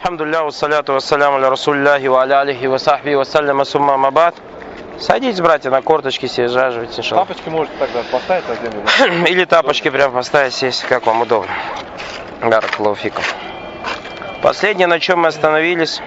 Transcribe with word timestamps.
Алхамдулилля, 0.00 0.44
вассаляту 0.44 0.94
вассаляму 0.94 1.36
аля 1.36 1.50
расулляхи 1.50 2.06
ва 2.06 2.22
аля 2.22 2.40
алихи 2.40 2.66
ва 2.66 2.78
сахби 2.78 3.14
вассаляма 3.14 3.66
сумма 3.66 3.98
мабад. 3.98 4.34
Садитесь, 4.98 5.42
братья, 5.42 5.70
на 5.70 5.82
корточки 5.82 6.24
съезжайте, 6.24 6.98
иншаллах. 6.98 7.28
Тапочки 7.28 7.50
можете 7.50 7.76
тогда 7.78 8.02
поставить 8.10 8.44
да? 8.46 9.06
Или 9.28 9.44
тапочки 9.44 9.90
прям 9.90 10.12
поставить 10.12 10.54
здесь, 10.54 10.82
как 10.88 11.04
вам 11.04 11.20
удобно. 11.20 11.50
Баракалуфикум. 12.40 13.24
Последнее, 14.42 14.86
на 14.86 15.00
чем 15.00 15.20
мы 15.20 15.28
остановились, 15.28 16.00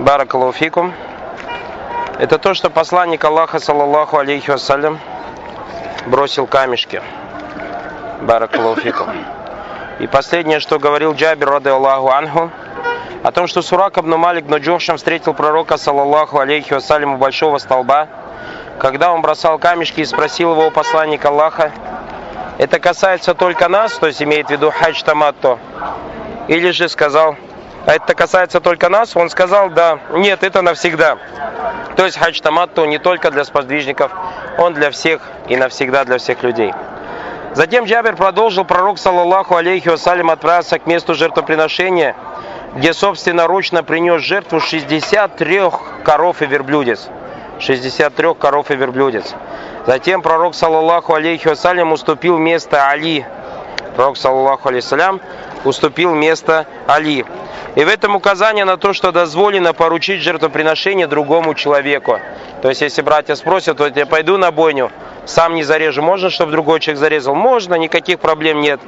Баракалуфикум, 0.00 0.92
это 2.18 2.38
то, 2.38 2.54
что 2.54 2.68
посланник 2.68 3.24
Аллаха, 3.24 3.60
саллаллаху 3.60 4.18
алейхи 4.18 4.50
вассалям, 4.50 4.98
бросил 6.06 6.48
камешки. 6.48 7.00
Баракалуфикум. 8.22 9.39
И 10.00 10.06
последнее, 10.06 10.60
что 10.60 10.78
говорил 10.78 11.12
Джабир, 11.12 11.50
рады 11.50 11.68
Аллаху 11.68 12.08
Анху, 12.08 12.50
о 13.22 13.32
том, 13.32 13.46
что 13.46 13.60
Сурак 13.60 13.98
Абну 13.98 14.16
Малик 14.16 14.48
Наджошем 14.48 14.96
встретил 14.96 15.34
пророка, 15.34 15.76
саллаллаху 15.76 16.38
алейхи 16.38 16.72
вассалям, 16.72 17.14
у 17.14 17.16
большого 17.18 17.58
столба, 17.58 18.08
когда 18.78 19.12
он 19.12 19.20
бросал 19.20 19.58
камешки 19.58 20.00
и 20.00 20.06
спросил 20.06 20.52
его 20.52 20.68
у 20.68 20.70
посланника 20.70 21.28
Аллаха, 21.28 21.70
это 22.56 22.80
касается 22.80 23.34
только 23.34 23.68
нас, 23.68 23.92
то 23.92 24.06
есть 24.06 24.22
имеет 24.22 24.46
в 24.46 24.50
виду 24.50 24.70
хадж 24.70 25.02
таматто, 25.02 25.58
или 26.48 26.70
же 26.70 26.88
сказал, 26.88 27.36
а 27.84 27.92
это 27.92 28.14
касается 28.14 28.62
только 28.62 28.88
нас, 28.88 29.14
он 29.16 29.28
сказал, 29.28 29.68
да, 29.68 29.98
нет, 30.12 30.42
это 30.42 30.62
навсегда. 30.62 31.18
То 31.96 32.06
есть 32.06 32.16
хадж 32.16 32.40
таматто 32.40 32.86
не 32.86 32.98
только 32.98 33.30
для 33.30 33.44
сподвижников, 33.44 34.10
он 34.56 34.72
для 34.72 34.90
всех 34.90 35.20
и 35.48 35.56
навсегда 35.56 36.06
для 36.06 36.16
всех 36.16 36.42
людей. 36.42 36.72
Затем 37.52 37.84
Джабер 37.84 38.14
продолжил, 38.14 38.64
пророк, 38.64 38.98
саллаллаху 38.98 39.56
алейхи 39.56 39.88
вассалям, 39.88 40.30
отправился 40.30 40.78
к 40.78 40.86
месту 40.86 41.14
жертвоприношения, 41.14 42.14
где 42.76 42.92
собственноручно 42.92 43.82
принес 43.82 44.22
жертву 44.22 44.60
63 44.60 45.62
коров 46.04 46.42
и 46.42 46.46
верблюдец. 46.46 47.08
63 47.58 48.34
коров 48.34 48.70
и 48.70 48.76
верблюдец. 48.76 49.34
Затем 49.84 50.22
пророк, 50.22 50.54
саллаллаху 50.54 51.14
алейхи 51.14 51.48
вассалям, 51.48 51.90
уступил 51.90 52.38
место 52.38 52.88
Али. 52.88 53.26
Пророк, 53.96 54.16
саллаллаху 54.16 54.68
алейхи 54.68 54.84
вассалям, 54.84 55.20
уступил 55.64 56.14
место 56.14 56.66
Али. 56.86 57.24
И 57.76 57.84
в 57.84 57.88
этом 57.88 58.16
указание 58.16 58.64
на 58.64 58.76
то, 58.76 58.92
что 58.92 59.12
дозволено 59.12 59.72
поручить 59.72 60.22
жертвоприношение 60.22 61.06
другому 61.06 61.54
человеку. 61.54 62.18
То 62.62 62.68
есть, 62.68 62.80
если 62.80 63.02
братья 63.02 63.34
спросят, 63.36 63.76
то 63.76 63.86
я 63.86 64.06
пойду 64.06 64.36
на 64.38 64.50
бойню, 64.50 64.90
сам 65.24 65.54
не 65.54 65.62
зарежу. 65.62 66.02
Можно, 66.02 66.30
чтобы 66.30 66.52
другой 66.52 66.80
человек 66.80 66.98
зарезал? 66.98 67.34
Можно, 67.34 67.74
никаких 67.76 68.18
проблем 68.18 68.60
нет. 68.60 68.80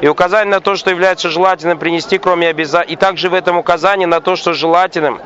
И 0.00 0.08
указание 0.08 0.50
на 0.50 0.60
то, 0.60 0.76
что 0.76 0.90
является 0.90 1.28
желательным 1.28 1.78
принести, 1.78 2.18
кроме 2.18 2.48
обязательного. 2.48 2.92
И 2.92 2.96
также 2.96 3.28
в 3.28 3.34
этом 3.34 3.58
указание 3.58 4.06
на 4.06 4.20
то, 4.20 4.36
что 4.36 4.52
желательным 4.52 5.20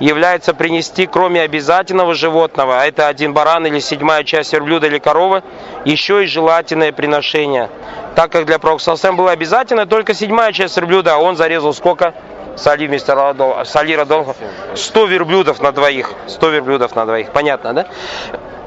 является 0.00 0.54
принести, 0.54 1.06
кроме 1.06 1.42
обязательного 1.42 2.14
животного, 2.14 2.80
а 2.80 2.86
это 2.86 3.08
один 3.08 3.32
баран 3.32 3.66
или 3.66 3.78
седьмая 3.78 4.24
часть 4.24 4.52
верблюда 4.52 4.86
или 4.86 4.98
коровы, 4.98 5.42
еще 5.84 6.24
и 6.24 6.26
желательное 6.26 6.92
приношение. 6.92 7.70
Так 8.14 8.30
как 8.32 8.46
для 8.46 8.58
Пророка 8.58 9.12
было 9.12 9.30
обязательно 9.30 9.86
только 9.86 10.14
седьмая 10.14 10.52
часть 10.52 10.76
верблюда, 10.76 11.14
а 11.14 11.18
он 11.18 11.36
зарезал 11.36 11.74
сколько? 11.74 12.14
Сали 12.56 12.86
вместе 12.86 13.12
Радол- 13.12 13.64
Сали 13.64 13.94
Радолфа. 13.94 14.34
100 14.74 15.06
верблюдов 15.06 15.60
на 15.60 15.72
двоих. 15.72 16.12
100 16.28 16.48
верблюдов 16.50 16.94
на 16.94 17.04
двоих. 17.04 17.30
Понятно, 17.30 17.72
да? 17.72 17.86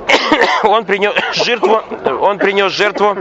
Он 0.64 0.84
принес 0.84 1.14
жертву, 1.34 1.82
он 2.22 2.38
принес 2.38 2.72
жертву 2.72 3.16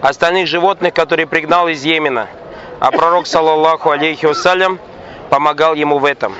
остальных 0.00 0.46
животных, 0.46 0.94
которые 0.94 1.26
пригнал 1.26 1.68
из 1.68 1.84
Йемена. 1.84 2.28
А 2.80 2.90
пророк, 2.92 3.26
саллаллаху 3.26 3.90
алейхи 3.90 4.26
вассалям, 4.26 4.78
помогал 5.30 5.74
ему 5.74 5.98
в 5.98 6.04
этом. 6.04 6.34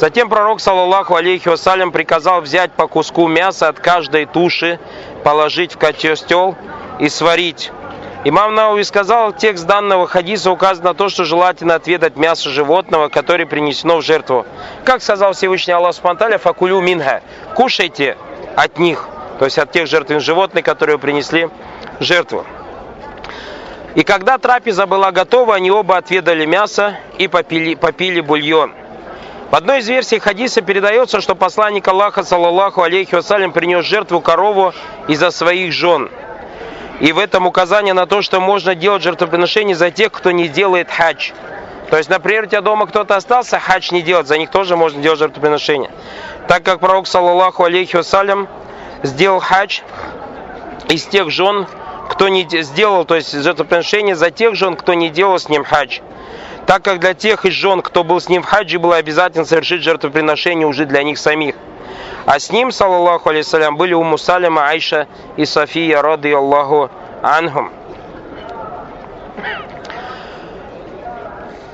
Затем 0.00 0.30
пророк, 0.30 0.62
саллаллаху 0.62 1.14
алейхи 1.14 1.50
вассалям, 1.50 1.92
приказал 1.92 2.40
взять 2.40 2.72
по 2.72 2.88
куску 2.88 3.28
мяса 3.28 3.68
от 3.68 3.80
каждой 3.80 4.24
туши, 4.24 4.80
положить 5.24 5.74
в 5.74 5.76
котел 5.76 6.56
и 6.98 7.10
сварить. 7.10 7.70
Имам 8.24 8.54
Науи 8.54 8.80
сказал, 8.80 9.34
текст 9.34 9.66
данного 9.66 10.06
хадиса 10.06 10.50
указан 10.50 10.84
на 10.84 10.94
то, 10.94 11.10
что 11.10 11.24
желательно 11.24 11.74
отведать 11.74 12.16
мясо 12.16 12.48
животного, 12.48 13.10
которое 13.10 13.44
принесено 13.44 13.98
в 13.98 14.02
жертву. 14.02 14.46
Как 14.86 15.02
сказал 15.02 15.34
Всевышний 15.34 15.74
Аллах 15.74 15.94
Субтитры, 15.94 16.38
факулю 16.38 16.80
минха, 16.80 17.20
кушайте 17.54 18.16
от 18.56 18.78
них, 18.78 19.06
то 19.38 19.44
есть 19.44 19.58
от 19.58 19.70
тех 19.70 19.86
жертвенных 19.86 20.22
животных, 20.22 20.64
которые 20.64 20.98
принесли 20.98 21.50
в 21.98 22.02
жертву. 22.02 22.46
И 23.94 24.02
когда 24.02 24.38
трапеза 24.38 24.86
была 24.86 25.12
готова, 25.12 25.56
они 25.56 25.70
оба 25.70 25.98
отведали 25.98 26.46
мясо 26.46 26.96
и 27.18 27.28
попили, 27.28 27.74
попили 27.74 28.22
бульон. 28.22 28.79
В 29.50 29.56
одной 29.56 29.80
из 29.80 29.88
версий 29.88 30.20
хадиса 30.20 30.60
передается, 30.62 31.20
что 31.20 31.34
посланник 31.34 31.88
Аллаха, 31.88 32.22
саллаллаху 32.22 32.82
алейхи 32.82 33.16
вассалям, 33.16 33.50
принес 33.50 33.84
жертву 33.84 34.20
корову 34.20 34.72
из-за 35.08 35.32
своих 35.32 35.72
жен. 35.72 36.08
И 37.00 37.10
в 37.10 37.18
этом 37.18 37.48
указание 37.48 37.92
на 37.92 38.06
то, 38.06 38.22
что 38.22 38.38
можно 38.38 38.76
делать 38.76 39.02
жертвоприношение 39.02 39.74
за 39.74 39.90
тех, 39.90 40.12
кто 40.12 40.30
не 40.30 40.46
делает 40.46 40.88
хадж. 40.88 41.32
То 41.90 41.96
есть, 41.96 42.08
например, 42.08 42.44
у 42.44 42.46
тебя 42.46 42.60
дома 42.60 42.86
кто-то 42.86 43.16
остался, 43.16 43.58
хадж 43.58 43.88
не 43.90 44.02
делать, 44.02 44.28
за 44.28 44.38
них 44.38 44.50
тоже 44.50 44.76
можно 44.76 45.02
делать 45.02 45.18
жертвоприношение. 45.18 45.90
Так 46.46 46.62
как 46.62 46.78
пророк, 46.78 47.08
саллаллаху 47.08 47.64
алейхи 47.64 47.96
вассалям, 47.96 48.46
сделал 49.02 49.40
хадж 49.40 49.80
из 50.88 51.04
тех 51.06 51.28
жен, 51.30 51.66
кто 52.08 52.28
не 52.28 52.44
де- 52.44 52.62
сделал, 52.62 53.04
то 53.04 53.16
есть 53.16 53.32
жертвоприношение 53.32 54.14
за 54.14 54.30
тех 54.30 54.54
жен, 54.54 54.76
кто 54.76 54.94
не 54.94 55.08
делал 55.08 55.40
с 55.40 55.48
ним 55.48 55.64
хадж. 55.64 55.98
Так 56.70 56.84
как 56.84 57.00
для 57.00 57.14
тех 57.14 57.44
из 57.46 57.52
жен, 57.52 57.82
кто 57.82 58.04
был 58.04 58.20
с 58.20 58.28
ним 58.28 58.42
в 58.42 58.46
хаджи, 58.46 58.78
было 58.78 58.94
обязательно 58.94 59.44
совершить 59.44 59.82
жертвоприношение 59.82 60.68
уже 60.68 60.86
для 60.86 61.02
них 61.02 61.18
самих. 61.18 61.56
А 62.26 62.38
с 62.38 62.52
ним, 62.52 62.70
саллаллаху 62.70 63.28
алейсалям, 63.28 63.76
были 63.76 63.92
Уму 63.92 64.16
Салима, 64.16 64.68
Айша 64.68 65.08
и 65.36 65.46
София, 65.46 66.00
рады 66.00 66.32
Аллаху 66.32 66.88
анхум. 67.22 67.72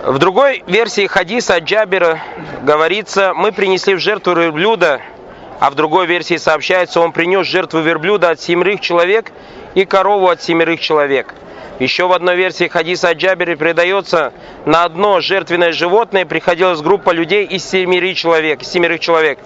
В 0.02 0.16
другой 0.16 0.64
версии 0.66 1.06
хадиса 1.06 1.56
от 1.56 1.64
Джабера 1.64 2.20
говорится, 2.62 3.34
мы 3.34 3.52
принесли 3.52 3.96
в 3.96 3.98
жертву 3.98 4.32
верблюда, 4.32 5.02
а 5.60 5.68
в 5.68 5.74
другой 5.74 6.06
версии 6.06 6.38
сообщается, 6.38 7.02
он 7.02 7.12
принес 7.12 7.46
жертву 7.46 7.80
верблюда 7.80 8.30
от 8.30 8.40
семерых 8.40 8.80
человек 8.80 9.30
и 9.74 9.84
корову 9.84 10.30
от 10.30 10.42
семерых 10.42 10.80
человек. 10.80 11.34
Еще 11.78 12.06
в 12.06 12.12
одной 12.12 12.36
версии 12.36 12.68
хадиса 12.68 13.10
от 13.10 13.18
Джабера 13.18 13.54
передается, 13.54 14.32
на 14.64 14.84
одно 14.84 15.20
жертвенное 15.20 15.72
животное 15.72 16.24
приходилась 16.24 16.80
группа 16.80 17.10
людей 17.10 17.44
из 17.44 17.68
семерых 17.68 18.16
человек. 18.16 18.64
семерых 18.64 19.00
человек. 19.00 19.38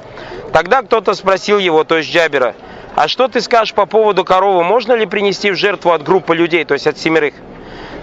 Тогда 0.53 0.83
кто-то 0.83 1.15
спросил 1.15 1.59
его, 1.59 1.83
то 1.83 1.97
есть 1.97 2.13
Джабера, 2.13 2.55
а 2.95 3.09
что 3.09 3.27
ты 3.27 3.41
скажешь 3.41 3.75
по 3.75 3.87
поводу 3.87 4.25
коровы, 4.25 4.63
можно 4.63 4.93
ли 4.93 5.07
принести 5.07 5.51
в 5.51 5.57
жертву 5.57 5.91
от 5.91 6.05
группы 6.05 6.37
людей, 6.37 6.65
то 6.65 6.75
есть 6.75 6.87
от 6.87 6.99
семерых? 6.99 7.35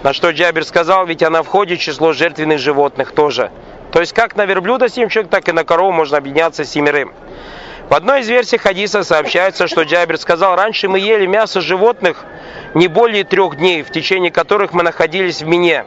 На 0.02 0.12
что 0.12 0.30
Джабер 0.30 0.64
сказал, 0.64 1.06
ведь 1.06 1.22
она 1.22 1.42
входит 1.42 1.80
в 1.80 1.82
число 1.82 2.12
жертвенных 2.12 2.58
животных 2.58 3.12
тоже. 3.12 3.50
То 3.92 4.00
есть 4.00 4.12
как 4.12 4.36
на 4.36 4.44
верблюда 4.44 4.90
семь 4.90 5.08
человек, 5.08 5.30
так 5.30 5.48
и 5.48 5.52
на 5.52 5.64
корову 5.64 5.92
можно 5.92 6.18
объединяться 6.18 6.64
с 6.64 6.70
семерым. 6.70 7.12
В 7.88 7.94
одной 7.94 8.20
из 8.20 8.28
версий 8.28 8.58
хадиса 8.58 9.02
сообщается, 9.02 9.66
что 9.66 9.82
Джабер 9.82 10.18
сказал, 10.18 10.56
раньше 10.56 10.88
мы 10.88 10.98
ели 10.98 11.24
мясо 11.24 11.62
животных 11.62 12.24
не 12.74 12.86
более 12.86 13.24
трех 13.24 13.56
дней, 13.56 13.82
в 13.82 13.90
течение 13.90 14.30
которых 14.30 14.74
мы 14.74 14.82
находились 14.82 15.40
в 15.40 15.46
Мине. 15.46 15.86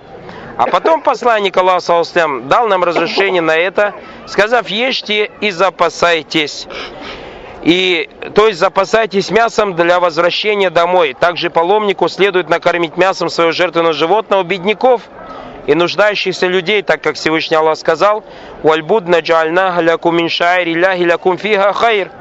А 0.57 0.65
потом 0.65 1.01
посланник 1.01 1.55
Аллаха 1.57 1.79
саллаллаху 1.79 2.47
дал 2.47 2.67
нам 2.67 2.83
разрешение 2.83 3.43
на 3.43 3.55
это, 3.55 3.93
сказав, 4.25 4.67
ешьте 4.69 5.29
и 5.41 5.51
запасайтесь. 5.51 6.67
И, 7.61 8.09
то 8.33 8.47
есть 8.47 8.59
запасайтесь 8.59 9.29
мясом 9.29 9.75
для 9.75 9.99
возвращения 9.99 10.71
домой. 10.71 11.15
Также 11.19 11.51
паломнику 11.51 12.07
следует 12.09 12.49
накормить 12.49 12.97
мясом 12.97 13.29
своего 13.29 13.51
жертвенного 13.51 13.93
животного 13.93 14.41
бедняков 14.41 15.03
и 15.67 15.75
нуждающихся 15.75 16.47
людей, 16.47 16.81
так 16.81 17.01
как 17.01 17.15
Всевышний 17.15 17.57
Аллах 17.57 17.77
сказал, 17.77 18.23
«Вальбуд 18.63 19.07
наджальна 19.07 19.79
лякум 19.81 20.17
мин 20.17 20.29
шаири 20.29 20.73
ляхи 20.73 21.03
лякум 21.03 21.37
фиха 21.37 21.73
хайр». 21.73 22.11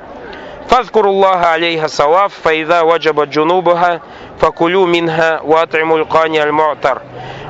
Фазкуруллаха 0.69 1.55
алейха 1.55 1.89
саваф, 1.89 2.33
фаида 2.33 2.85
ваджаба 2.85 3.25
джунубаха, 3.25 4.03
факулю 4.39 4.87
минха 4.87 5.41
ватримуль 5.43 6.05
кани 6.05 6.39
аль-му'тар. 6.39 7.03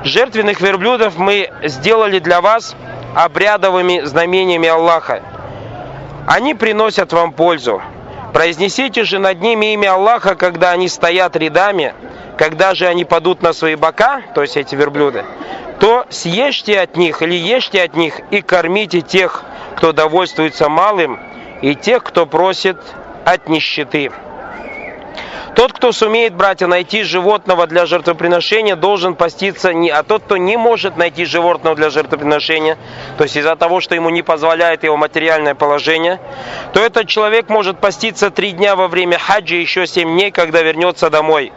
Жертвенных 0.04 0.60
верблюдов 0.62 1.19
мы 1.19 1.50
сделали 1.62 2.19
для 2.19 2.40
вас 2.40 2.75
обрядовыми 3.14 4.00
знамениями 4.04 4.69
Аллаха. 4.69 5.22
Они 6.26 6.54
приносят 6.54 7.12
вам 7.12 7.32
пользу. 7.32 7.82
Произнесите 8.32 9.04
же 9.04 9.19
над 9.19 9.40
ними 9.40 9.75
имя 9.75 9.94
Аллаха, 9.94 10.34
когда 10.36 10.70
они 10.70 10.88
стоят 10.88 11.36
рядами, 11.36 11.94
когда 12.38 12.75
же 12.75 12.86
они 12.86 13.04
падут 13.04 13.43
на 13.43 13.52
свои 13.52 13.75
бока, 13.75 14.22
то 14.34 14.40
есть 14.40 14.56
эти 14.56 14.75
верблюды, 14.75 15.25
то 15.81 16.05
съешьте 16.11 16.79
от 16.79 16.97
них 16.97 17.23
или 17.23 17.35
ешьте 17.35 17.82
от 17.82 17.97
них 17.97 18.21
и 18.31 18.43
кормите 18.43 19.00
тех, 19.00 19.43
кто 19.77 19.93
довольствуется 19.93 20.69
малым, 20.69 21.19
и 21.62 21.75
тех, 21.75 22.05
кто 22.05 22.27
просит 22.27 22.77
от 23.25 23.49
нищеты. 23.49 24.12
Тот, 25.55 25.73
кто 25.73 25.93
сумеет, 25.93 26.35
братья, 26.35 26.67
найти 26.67 27.02
животного 27.02 27.67
для 27.67 27.85
жертвоприношения, 27.85 28.76
должен 28.76 29.14
поститься 29.14 29.75
не, 29.75 29.91
а 29.91 30.02
тот, 30.05 30.23
кто 30.23 30.37
не 30.37 30.56
может 30.56 30.97
найти 30.97 31.25
животного 31.25 31.75
для 31.75 31.91
жертвоприношения, 31.91 32.79
то 33.19 33.25
есть 33.25 33.37
из-за 33.37 33.56
того, 33.56 33.81
что 33.81 33.94
ему 33.94 34.11
не 34.11 34.23
позволяет 34.23 34.85
его 34.85 34.97
материальное 34.97 35.55
положение, 35.55 36.20
то 36.73 36.81
этот 36.81 37.08
человек 37.08 37.49
может 37.49 37.81
поститься 37.81 38.31
три 38.31 38.52
дня 38.52 38.76
во 38.76 38.87
время 38.87 39.19
хаджа 39.19 39.56
и 39.56 39.61
еще 39.61 39.87
семь 39.87 40.12
дней, 40.12 40.31
когда 40.31 40.62
вернется 40.62 41.11
домой. 41.11 41.53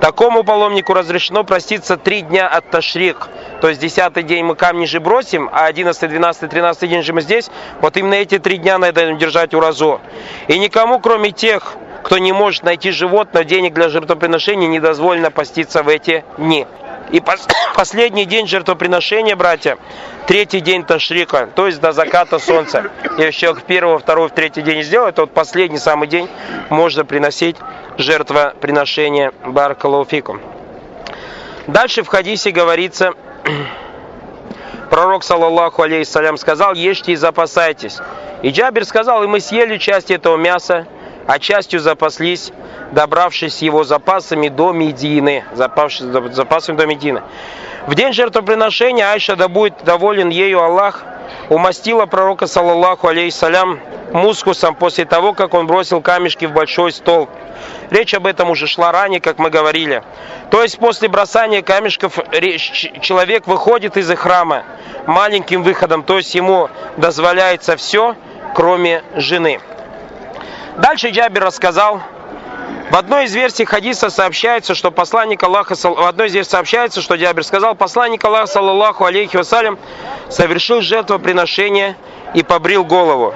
Такому 0.00 0.42
паломнику 0.42 0.94
разрешено 0.94 1.44
проститься 1.44 1.96
три 1.96 2.22
дня 2.22 2.48
от 2.48 2.70
ташрик, 2.70 3.28
то 3.60 3.68
есть 3.68 3.80
десятый 3.80 4.22
день 4.22 4.44
мы 4.44 4.56
камни 4.56 4.86
же 4.86 5.00
бросим, 5.00 5.50
а 5.52 5.66
одиннадцатый, 5.66 6.08
двенадцатый, 6.08 6.48
тринадцатый 6.48 6.88
день 6.88 7.02
же 7.02 7.12
мы 7.12 7.20
здесь, 7.20 7.50
вот 7.80 7.96
именно 7.96 8.14
эти 8.14 8.38
три 8.38 8.56
дня 8.56 8.78
надо 8.78 9.12
держать 9.12 9.54
уразу. 9.54 10.00
И 10.48 10.58
никому, 10.58 10.98
кроме 10.98 11.30
тех, 11.30 11.76
кто 12.04 12.18
не 12.18 12.32
может 12.32 12.64
найти 12.64 12.90
животное, 12.90 13.44
денег 13.44 13.72
для 13.72 13.88
жертвоприношения, 13.88 14.68
не 14.68 14.78
дозволено 14.78 15.30
поститься 15.30 15.82
в 15.82 15.88
эти 15.88 16.22
дни. 16.36 16.66
И 17.10 17.20
пос 17.20 17.48
последний 17.74 18.26
день 18.26 18.46
жертвоприношения, 18.46 19.34
братья, 19.36 19.78
третий 20.26 20.60
день 20.60 20.84
Ташрика, 20.84 21.48
то 21.54 21.66
есть 21.66 21.80
до 21.80 21.92
заката 21.92 22.38
солнца. 22.38 22.90
Если 23.16 23.30
человек 23.30 23.64
первого, 23.64 23.98
второй, 23.98 24.28
третий 24.28 24.60
день 24.60 24.82
сделает, 24.82 25.14
то 25.14 25.22
вот 25.22 25.30
последний 25.30 25.78
самый 25.78 26.06
день 26.06 26.28
можно 26.68 27.06
приносить 27.06 27.56
жертвоприношение 27.96 29.32
Баракалуфикум. 29.46 30.42
Дальше 31.66 32.02
в 32.02 32.08
хадисе 32.08 32.50
говорится, 32.50 33.14
пророк, 34.90 35.24
саллаллаху 35.24 35.80
алейхиссалям, 35.80 36.36
сказал, 36.36 36.74
ешьте 36.74 37.12
и 37.12 37.16
запасайтесь. 37.16 37.96
И 38.42 38.50
Джабир 38.50 38.84
сказал, 38.84 39.24
и 39.24 39.26
мы 39.26 39.40
съели 39.40 39.78
часть 39.78 40.10
этого 40.10 40.36
мяса, 40.36 40.86
а 41.26 41.38
частью 41.38 41.80
запаслись, 41.80 42.52
добравшись 42.92 43.62
его 43.62 43.84
запасами 43.84 44.48
до 44.48 44.72
Медины. 44.72 45.44
Запавшись 45.52 46.06
запасами 46.34 46.76
до 46.76 46.86
Медины. 46.86 47.22
В 47.86 47.94
день 47.94 48.12
жертвоприношения 48.12 49.10
Айша, 49.10 49.36
да 49.36 49.48
будет 49.48 49.84
доволен 49.84 50.30
ею 50.30 50.62
Аллах, 50.62 51.04
умастила 51.50 52.06
пророка, 52.06 52.46
саллаллаху 52.46 53.08
алейхиссалям, 53.08 53.78
мускусом 54.12 54.74
после 54.74 55.04
того, 55.04 55.34
как 55.34 55.54
он 55.54 55.66
бросил 55.66 56.00
камешки 56.00 56.46
в 56.46 56.52
большой 56.52 56.92
стол. 56.92 57.28
Речь 57.90 58.14
об 58.14 58.26
этом 58.26 58.50
уже 58.50 58.66
шла 58.66 58.92
ранее, 58.92 59.20
как 59.20 59.38
мы 59.38 59.50
говорили. 59.50 60.02
То 60.50 60.62
есть 60.62 60.78
после 60.78 61.08
бросания 61.08 61.62
камешков 61.62 62.18
человек 63.00 63.46
выходит 63.46 63.96
из 63.96 64.08
храма 64.16 64.64
маленьким 65.06 65.62
выходом, 65.62 66.02
то 66.02 66.16
есть 66.16 66.34
ему 66.34 66.70
дозволяется 66.96 67.76
все, 67.76 68.16
кроме 68.54 69.02
жены. 69.16 69.60
Дальше 70.76 71.10
Джабир 71.10 71.44
рассказал, 71.44 72.00
в 72.90 72.96
одной 72.96 73.24
из 73.24 73.34
версий 73.34 73.64
хадиса 73.64 74.10
сообщается, 74.10 74.74
что 74.74 74.90
посланник 74.90 75.42
Аллаха, 75.42 75.74
в 75.74 76.06
одной 76.06 76.28
из 76.28 76.34
версий 76.34 76.50
сообщается, 76.50 77.00
что 77.00 77.14
Джабир 77.14 77.44
сказал, 77.44 77.74
посланник 77.74 78.24
Аллаха, 78.24 78.46
саллаллаху 78.46 79.04
алейхи 79.04 79.36
вассалям, 79.36 79.78
совершил 80.28 80.80
жертвоприношение 80.80 81.96
и 82.34 82.42
побрил 82.42 82.84
голову. 82.84 83.34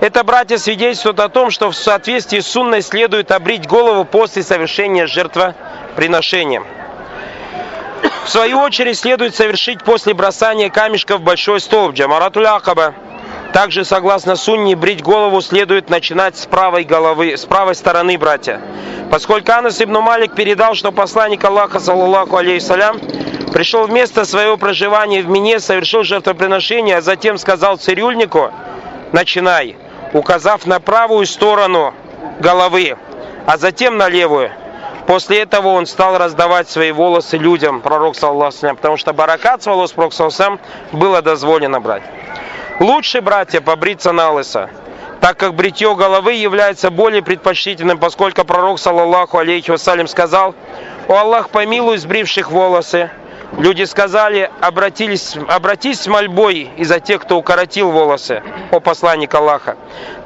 Это, 0.00 0.24
братья, 0.24 0.58
свидетельствует 0.58 1.20
о 1.20 1.28
том, 1.28 1.50
что 1.50 1.70
в 1.70 1.76
соответствии 1.76 2.40
с 2.40 2.48
сунной 2.48 2.82
следует 2.82 3.30
обрить 3.30 3.66
голову 3.66 4.04
после 4.04 4.42
совершения 4.42 5.06
жертвоприношения. 5.06 6.62
В 8.24 8.28
свою 8.28 8.58
очередь 8.58 8.98
следует 8.98 9.34
совершить 9.34 9.82
после 9.84 10.12
бросания 10.12 10.70
камешка 10.70 11.18
в 11.18 11.20
большой 11.20 11.60
столб, 11.60 11.94
Джамаратуль 11.94 12.46
Акаба, 12.46 12.94
также, 13.54 13.84
согласно 13.84 14.34
сунне, 14.34 14.74
брить 14.74 15.00
голову 15.00 15.40
следует 15.40 15.88
начинать 15.88 16.36
с 16.36 16.44
правой 16.44 16.82
головы, 16.82 17.36
с 17.36 17.44
правой 17.44 17.76
стороны, 17.76 18.18
братья. 18.18 18.60
Поскольку 19.12 19.52
Анас 19.52 19.80
ибн 19.80 19.98
Малик 19.98 20.34
передал, 20.34 20.74
что 20.74 20.90
посланник 20.90 21.44
Аллаха, 21.44 21.78
саллаллаху 21.78 22.36
алейхиссалям, 22.36 22.98
пришел 23.52 23.86
в 23.86 23.92
место 23.92 24.24
своего 24.24 24.56
проживания 24.56 25.22
в 25.22 25.28
Мине, 25.28 25.60
совершил 25.60 26.02
жертвоприношение, 26.02 26.96
а 26.96 27.00
затем 27.00 27.38
сказал 27.38 27.76
цирюльнику, 27.76 28.50
начинай, 29.12 29.76
указав 30.12 30.66
на 30.66 30.80
правую 30.80 31.24
сторону 31.24 31.94
головы, 32.40 32.96
а 33.46 33.56
затем 33.56 33.96
на 33.98 34.08
левую. 34.08 34.50
После 35.06 35.42
этого 35.42 35.68
он 35.68 35.86
стал 35.86 36.18
раздавать 36.18 36.68
свои 36.68 36.90
волосы 36.90 37.36
людям, 37.36 37.82
пророк 37.82 38.16
саллаху 38.16 38.74
потому 38.74 38.96
что 38.96 39.12
баракат 39.12 39.62
с 39.62 39.66
волос 39.66 39.92
пророк 39.92 40.12
саллаху 40.12 40.58
было 40.90 41.22
дозволено 41.22 41.80
брать. 41.80 42.02
Лучше, 42.80 43.20
братья, 43.20 43.60
побриться 43.60 44.10
на 44.10 44.32
лысо, 44.32 44.68
так 45.20 45.36
как 45.36 45.54
бритье 45.54 45.94
головы 45.94 46.32
является 46.32 46.90
более 46.90 47.22
предпочтительным, 47.22 47.98
поскольку 47.98 48.44
пророк, 48.44 48.80
саллаллаху 48.80 49.38
алейхи 49.38 49.70
вассалям, 49.70 50.08
сказал, 50.08 50.56
«О 51.06 51.14
Аллах, 51.14 51.50
помилуй 51.50 51.98
сбривших 51.98 52.50
волосы». 52.50 53.10
Люди 53.58 53.84
сказали, 53.84 54.50
обратились, 54.60 55.36
обратись 55.48 56.00
с 56.00 56.08
мольбой 56.08 56.68
из-за 56.76 56.98
тех, 56.98 57.22
кто 57.22 57.36
укоротил 57.36 57.92
волосы, 57.92 58.42
о 58.72 58.80
посланник 58.80 59.32
Аллаха. 59.32 59.76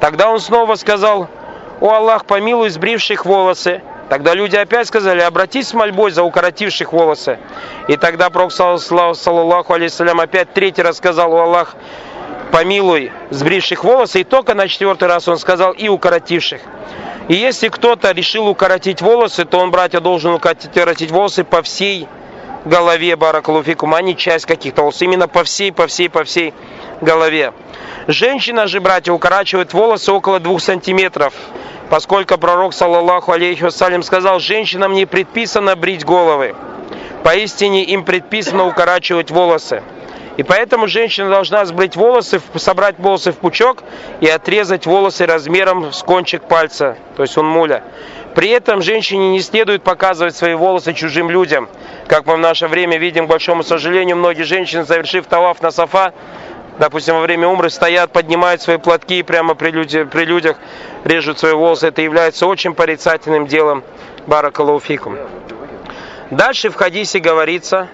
Тогда 0.00 0.30
он 0.30 0.40
снова 0.40 0.76
сказал, 0.76 1.28
«О 1.82 1.92
Аллах, 1.92 2.24
помилуй 2.24 2.70
сбривших 2.70 3.26
волосы». 3.26 3.82
Тогда 4.08 4.32
люди 4.32 4.56
опять 4.56 4.88
сказали, 4.88 5.20
обратись 5.20 5.68
с 5.68 5.74
мольбой 5.74 6.12
за 6.12 6.22
укоротивших 6.22 6.94
волосы. 6.94 7.38
И 7.88 7.96
тогда 7.98 8.30
Пророк, 8.30 8.50
саллаллаху 8.50 9.74
алейхи 9.74 10.18
опять 10.18 10.54
третий 10.54 10.80
раз 10.80 10.96
сказал, 10.96 11.34
«О 11.34 11.42
Аллах, 11.42 11.76
помилуй 12.50 13.12
сбривших 13.30 13.84
волосы, 13.84 14.20
и 14.20 14.24
только 14.24 14.54
на 14.54 14.68
четвертый 14.68 15.08
раз 15.08 15.28
он 15.28 15.38
сказал 15.38 15.72
и 15.72 15.88
укоротивших. 15.88 16.60
И 17.28 17.34
если 17.34 17.68
кто-то 17.68 18.12
решил 18.12 18.48
укоротить 18.48 19.02
волосы, 19.02 19.44
то 19.44 19.58
он, 19.58 19.70
братья, 19.70 20.00
должен 20.00 20.32
укоротить 20.32 21.10
волосы 21.10 21.44
по 21.44 21.62
всей 21.62 22.08
голове 22.64 23.16
Баракалуфикум, 23.16 23.94
а 23.94 24.02
не 24.02 24.16
часть 24.16 24.46
каких-то 24.46 24.82
волос. 24.82 25.02
Именно 25.02 25.28
по 25.28 25.44
всей, 25.44 25.72
по 25.72 25.86
всей, 25.86 26.08
по 26.08 26.24
всей 26.24 26.54
голове. 27.00 27.52
Женщина 28.06 28.66
же, 28.66 28.80
братья, 28.80 29.12
укорачивает 29.12 29.72
волосы 29.74 30.12
около 30.12 30.40
двух 30.40 30.62
сантиметров, 30.62 31.34
поскольку 31.90 32.38
пророк, 32.38 32.72
саллаллаху 32.72 33.32
алейхи 33.32 33.62
вассалям, 33.62 34.02
сказал, 34.02 34.40
женщинам 34.40 34.92
не 34.94 35.06
предписано 35.06 35.76
брить 35.76 36.04
головы. 36.04 36.54
Поистине 37.24 37.84
им 37.84 38.04
предписано 38.04 38.66
укорачивать 38.66 39.30
волосы. 39.30 39.82
И 40.38 40.44
поэтому 40.44 40.86
женщина 40.86 41.28
должна 41.28 41.64
сбрить 41.64 41.96
волосы, 41.96 42.40
собрать 42.54 42.94
волосы 42.98 43.32
в 43.32 43.38
пучок 43.38 43.82
и 44.20 44.28
отрезать 44.28 44.86
волосы 44.86 45.26
размером 45.26 45.92
с 45.92 46.04
кончик 46.04 46.44
пальца, 46.44 46.96
то 47.16 47.22
есть 47.22 47.36
он 47.36 47.46
муля. 47.46 47.82
При 48.36 48.50
этом 48.50 48.80
женщине 48.80 49.30
не 49.30 49.40
следует 49.40 49.82
показывать 49.82 50.36
свои 50.36 50.54
волосы 50.54 50.92
чужим 50.92 51.28
людям. 51.28 51.68
Как 52.06 52.24
мы 52.26 52.36
в 52.36 52.38
наше 52.38 52.68
время 52.68 52.98
видим, 52.98 53.26
к 53.26 53.28
большому 53.28 53.64
сожалению, 53.64 54.16
многие 54.16 54.44
женщины, 54.44 54.84
завершив 54.84 55.26
талаф 55.26 55.60
на 55.60 55.72
сафа, 55.72 56.14
допустим, 56.78 57.16
во 57.16 57.22
время 57.22 57.48
умры 57.48 57.68
стоят, 57.68 58.12
поднимают 58.12 58.62
свои 58.62 58.76
платки 58.76 59.18
и 59.18 59.22
прямо 59.24 59.56
при, 59.56 59.72
люди, 59.72 60.04
при 60.04 60.24
людях 60.24 60.56
режут 61.02 61.40
свои 61.40 61.52
волосы. 61.52 61.88
Это 61.88 62.02
является 62.02 62.46
очень 62.46 62.74
порицательным 62.74 63.48
делом. 63.48 63.82
Баракалауфикум. 64.28 65.16
Дальше 66.30 66.70
в 66.70 66.76
хадисе 66.76 67.18
говорится, 67.18 67.88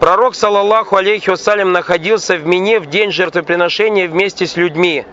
Пророк, 0.00 0.34
саллаллаху 0.34 0.96
алейхи 0.96 1.28
вассалям, 1.28 1.72
находился 1.72 2.36
в 2.36 2.46
Мине 2.46 2.80
в 2.80 2.86
день 2.86 3.12
жертвоприношения 3.12 4.08
вместе 4.08 4.46
с 4.46 4.56
людьми. 4.56 5.04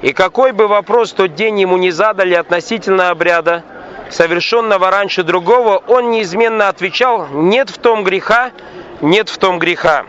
И 0.00 0.12
какой 0.12 0.52
бы 0.52 0.68
вопрос 0.68 1.12
тот 1.12 1.34
день 1.34 1.60
ему 1.60 1.76
не 1.76 1.90
задали 1.90 2.34
относительно 2.34 3.10
обряда, 3.10 3.64
совершенного 4.10 4.92
раньше 4.92 5.24
другого, 5.24 5.82
он 5.88 6.12
неизменно 6.12 6.68
отвечал 6.68 7.26
«нет 7.32 7.68
в 7.68 7.78
том 7.78 8.04
греха, 8.04 8.52
нет 9.00 9.28
в 9.28 9.38
том 9.38 9.58
греха». 9.58 10.04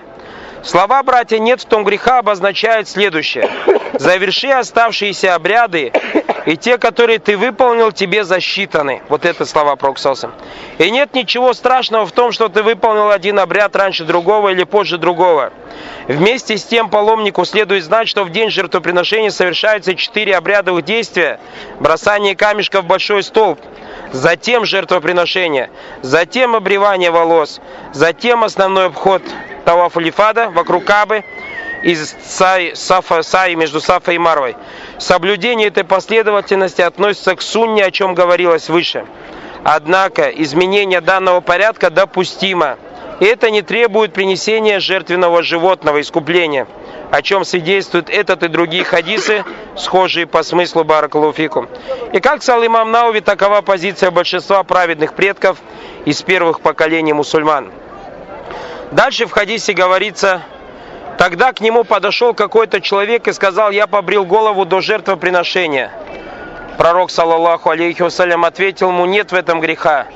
Слова, 0.62 1.02
братья, 1.02 1.40
«нет 1.40 1.62
в 1.62 1.66
том 1.66 1.84
греха» 1.84 2.20
обозначают 2.20 2.88
следующее. 2.88 3.50
«Заверши 3.94 4.50
оставшиеся 4.50 5.34
обряды, 5.34 5.92
и 6.46 6.58
те, 6.58 6.78
которые 6.78 7.20
ты 7.20 7.38
выполнил, 7.38 7.92
тебе 7.92 8.24
засчитаны». 8.24 9.02
Вот 9.10 9.26
это 9.26 9.46
слова 9.46 9.76
Проксоса. 9.76 10.32
И 10.78 10.90
нет 10.92 11.14
ничего 11.14 11.54
страшного 11.54 12.06
в 12.06 12.12
том, 12.12 12.32
что 12.32 12.50
ты 12.50 12.64
выполнил 12.64 13.10
один 13.10 13.40
обряд 13.40 13.76
раньше 13.76 14.04
другого 14.06 14.50
или 14.50 14.64
позже 14.64 14.98
другого. 14.98 15.52
Вместе 16.08 16.58
с 16.58 16.64
тем 16.64 16.90
паломнику 16.90 17.46
следует 17.46 17.84
знать, 17.84 18.08
что 18.08 18.24
в 18.24 18.30
день 18.30 18.50
жертвоприношения 18.50 19.30
совершаются 19.30 19.96
четыре 19.96 20.36
обрядовых 20.36 20.84
действия. 20.84 21.40
Бросание 21.80 22.36
камешка 22.36 22.82
в 22.82 22.86
большой 22.86 23.24
столб, 23.24 23.60
затем 24.12 24.66
жертвоприношение, 24.66 25.70
затем 26.02 26.56
обревание 26.56 27.12
волос, 27.12 27.62
затем 27.94 28.44
основной 28.44 28.88
обход 28.88 29.22
Таваф 29.66 29.96
Лифада 29.98 30.50
вокруг 30.50 30.84
Кабы 30.84 31.24
из 31.84 32.16
Сай, 32.26 32.76
Сафа, 32.76 33.22
Саи 33.22 33.54
между 33.56 33.82
Сафой 33.82 34.16
и 34.16 34.18
Марвой. 34.18 34.56
Соблюдение 34.98 35.68
этой 35.68 35.84
последовательности 35.84 36.82
относится 36.82 37.36
к 37.36 37.42
сунне, 37.42 37.86
о 37.86 37.92
чем 37.92 38.16
говорилось 38.16 38.70
выше. 38.70 39.06
Однако 39.64 40.30
изменение 40.30 41.02
данного 41.02 41.42
порядка 41.42 41.90
допустимо, 41.90 42.78
это 43.20 43.52
не 43.52 43.62
требует 43.62 44.14
принесения 44.14 44.80
жертвенного 44.80 45.44
животного, 45.44 46.02
искупления, 46.02 46.68
о 47.12 47.22
чем 47.22 47.46
свидетельствуют 47.46 48.10
этот 48.10 48.44
и 48.44 48.48
другие 48.48 48.84
хадисы, 48.84 49.46
схожие 49.78 50.26
по 50.26 50.42
смыслу 50.44 50.84
Баракалуфику. 50.84 51.68
И 52.12 52.20
как 52.20 52.44
сказал 52.44 52.66
имам 52.66 52.92
Науви, 52.92 53.20
такова 53.20 53.62
позиция 53.62 54.10
большинства 54.10 54.64
праведных 54.64 55.14
предков 55.14 55.58
из 56.06 56.22
первых 56.22 56.62
поколений 56.62 57.14
мусульман. 57.14 57.72
Дальше 58.92 59.26
в 59.26 59.32
хадисе 59.32 59.74
говорится, 59.74 60.44
тогда 61.18 61.54
к 61.54 61.62
нему 61.62 61.84
подошел 61.84 62.34
какой-то 62.34 62.82
человек 62.82 63.28
и 63.28 63.34
сказал, 63.34 63.72
я 63.72 63.88
побрил 63.88 64.26
голову 64.26 64.66
до 64.66 64.82
жертвоприношения. 64.82 65.92
Пророк, 66.78 67.12
саллаллаху 67.12 67.70
алейхи 67.70 68.02
вассалям, 68.02 68.46
ответил 68.46 68.90
ему, 68.90 69.06
нет 69.06 69.32
в 69.32 69.36
этом 69.36 69.60
греха. 69.60 70.08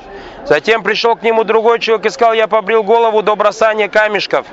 Затем 0.44 0.82
пришел 0.82 1.14
к 1.14 1.22
нему 1.22 1.44
другой 1.44 1.78
человек 1.78 2.06
и 2.06 2.10
сказал, 2.10 2.34
я 2.34 2.48
побрил 2.48 2.82
голову 2.82 3.22
до 3.22 3.36
бросания 3.36 3.88
камешков. 3.88 4.46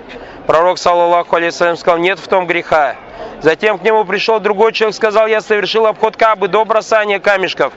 Пророк, 0.45 0.77
саллаллаху 0.77 1.35
алейхи 1.35 1.75
сказал, 1.75 1.97
нет 1.97 2.19
в 2.19 2.27
том 2.27 2.45
греха. 2.47 2.95
Затем 3.41 3.79
к 3.79 3.83
нему 3.83 4.05
пришел 4.05 4.39
другой 4.39 4.73
человек 4.73 4.93
и 4.93 4.97
сказал, 4.97 5.27
я 5.27 5.41
совершил 5.41 5.87
обход 5.87 6.15
Кабы 6.15 6.47
до 6.47 6.63
бросания 6.65 7.19
камешков. 7.19 7.73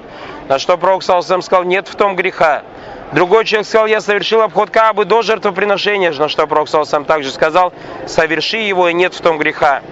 На 0.48 0.58
что 0.58 0.76
пророк, 0.76 1.02
саллаллаху 1.02 1.42
сказал, 1.42 1.64
нет 1.64 1.88
в 1.88 1.96
том 1.96 2.16
греха. 2.16 2.62
Другой 3.12 3.46
человек 3.46 3.66
сказал, 3.66 3.86
я 3.86 4.00
совершил 4.02 4.42
обход 4.42 4.70
Каабы 4.70 5.06
до 5.06 5.22
жертвоприношения, 5.22 6.12
на 6.12 6.28
что 6.28 6.46
Пророк 6.46 6.68
сам 6.68 7.04
также 7.06 7.30
сказал, 7.30 7.72
соверши 8.06 8.58
его 8.58 8.88
и 8.88 8.92
нет 8.92 9.14
в 9.14 9.20
том 9.20 9.38
греха. 9.38 9.82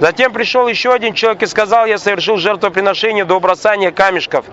Затем 0.00 0.32
пришел 0.32 0.66
еще 0.66 0.92
один 0.92 1.14
человек 1.14 1.42
и 1.42 1.46
сказал, 1.46 1.86
я 1.86 1.98
совершил 1.98 2.36
жертвоприношение 2.36 3.24
до 3.24 3.38
бросания 3.38 3.92
камешков. 3.92 4.44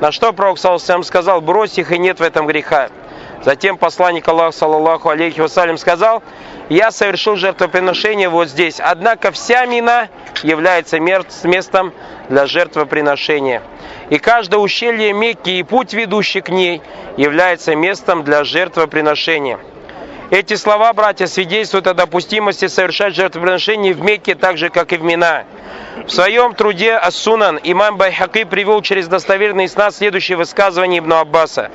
На 0.00 0.12
что 0.12 0.32
Пророк 0.32 0.58
сам 0.58 1.02
сказал, 1.02 1.40
брось 1.40 1.76
их 1.78 1.90
и 1.90 1.98
нет 1.98 2.20
в 2.20 2.22
этом 2.22 2.46
греха. 2.46 2.90
Затем 3.44 3.76
посланник 3.76 4.26
Аллаха, 4.28 4.56
саллаллаху 4.56 5.08
алейхи 5.08 5.40
вассалям, 5.40 5.76
сказал, 5.76 6.22
я 6.68 6.90
совершил 6.90 7.36
жертвоприношение 7.36 8.28
вот 8.28 8.48
здесь. 8.48 8.80
Однако 8.80 9.30
вся 9.32 9.66
мина 9.66 10.08
является 10.42 10.98
местом 10.98 11.92
для 12.28 12.46
жертвоприношения. 12.46 13.62
И 14.10 14.18
каждое 14.18 14.58
ущелье 14.58 15.12
Мекки 15.12 15.50
и 15.50 15.62
путь, 15.62 15.92
ведущий 15.94 16.40
к 16.40 16.48
ней, 16.48 16.82
является 17.16 17.74
местом 17.74 18.24
для 18.24 18.44
жертвоприношения. 18.44 19.58
Эти 20.30 20.54
слова, 20.54 20.92
братья, 20.94 21.26
свидетельствуют 21.26 21.86
о 21.86 21.94
допустимости 21.94 22.66
совершать 22.66 23.14
жертвоприношение 23.14 23.92
в 23.92 24.00
Мекке 24.00 24.34
так 24.34 24.56
же, 24.56 24.70
как 24.70 24.92
и 24.92 24.96
в 24.96 25.02
Мина. 25.02 25.44
В 26.06 26.10
своем 26.10 26.54
труде 26.54 26.92
Ас-Сунан 26.92 27.60
имам 27.62 27.98
Байхаки 27.98 28.44
привел 28.44 28.80
через 28.80 29.06
достоверный 29.06 29.68
снад 29.68 29.94
следующее 29.94 30.38
высказывание 30.38 31.00
Ибн 31.00 31.12
Аббаса. 31.12 31.70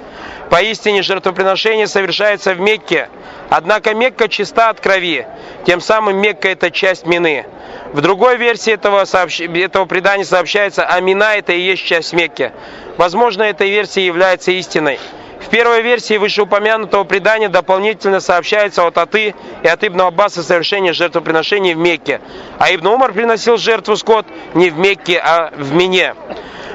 Поистине 0.50 1.04
жертвоприношение 1.04 1.86
совершается 1.86 2.56
в 2.56 2.60
Мекке, 2.60 3.10
однако 3.50 3.94
Мекка 3.94 4.28
чиста 4.28 4.70
от 4.70 4.80
крови, 4.80 5.28
тем 5.66 5.80
самым 5.80 6.18
Мекка 6.18 6.50
это 6.50 6.72
часть 6.72 7.06
Мины. 7.06 7.46
В 7.94 8.02
другой 8.02 8.38
версии 8.38 8.74
этого, 8.74 9.06
сообщ... 9.06 9.42
этого 9.42 9.86
предания 9.86 10.26
сообщается, 10.26 10.86
а 10.86 11.00
Мина 11.02 11.36
это 11.36 11.54
и 11.54 11.62
есть 11.62 11.86
часть 11.86 12.14
Мекки. 12.14 12.52
Возможно, 12.98 13.44
эта 13.44 13.66
версия 13.66 14.06
является 14.06 14.52
истиной. 14.52 15.00
В 15.40 15.50
первой 15.50 15.82
версии 15.82 16.18
вышеупомянутого 16.18 17.04
предания 17.06 17.50
дополнительно 17.50 18.20
сообщается 18.20 18.86
от 18.86 18.98
Аты 18.98 19.34
и 19.64 19.68
от 19.68 19.84
Ибн 19.84 20.02
Аббаса 20.02 20.44
совершение 20.44 20.94
жертвоприношений 20.94 21.74
в 21.74 21.78
Мекке. 21.78 22.22
А 22.58 22.74
Ибн 22.74 22.88
Умар 22.88 23.14
приносил 23.14 23.58
жертву 23.58 23.96
скот 23.96 24.26
не 24.54 24.70
в 24.70 24.78
Мекке, 24.78 25.20
а 25.24 25.52
в 25.56 25.74
Мине. 25.74 26.16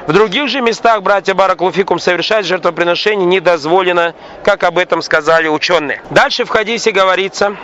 В 0.06 0.12
других 0.12 0.49
же 0.49 0.61
местах, 0.61 1.02
братья 1.02 1.35
Бараклуфикум, 1.35 1.99
совершать 1.99 2.44
жертвоприношение 2.44 3.25
не 3.25 3.40
дозволено, 3.40 4.14
как 4.42 4.62
об 4.64 4.78
этом 4.78 5.00
сказали 5.00 5.49
ученые. 5.49 6.02
Дальше 6.11 6.44
в 6.44 6.50
хадисе 6.50 6.90
говорится, 6.90 7.56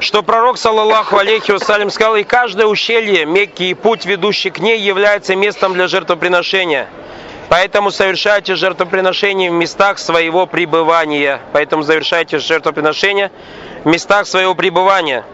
что 0.00 0.22
пророк, 0.22 0.58
саллаллаху 0.58 1.16
алейхи 1.16 1.52
вассалям, 1.52 1.90
сказал, 1.90 2.16
и 2.16 2.24
каждое 2.24 2.66
ущелье 2.66 3.24
Мекки 3.24 3.64
и 3.64 3.74
путь, 3.74 4.04
ведущий 4.04 4.50
к 4.50 4.58
ней, 4.58 4.80
является 4.80 5.36
местом 5.36 5.74
для 5.74 5.86
жертвоприношения. 5.86 6.88
Поэтому 7.48 7.90
совершайте 7.90 8.56
жертвоприношение 8.56 9.50
в 9.50 9.54
местах 9.54 9.98
своего 9.98 10.46
пребывания. 10.46 11.40
Поэтому 11.52 11.82
завершайте 11.82 12.38
жертвоприношение 12.38 13.30
в 13.84 13.88
местах 13.88 14.26
своего 14.26 14.54
пребывания. 14.54 15.24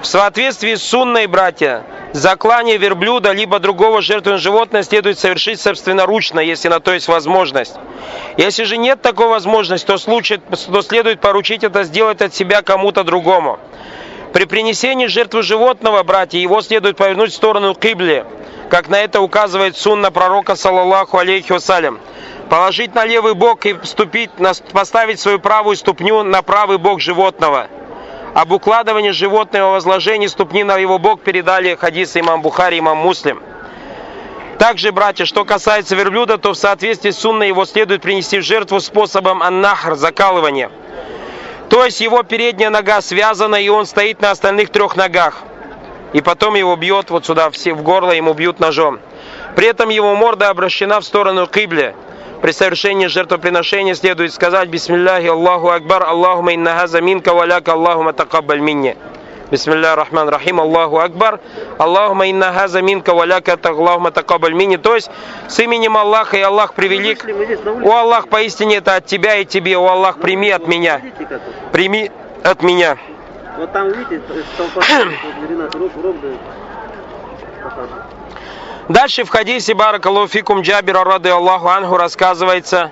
В 0.00 0.06
соответствии 0.06 0.74
с 0.74 0.82
сунной, 0.82 1.28
братья, 1.28 1.84
заклание 2.12 2.76
верблюда 2.76 3.30
либо 3.30 3.60
другого 3.60 4.02
жертвенного 4.02 4.40
животного 4.40 4.82
следует 4.82 5.20
совершить 5.20 5.60
собственноручно, 5.60 6.40
если 6.40 6.68
на 6.68 6.80
то 6.80 6.92
есть 6.92 7.06
возможность. 7.06 7.76
Если 8.36 8.64
же 8.64 8.78
нет 8.78 9.00
такой 9.00 9.28
возможности, 9.28 9.86
то, 9.86 9.98
случай, 9.98 10.38
то 10.38 10.82
следует 10.82 11.20
поручить 11.20 11.62
это 11.62 11.84
сделать 11.84 12.20
от 12.20 12.34
себя 12.34 12.62
кому-то 12.62 13.04
другому. 13.04 13.60
При 14.32 14.46
принесении 14.46 15.08
жертвы 15.08 15.42
животного, 15.42 16.02
братья, 16.02 16.38
его 16.38 16.62
следует 16.62 16.96
повернуть 16.96 17.32
в 17.32 17.34
сторону 17.34 17.74
кибли, 17.74 18.24
как 18.70 18.88
на 18.88 18.98
это 18.98 19.20
указывает 19.20 19.76
сунна 19.76 20.10
пророка, 20.10 20.56
саллаллаху 20.56 21.18
алейхи 21.18 21.52
вассалям. 21.52 22.00
Положить 22.48 22.94
на 22.94 23.04
левый 23.04 23.34
бок 23.34 23.66
и 23.66 23.74
вступить, 23.74 24.30
поставить 24.72 25.20
свою 25.20 25.38
правую 25.38 25.76
ступню 25.76 26.22
на 26.22 26.42
правый 26.42 26.78
бок 26.78 27.00
животного. 27.00 27.68
Об 28.34 28.52
укладывании 28.52 29.10
животного 29.10 29.72
возложении 29.72 30.26
ступни 30.26 30.64
на 30.64 30.78
его 30.78 30.98
бок 30.98 31.20
передали 31.20 31.74
хадисы 31.74 32.20
имам 32.20 32.40
Бухари, 32.40 32.78
имам 32.78 32.96
Муслим. 32.98 33.42
Также, 34.58 34.92
братья, 34.92 35.26
что 35.26 35.44
касается 35.44 35.94
верблюда, 35.94 36.38
то 36.38 36.52
в 36.52 36.56
соответствии 36.56 37.10
с 37.10 37.18
сунной 37.18 37.48
его 37.48 37.66
следует 37.66 38.00
принести 38.00 38.38
в 38.38 38.42
жертву 38.42 38.80
способом 38.80 39.42
аннахр, 39.42 39.94
закалывания– 39.94 40.70
то 41.72 41.86
есть 41.86 42.02
его 42.02 42.22
передняя 42.22 42.68
нога 42.68 43.00
связана, 43.00 43.54
и 43.54 43.70
он 43.70 43.86
стоит 43.86 44.20
на 44.20 44.30
остальных 44.30 44.68
трех 44.68 44.94
ногах. 44.94 45.38
И 46.12 46.20
потом 46.20 46.54
его 46.54 46.76
бьет 46.76 47.08
вот 47.08 47.24
сюда, 47.24 47.48
в 47.48 47.82
горло 47.82 48.12
ему 48.12 48.34
бьют 48.34 48.60
ножом. 48.60 49.00
При 49.56 49.68
этом 49.68 49.88
его 49.88 50.14
морда 50.14 50.50
обращена 50.50 51.00
в 51.00 51.04
сторону 51.06 51.46
кибли. 51.46 51.96
При 52.42 52.50
совершении 52.50 53.06
жертвоприношения 53.06 53.94
следует 53.94 54.34
сказать 54.34 54.68
«Бисмилляхи 54.68 55.28
Аллаху 55.28 55.70
Акбар, 55.70 56.02
Аллахума 56.02 56.52
инна 56.52 56.74
газа 56.74 57.00
минка 57.00 57.32
валяка 57.32 57.72
Аллахума 57.72 58.12
такаббаль 58.12 58.60
минни». 58.60 58.94
Бисмилля 59.52 59.94
рахман 59.96 60.30
рахим, 60.30 60.60
Аллаху 60.60 60.98
Акбар, 60.98 61.38
Аллахума 61.76 62.26
инна 62.26 62.52
газа 62.52 62.80
минка 62.80 63.12
валяка 63.12 63.58
Аллахума 63.62 64.10
такабаль 64.10 64.54
мини. 64.54 64.76
То 64.76 64.94
есть 64.94 65.10
с 65.46 65.60
именем 65.60 65.98
Аллаха 65.98 66.38
и 66.38 66.40
Аллах 66.40 66.72
превелик. 66.72 67.22
О 67.84 68.00
Аллах, 68.00 68.28
поистине 68.28 68.76
это 68.76 68.96
от 68.96 69.04
тебя 69.04 69.36
и 69.36 69.44
тебе. 69.44 69.76
О 69.76 69.86
Аллах, 69.88 70.20
прими 70.20 70.48
от 70.48 70.66
меня. 70.66 71.02
Прими 71.70 72.10
от 72.42 72.62
меня. 72.62 72.96
Вот 73.58 73.70
там 73.74 73.88
видите, 73.88 74.22
Дальше 78.88 79.24
в 79.24 79.28
хадисе 79.28 79.74
Баракалуфикум 79.74 80.62
Джабира 80.62 81.04
рады 81.04 81.28
Аллаху 81.28 81.68
Ангу 81.68 81.98
рассказывается, 81.98 82.90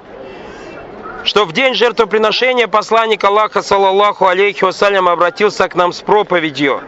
что 1.24 1.44
в 1.44 1.52
день 1.52 1.74
жертвоприношения 1.74 2.66
посланник 2.66 3.22
Аллаха, 3.24 3.62
саллаллаху 3.62 4.26
алейхи 4.26 4.64
вассалям, 4.64 5.08
обратился 5.08 5.68
к 5.68 5.74
нам 5.74 5.92
с 5.92 6.00
проповедью. 6.00 6.80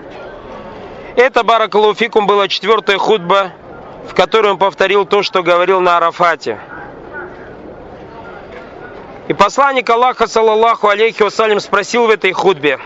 Это, 1.17 1.45
баракалуфикум, 1.45 2.27
была 2.27 2.49
четвертая 2.49 2.99
худба, 2.99 3.53
в 4.09 4.15
которой 4.15 4.53
он 4.53 4.59
повторил 4.59 5.05
то, 5.05 5.23
что 5.23 5.43
говорил 5.43 5.81
на 5.81 5.99
Арафате. 5.99 6.59
И 9.29 9.35
посланник 9.35 9.89
Аллаха, 9.89 10.27
саллаллаху 10.27 10.89
алейхи 10.89 11.23
вассалям, 11.23 11.61
спросил 11.61 12.07
в 12.07 12.11
этой 12.11 12.33
худбе, 12.33 12.79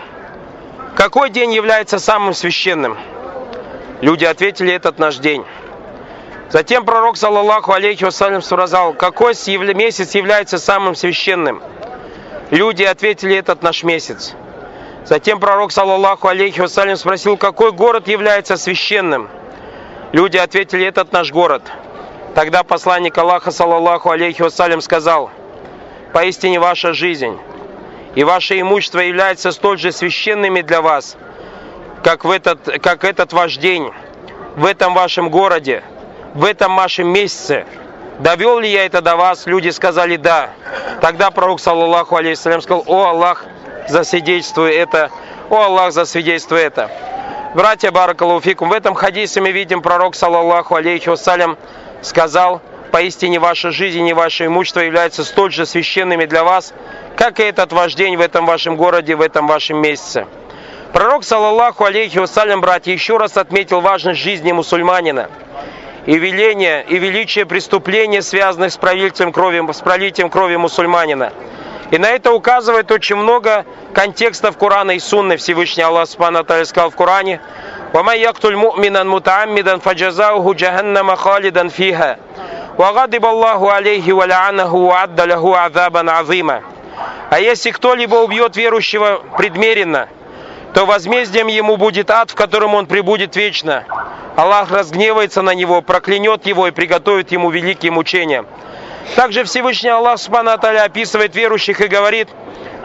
какой 0.95 1.29
день 1.29 1.53
является 1.53 1.99
самым 1.99 2.33
священным? 2.33 2.97
Люди 4.01 4.25
ответили, 4.25 4.71
этот 4.73 4.99
наш 4.99 5.17
день. 5.17 5.45
Затем 6.49 6.85
пророк, 6.85 7.17
саллаллаху 7.17 7.73
алейхи 7.73 8.05
вассалям, 8.05 8.41
сказал, 8.41 8.93
какой 8.93 9.33
месяц 9.73 10.15
является 10.15 10.57
самым 10.57 10.95
священным? 10.95 11.61
Люди 12.51 12.83
ответили, 12.83 13.35
этот 13.35 13.61
наш 13.63 13.83
месяц. 13.83 14.33
Затем 15.03 15.41
пророк, 15.41 15.73
саллаллаху 15.73 16.29
алейхи 16.29 16.61
вассалям, 16.61 16.95
спросил, 16.95 17.35
какой 17.35 17.73
город 17.73 18.07
является 18.07 18.55
священным? 18.55 19.29
Люди 20.13 20.37
ответили, 20.37 20.85
этот 20.85 21.11
наш 21.11 21.33
город. 21.33 21.63
Тогда 22.33 22.63
посланник 22.63 23.17
Аллаха, 23.17 23.51
саллаллаху 23.51 24.09
алейхи 24.09 24.41
вассалям, 24.41 24.79
сказал, 24.79 25.29
поистине 26.13 26.61
ваша 26.61 26.93
жизнь 26.93 27.37
и 28.15 28.23
ваше 28.23 28.59
имущество 28.59 28.99
являются 28.99 29.51
столь 29.51 29.79
же 29.79 29.91
священными 29.91 30.61
для 30.61 30.81
вас, 30.81 31.17
как, 32.03 32.23
в 32.23 32.31
этот, 32.31 32.81
как 32.81 33.03
этот 33.03 33.33
ваш 33.33 33.57
день, 33.57 33.91
в 34.55 34.65
этом 34.65 34.93
вашем 34.93 35.29
городе, 35.29 35.83
в 36.37 36.45
этом 36.45 36.75
вашем 36.75 37.07
месяце. 37.07 37.65
Довел 38.19 38.59
ли 38.59 38.69
я 38.69 38.85
это 38.85 39.01
до 39.01 39.15
вас? 39.15 39.47
Люди 39.47 39.69
сказали 39.69 40.17
да. 40.17 40.51
Тогда 41.01 41.31
пророк, 41.31 41.59
саллаллаху 41.59 42.15
алейхиссалям, 42.15 42.61
сказал, 42.61 42.83
о 42.85 43.05
Аллах, 43.05 43.43
засвидетельствуй 43.87 44.71
это, 44.71 45.09
о 45.49 45.63
Аллах, 45.63 45.93
засвидетельствуй 45.93 46.61
это. 46.61 46.91
Братья 47.55 47.89
Баракалуфикум, 47.89 48.69
в 48.69 48.73
этом 48.73 48.93
хадисе 48.93 49.41
мы 49.41 49.49
видим, 49.49 49.81
пророк, 49.81 50.13
саллаллаху 50.13 50.75
алейхи 50.75 51.09
вассалям, 51.09 51.57
сказал, 52.03 52.61
поистине 52.91 53.39
ваша 53.39 53.71
жизнь 53.71 54.05
и 54.05 54.13
ваше 54.13 54.45
имущество 54.45 54.81
являются 54.81 55.23
столь 55.23 55.51
же 55.51 55.65
священными 55.65 56.25
для 56.25 56.43
вас, 56.43 56.71
как 57.15 57.39
и 57.39 57.43
этот 57.43 57.73
ваш 57.73 57.95
день 57.95 58.15
в 58.15 58.21
этом 58.21 58.45
вашем 58.45 58.75
городе, 58.75 59.15
в 59.15 59.21
этом 59.21 59.47
вашем 59.47 59.81
месяце. 59.81 60.27
Пророк, 60.93 61.23
саллаллаху 61.23 61.83
алейхи 61.83 62.19
вассалям, 62.19 62.61
братья, 62.61 62.91
еще 62.91 63.17
раз 63.17 63.37
отметил 63.37 63.81
важность 63.81 64.19
жизни 64.19 64.51
мусульманина 64.51 65.31
и 66.06 66.16
веление, 66.16 66.84
и 66.88 66.98
величие 66.98 67.46
преступления, 67.46 68.22
связанных 68.22 68.72
с 68.72 68.76
пролитием 68.76 69.32
крови, 69.32 69.62
с 69.72 69.80
пролитием 69.80 70.30
крови 70.30 70.56
мусульманина. 70.56 71.32
И 71.90 71.98
на 71.98 72.08
это 72.08 72.32
указывает 72.32 72.90
очень 72.90 73.16
много 73.16 73.66
контекстов 73.94 74.56
Корана 74.56 74.92
и 74.92 74.98
Сунны. 74.98 75.36
Всевышний 75.36 75.82
Аллах 75.82 76.08
Субхану 76.08 76.42
сказал 76.64 76.90
в 76.90 76.96
Коране, 76.96 77.40
وَمَنْ 77.92 78.16
يَقْتُلْ 78.16 78.56
مُؤْمِنًا 78.56 79.04
مُتَعَمِّدًا 79.04 79.76
فَجَزَاؤُهُ 79.78 80.54
جَهَنَّمَ 80.54 81.14
خَالِدًا 81.14 81.68
فِيهَا 81.68 82.16
وَغَضِبَ 82.78 83.24
اللَّهُ 83.26 83.72
عَلَيْهِ 83.72 84.12
وَلَعَنَهُ 84.12 84.74
وَعَدَّ 84.74 85.20
لَهُ 85.20 85.56
عَذَابًا 85.56 86.10
عَظِيمًا 86.10 86.62
А 87.30 87.40
если 87.40 87.70
кто-либо 87.70 88.16
убьет 88.16 88.56
верующего 88.56 89.22
предмеренно, 89.36 90.08
то 90.76 90.86
возмездием 90.86 91.48
ему 91.48 91.76
будет 91.76 92.10
ад, 92.10 92.30
в 92.30 92.34
котором 92.34 92.74
он 92.74 92.86
пребудет 92.86 93.36
вечно. 93.36 93.84
Аллах 94.36 94.70
разгневается 94.70 95.42
на 95.42 95.54
него, 95.54 95.82
проклянет 95.82 96.46
его 96.46 96.66
и 96.66 96.70
приготовит 96.70 97.32
ему 97.32 97.50
великие 97.50 97.92
мучения. 97.92 98.44
Также 99.16 99.44
Всевышний 99.44 99.90
Аллах 99.90 100.18
Субхану 100.18 100.52
описывает 100.52 101.34
верующих 101.34 101.80
и 101.80 101.88
говорит, 101.88 102.28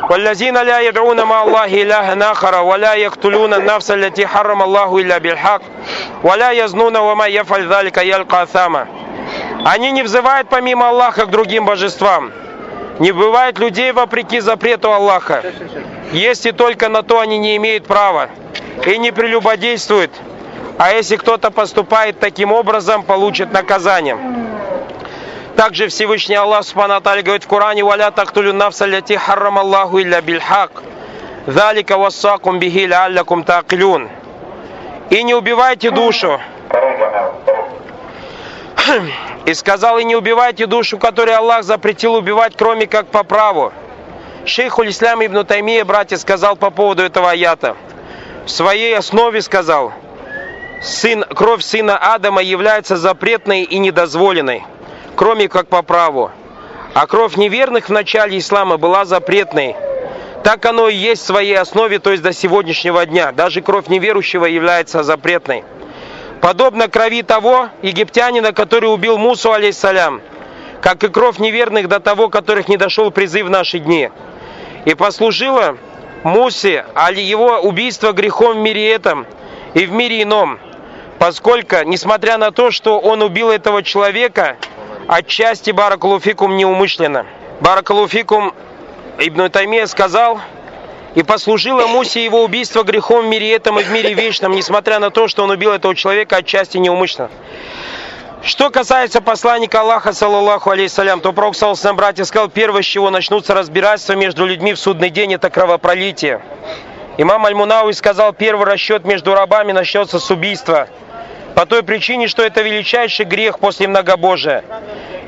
والذين 0.09 0.57
لا 0.57 0.79
يدعون 0.79 1.24
مع 1.24 1.43
الله 1.43 1.65
إلها 1.65 2.31
آخر 2.31 2.62
ولا 2.62 2.93
يقتلون 2.93 3.53
النفس 3.53 3.91
التي 3.91 4.27
حرم 4.27 4.62
الله 4.62 4.97
إلا 4.97 5.17
بالحق 5.17 5.62
ولا 6.24 6.51
يزنون 6.51 6.97
وما 6.97 7.25
يفعل 7.25 7.74
ذلك 7.74 7.97
يلقى 7.97 8.47
ثاما 8.47 8.88
Они 9.65 9.91
не 9.91 10.03
взывают 10.03 10.50
помимо 10.50 10.89
Аллаха 10.89 11.25
к 11.25 11.31
другим 11.31 11.65
божествам. 11.65 12.31
не 12.99 13.12
бывает 13.12 13.58
людей 13.58 13.92
вопреки 13.92 14.40
запрету 14.40 14.92
Аллаха. 14.92 15.42
Если 16.12 16.50
только 16.50 16.88
на 16.88 17.02
то 17.02 17.20
они 17.20 17.38
не 17.38 17.56
имеют 17.56 17.87
права. 17.87 18.28
И 18.87 18.99
не 18.99 19.12
прелюбодействуют. 19.12 20.11
А 20.78 20.92
если 20.92 21.16
кто-то 21.16 21.50
поступает 21.50 22.18
таким 22.18 22.52
образом, 22.52 23.02
получит 23.02 23.52
наказание. 23.52 24.18
Также 25.56 25.88
Всевышний 25.88 26.34
Аллах 26.34 26.64
Субхану 26.64 27.00
говорит 27.00 27.44
в 27.44 27.46
Коране 27.46 27.84
«Валя 27.84 28.11
тахтулю 28.11 28.52
нафса 28.52 28.87
ляти 28.87 29.16
харрам 29.16 29.58
Аллаху 29.58 30.00
илля 30.00 30.20
бильхак, 30.22 30.82
залика 31.46 31.99
вассакум 31.99 32.58
бихи 32.58 32.87
ляллякум 32.87 33.42
тaqilun». 33.42 34.08
И 35.11 35.22
не 35.22 35.34
убивайте 35.34 35.90
душу. 35.90 36.40
И 39.46 39.54
сказал, 39.54 39.99
и 39.99 40.04
не 40.04 40.14
убивайте 40.14 40.66
душу, 40.66 40.99
которую 40.99 41.37
Аллах 41.37 41.64
запретил 41.64 42.14
убивать, 42.14 42.54
кроме 42.56 42.87
как 42.87 43.08
по 43.08 43.25
праву. 43.25 43.72
Шейх 44.44 44.78
Ислам 44.78 45.25
ибн 45.25 45.44
Таймия, 45.44 45.84
братья, 45.84 46.16
сказал 46.16 46.56
по 46.56 46.70
поводу 46.70 47.02
этого 47.02 47.30
аята. 47.30 47.76
В 48.44 48.50
своей 48.50 48.96
основе 48.96 49.40
сказал, 49.42 49.92
сын, 50.80 51.25
кровь 51.25 51.62
сына 51.62 51.96
Адама 51.96 52.42
является 52.42 52.96
запретной 52.96 53.62
и 53.62 53.78
недозволенной 53.78 54.64
кроме 55.14 55.49
как 55.49 55.68
по 55.68 55.82
праву. 55.82 56.30
А 56.94 57.06
кровь 57.06 57.37
неверных 57.37 57.88
в 57.88 57.92
начале 57.92 58.38
ислама 58.38 58.76
была 58.76 59.04
запретной. 59.04 59.76
Так 60.44 60.64
оно 60.66 60.88
и 60.88 60.96
есть 60.96 61.22
в 61.22 61.26
своей 61.26 61.56
основе, 61.56 61.99
то 61.99 62.11
есть 62.11 62.22
до 62.22 62.32
сегодняшнего 62.32 63.06
дня. 63.06 63.32
Даже 63.32 63.62
кровь 63.62 63.88
неверующего 63.88 64.46
является 64.46 65.02
запретной. 65.02 65.64
Подобно 66.42 66.88
крови 66.88 67.22
того 67.22 67.68
египтянина, 67.82 68.52
который 68.52 68.92
убил 68.92 69.16
Мусу, 69.16 69.52
алейсалям, 69.52 70.20
как 70.80 71.04
и 71.04 71.08
кровь 71.08 71.38
неверных 71.38 71.87
до 71.87 72.00
того, 72.00 72.28
которых 72.28 72.66
не 72.66 72.76
дошел 72.76 73.12
призыв 73.12 73.46
в 73.46 73.50
наши 73.50 73.78
дни. 73.78 74.11
И 74.84 74.94
послужило 74.94 75.78
Мусе, 76.25 76.84
али 76.96 77.22
его 77.22 77.61
убийство 77.61 78.11
грехом 78.11 78.54
в 78.54 78.56
мире 78.56 78.90
этом 78.90 79.25
и 79.75 79.87
в 79.87 79.92
мире 79.92 80.25
ином, 80.25 80.58
поскольку, 81.20 81.76
несмотря 81.84 82.38
на 82.38 82.50
то, 82.50 82.72
что 82.72 82.99
он 82.99 83.22
убил 83.22 83.49
этого 83.49 83.84
человека, 83.84 84.56
отчасти 85.06 85.70
Баракалуфикум 85.70 86.56
неумышленно. 86.56 87.25
Баракалуфикум 87.61 88.52
Ибн 89.20 89.49
Таймия 89.49 89.87
сказал, 89.87 90.40
и 91.14 91.23
послужило 91.23 91.87
Мусе 91.87 92.25
его 92.25 92.42
убийство 92.42 92.83
грехом 92.83 93.26
в 93.26 93.28
мире 93.28 93.52
этом 93.52 93.78
и 93.78 93.83
в 93.83 93.90
мире 93.90 94.14
вечном, 94.14 94.52
несмотря 94.52 94.99
на 94.99 95.11
то, 95.11 95.28
что 95.28 95.45
он 95.45 95.50
убил 95.50 95.73
этого 95.73 95.95
человека 95.95 96.37
отчасти 96.37 96.78
неумышленно. 96.78 97.31
Что 98.42 98.71
касается 98.71 99.20
посланника 99.20 99.81
Аллаха, 99.83 100.12
саллаллаху 100.12 100.70
алейхиссалям, 100.70 101.20
то 101.20 101.33
Пророк, 101.33 101.55
саллаллаху 101.55 101.94
братья, 101.94 102.25
сказал, 102.25 102.48
первое, 102.48 102.83
с 102.83 102.87
чего 102.87 103.11
начнутся 103.11 103.55
разбирательства 103.55 104.14
между 104.14 104.46
людьми 104.46 104.72
в 104.72 104.79
судный 104.81 105.11
день, 105.11 105.35
это 105.35 105.48
кровопролитие. 105.48 106.42
Имам 107.18 107.46
Аль-Мунауи 107.46 107.92
сказал, 107.92 108.33
первый 108.33 108.66
расчет 108.66 109.05
между 109.05 109.35
рабами 109.35 109.72
начнется 109.72 110.18
с 110.18 110.31
убийства– 110.31 110.88
по 111.55 111.66
той 111.66 111.83
причине, 111.83 112.29
что 112.29 112.42
это 112.42 112.62
величайший 112.62 113.27
грех 113.27 113.59
после 113.59 113.87
многобожия. 113.87 114.64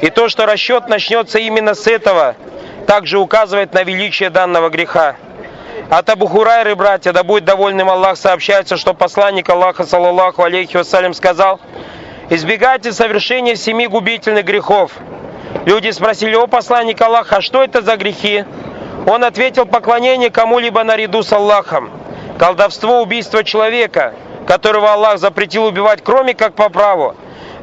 И 0.00 0.10
то, 0.10 0.28
что 0.28 0.46
расчет 0.46 0.88
начнется 0.88 1.38
именно 1.38 1.74
с 1.74 1.86
этого, 1.86 2.36
также 2.86 3.18
указывает 3.18 3.72
на 3.74 3.82
величие 3.82 4.30
данного 4.30 4.70
греха. 4.70 5.16
От 5.90 6.08
Абу 6.08 6.26
Хурайры, 6.26 6.74
братья, 6.74 7.12
да 7.12 7.22
будет 7.22 7.44
довольным 7.44 7.90
Аллах, 7.90 8.16
сообщается, 8.16 8.76
что 8.76 8.94
посланник 8.94 9.48
Аллаха, 9.50 9.84
саллаллаху 9.84 10.42
алейхи 10.42 10.78
вассалям, 10.78 11.12
сказал, 11.12 11.60
«Избегайте 12.30 12.90
совершения 12.92 13.54
семи 13.54 13.86
губительных 13.86 14.44
грехов». 14.46 14.92
Люди 15.66 15.90
спросили, 15.90 16.34
о 16.34 16.46
посланник 16.46 17.00
Аллаха, 17.00 17.42
что 17.42 17.62
это 17.62 17.82
за 17.82 17.96
грехи? 17.96 18.44
Он 19.06 19.24
ответил, 19.24 19.66
поклонение 19.66 20.30
кому-либо 20.30 20.82
наряду 20.84 21.22
с 21.22 21.32
Аллахом, 21.32 21.90
колдовство, 22.38 23.02
убийство 23.02 23.44
человека, 23.44 24.14
которого 24.46 24.92
Аллах 24.92 25.18
запретил 25.18 25.66
убивать, 25.66 26.02
кроме 26.02 26.34
как 26.34 26.54
по 26.54 26.70
праву, 26.70 27.14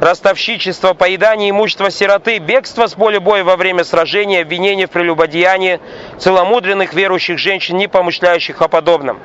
ростовщичество, 0.02 0.94
поедание 0.94 1.52
имущества 1.52 1.92
сироты, 1.92 2.40
бегство 2.40 2.88
с 2.88 2.96
поля 2.96 3.20
боя 3.20 3.44
во 3.44 3.56
время 3.56 3.84
сражения, 3.84 4.42
обвинение 4.42 4.88
в 4.88 4.90
прелюбодеянии 4.90 5.80
целомудренных 6.18 6.94
верующих 6.94 7.38
женщин, 7.38 7.78
не 7.78 7.88
помышляющих 7.88 8.62
о 8.64 8.68
подобном. 8.68 9.20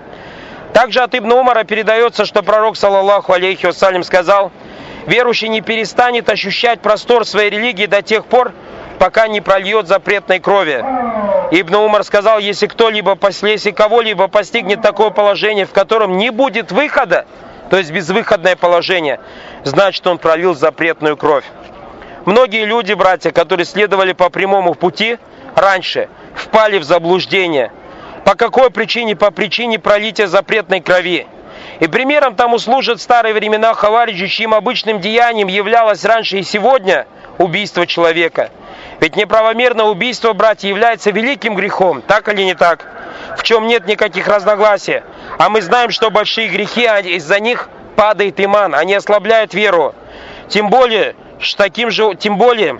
Также 0.74 1.00
от 1.00 1.14
Ибн 1.14 1.32
Умара 1.32 1.64
передается, 1.64 2.26
что 2.26 2.42
пророк, 2.42 2.76
саллаллаху 2.76 3.32
алейхи 3.32 3.64
вассалям, 3.64 4.04
сказал, 4.04 4.52
верующий 5.06 5.48
не 5.48 5.62
перестанет 5.62 6.28
ощущать 6.28 6.80
простор 6.80 7.24
своей 7.24 7.48
религии 7.48 7.86
до 7.86 8.02
тех 8.02 8.26
пор, 8.26 8.52
пока 8.98 9.28
не 9.28 9.40
прольет 9.40 9.88
запретной 9.88 10.40
крови. 10.40 10.84
Ибн 11.52 11.76
Умар 11.76 12.04
сказал, 12.04 12.38
если 12.38 12.66
кто-либо, 12.66 13.18
если 13.42 13.70
кого-либо 13.70 14.28
постигнет 14.28 14.82
такое 14.82 15.08
положение, 15.08 15.64
в 15.64 15.72
котором 15.72 16.18
не 16.18 16.28
будет 16.28 16.70
выхода, 16.70 17.24
то 17.70 17.78
есть 17.78 17.90
безвыходное 17.90 18.56
положение, 18.56 19.20
значит 19.66 20.06
он 20.06 20.18
пролил 20.18 20.54
запретную 20.54 21.16
кровь. 21.16 21.44
Многие 22.24 22.64
люди, 22.64 22.92
братья, 22.92 23.30
которые 23.30 23.66
следовали 23.66 24.12
по 24.12 24.30
прямому 24.30 24.74
пути 24.74 25.18
раньше, 25.54 26.08
впали 26.34 26.78
в 26.78 26.84
заблуждение. 26.84 27.72
По 28.24 28.34
какой 28.34 28.70
причине? 28.70 29.16
По 29.16 29.30
причине 29.30 29.78
пролития 29.78 30.26
запретной 30.26 30.80
крови. 30.80 31.26
И 31.80 31.86
примером 31.88 32.36
тому 32.36 32.58
служат 32.58 33.00
старые 33.00 33.34
времена 33.34 33.74
Хавариджи, 33.74 34.28
чьим 34.28 34.54
обычным 34.54 35.00
деянием 35.00 35.48
являлось 35.48 36.04
раньше 36.04 36.38
и 36.38 36.42
сегодня 36.42 37.06
убийство 37.38 37.86
человека. 37.86 38.50
Ведь 39.00 39.16
неправомерное 39.16 39.86
убийство, 39.86 40.32
братья, 40.32 40.68
является 40.68 41.10
великим 41.10 41.54
грехом, 41.54 42.02
так 42.02 42.28
или 42.28 42.42
не 42.42 42.54
так? 42.54 42.86
В 43.36 43.42
чем 43.42 43.66
нет 43.66 43.86
никаких 43.86 44.26
разногласий. 44.28 45.02
А 45.38 45.48
мы 45.48 45.60
знаем, 45.60 45.90
что 45.90 46.10
большие 46.10 46.48
грехи, 46.48 46.86
а 46.86 47.00
из-за 47.00 47.40
них 47.40 47.68
падает 47.96 48.38
иман, 48.38 48.74
они 48.74 48.94
ослабляют 48.94 49.54
веру. 49.54 49.94
Тем 50.48 50.70
более, 50.70 51.16
что 51.40 51.64
таким 51.64 51.90
же, 51.90 52.14
тем 52.14 52.38
более, 52.38 52.78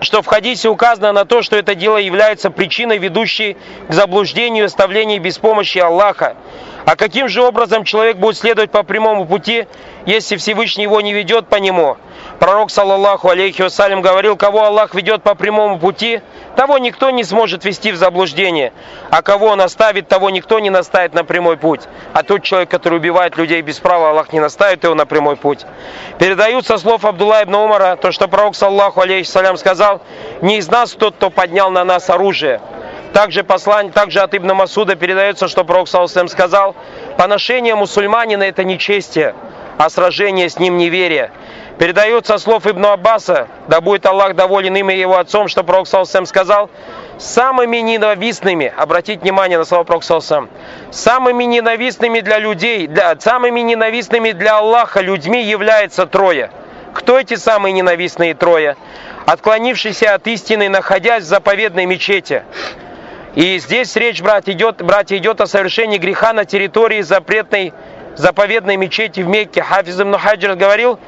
что 0.00 0.22
в 0.22 0.26
хадисе 0.26 0.68
указано 0.68 1.12
на 1.12 1.24
то, 1.24 1.42
что 1.42 1.56
это 1.56 1.74
дело 1.74 1.96
является 1.96 2.50
причиной, 2.50 2.98
ведущей 2.98 3.56
к 3.88 3.92
заблуждению 3.92 4.64
и 4.64 4.66
оставлению 4.66 5.20
без 5.20 5.38
помощи 5.38 5.78
Аллаха. 5.78 6.36
А 6.84 6.96
каким 6.96 7.28
же 7.28 7.42
образом 7.42 7.84
человек 7.84 8.16
будет 8.16 8.36
следовать 8.36 8.70
по 8.70 8.82
прямому 8.82 9.26
пути, 9.26 9.66
если 10.06 10.36
Всевышний 10.36 10.84
его 10.84 11.00
не 11.00 11.12
ведет 11.12 11.48
по 11.48 11.56
нему? 11.56 11.96
Пророк, 12.38 12.70
саллаллаху 12.70 13.28
алейхи 13.28 13.62
вассалям, 13.62 14.00
говорил, 14.00 14.36
кого 14.36 14.64
Аллах 14.64 14.94
ведет 14.94 15.22
по 15.22 15.34
прямому 15.34 15.78
пути, 15.78 16.22
того 16.56 16.78
никто 16.78 17.10
не 17.10 17.22
сможет 17.22 17.64
вести 17.64 17.92
в 17.92 17.96
заблуждение, 17.96 18.72
а 19.10 19.22
кого 19.22 19.48
он 19.48 19.60
оставит, 19.60 20.08
того 20.08 20.30
никто 20.30 20.58
не 20.58 20.70
наставит 20.70 21.14
на 21.14 21.24
прямой 21.24 21.56
путь. 21.56 21.82
А 22.14 22.22
тот 22.22 22.42
человек, 22.42 22.70
который 22.70 22.98
убивает 22.98 23.36
людей 23.36 23.60
без 23.60 23.78
права, 23.78 24.10
Аллах 24.10 24.32
не 24.32 24.40
наставит 24.40 24.84
его 24.84 24.94
на 24.94 25.06
прямой 25.06 25.36
путь. 25.36 25.66
Передают 26.18 26.66
со 26.66 26.78
слов 26.78 27.04
Абдулла 27.04 27.42
ибн 27.42 27.56
Умара, 27.56 27.96
то, 27.96 28.10
что 28.10 28.26
пророк, 28.26 28.56
саллаху 28.56 29.00
алейхи 29.00 29.26
вассалям, 29.26 29.56
сказал, 29.56 30.00
не 30.40 30.58
из 30.58 30.68
нас 30.68 30.92
тот, 30.92 31.16
кто 31.16 31.30
поднял 31.30 31.70
на 31.70 31.84
нас 31.84 32.08
оружие. 32.08 32.60
Также, 33.12 33.42
послание, 33.42 33.92
также 33.92 34.20
от 34.20 34.34
Ибн 34.34 34.52
Масуда 34.54 34.94
передается, 34.94 35.48
что 35.48 35.64
пророк 35.64 35.88
Салсалям 35.88 36.28
сказал, 36.28 36.76
поношение 37.18 37.74
мусульманина 37.74 38.44
это 38.44 38.62
нечестие, 38.62 39.34
а 39.78 39.90
сражение 39.90 40.48
с 40.48 40.58
ним 40.58 40.78
неверие. 40.78 41.32
Передается 41.78 42.38
слов 42.38 42.66
Ибн 42.66 42.86
Аббаса, 42.86 43.48
да 43.66 43.80
будет 43.80 44.06
Аллах 44.06 44.36
доволен 44.36 44.76
им 44.76 44.90
и 44.90 44.96
его 44.96 45.18
отцом, 45.18 45.48
что 45.48 45.64
пророк 45.64 45.88
Салсалям 45.88 46.26
сказал, 46.26 46.70
самыми 47.20 47.78
ненавистными, 47.78 48.72
обратите 48.76 49.20
внимание 49.20 49.58
на 49.58 49.64
слова 49.64 49.84
Проксалсам, 49.84 50.48
самыми 50.90 51.44
ненавистными 51.44 52.20
для 52.20 52.38
людей, 52.38 52.86
для, 52.86 53.18
самыми 53.18 53.60
ненавистными 53.60 54.32
для 54.32 54.58
Аллаха 54.58 55.00
людьми 55.00 55.44
является 55.44 56.06
трое. 56.06 56.50
Кто 56.94 57.18
эти 57.18 57.34
самые 57.34 57.72
ненавистные 57.72 58.34
трое? 58.34 58.76
Отклонившиеся 59.26 60.14
от 60.14 60.26
истины, 60.26 60.68
находясь 60.68 61.24
в 61.24 61.26
заповедной 61.26 61.86
мечети. 61.86 62.42
И 63.34 63.58
здесь 63.58 63.94
речь, 63.96 64.20
брат, 64.22 64.48
идет, 64.48 64.82
братья, 64.82 65.16
идет 65.16 65.40
о 65.40 65.46
совершении 65.46 65.98
греха 65.98 66.32
на 66.32 66.44
территории 66.44 67.00
запретной, 67.02 67.72
заповедной 68.16 68.76
мечети 68.76 69.20
в 69.20 69.28
Мекке. 69.28 69.62
Хафиз 69.62 70.00
ибн 70.00 70.16
Хаджир 70.16 70.56
говорил, 70.56 70.98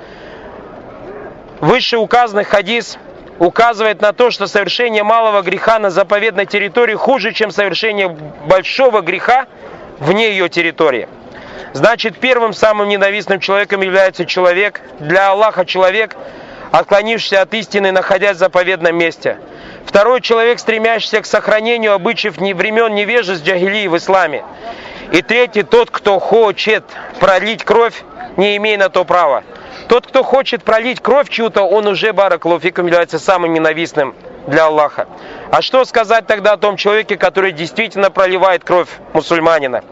выше 1.61 1.97
указанный 1.97 2.45
хадис 2.45 2.99
указывает 3.39 4.01
на 4.01 4.13
то, 4.13 4.31
что 4.31 4.47
совершение 4.47 5.03
малого 5.03 5.43
греха 5.43 5.81
на 5.81 5.91
заповедной 5.91 6.47
территории 6.47 6.95
хуже, 6.95 7.33
чем 7.33 7.51
совершение 7.51 8.09
большого 8.09 9.01
греха 9.01 9.47
вне 9.99 10.31
ее 10.31 10.49
территории. 10.49 11.09
Значит, 11.73 12.19
первым 12.19 12.53
самым 12.53 12.89
ненавистным 12.89 13.41
человеком 13.41 13.81
является 13.81 14.27
человек, 14.27 14.81
для 15.01 15.31
Аллаха 15.31 15.65
человек, 15.65 16.17
отклонившийся 16.71 17.43
от 17.43 17.53
истины, 17.55 17.91
находясь 17.91 18.37
в 18.37 18.41
заповедном 18.41 18.97
месте. 18.97 19.39
Второй 19.87 20.21
человек, 20.21 20.59
стремящийся 20.59 21.21
к 21.21 21.27
сохранению 21.27 21.93
обычаев 21.93 22.37
времен 22.37 22.95
невежеств 22.95 23.47
джагилии 23.47 23.89
в 23.89 23.97
исламе. 23.97 24.45
И 25.13 25.23
третий, 25.23 25.63
тот, 25.63 25.91
кто 25.91 26.19
хочет 26.19 26.85
пролить 27.21 27.65
кровь, 27.65 28.03
не 28.37 28.57
имея 28.57 28.79
на 28.79 28.89
то 28.89 29.05
права. 29.05 29.45
Тот, 29.89 30.07
кто 30.07 30.23
хочет 30.23 30.63
пролить 30.63 31.01
кровь 31.01 31.29
чью-то, 31.29 31.63
он 31.63 31.87
уже, 31.87 32.13
баракалуфиком, 32.13 32.87
является 32.87 33.19
самым 33.19 33.53
ненавистным 33.53 34.15
для 34.47 34.67
Аллаха. 34.67 35.07
А 35.51 35.61
что 35.61 35.85
сказать 35.85 36.27
тогда 36.27 36.53
о 36.53 36.57
том 36.57 36.77
человеке, 36.77 37.17
который 37.17 37.53
действительно 37.53 38.11
проливает 38.11 38.65
кровь 38.65 38.89
мусульманина? 39.13 39.85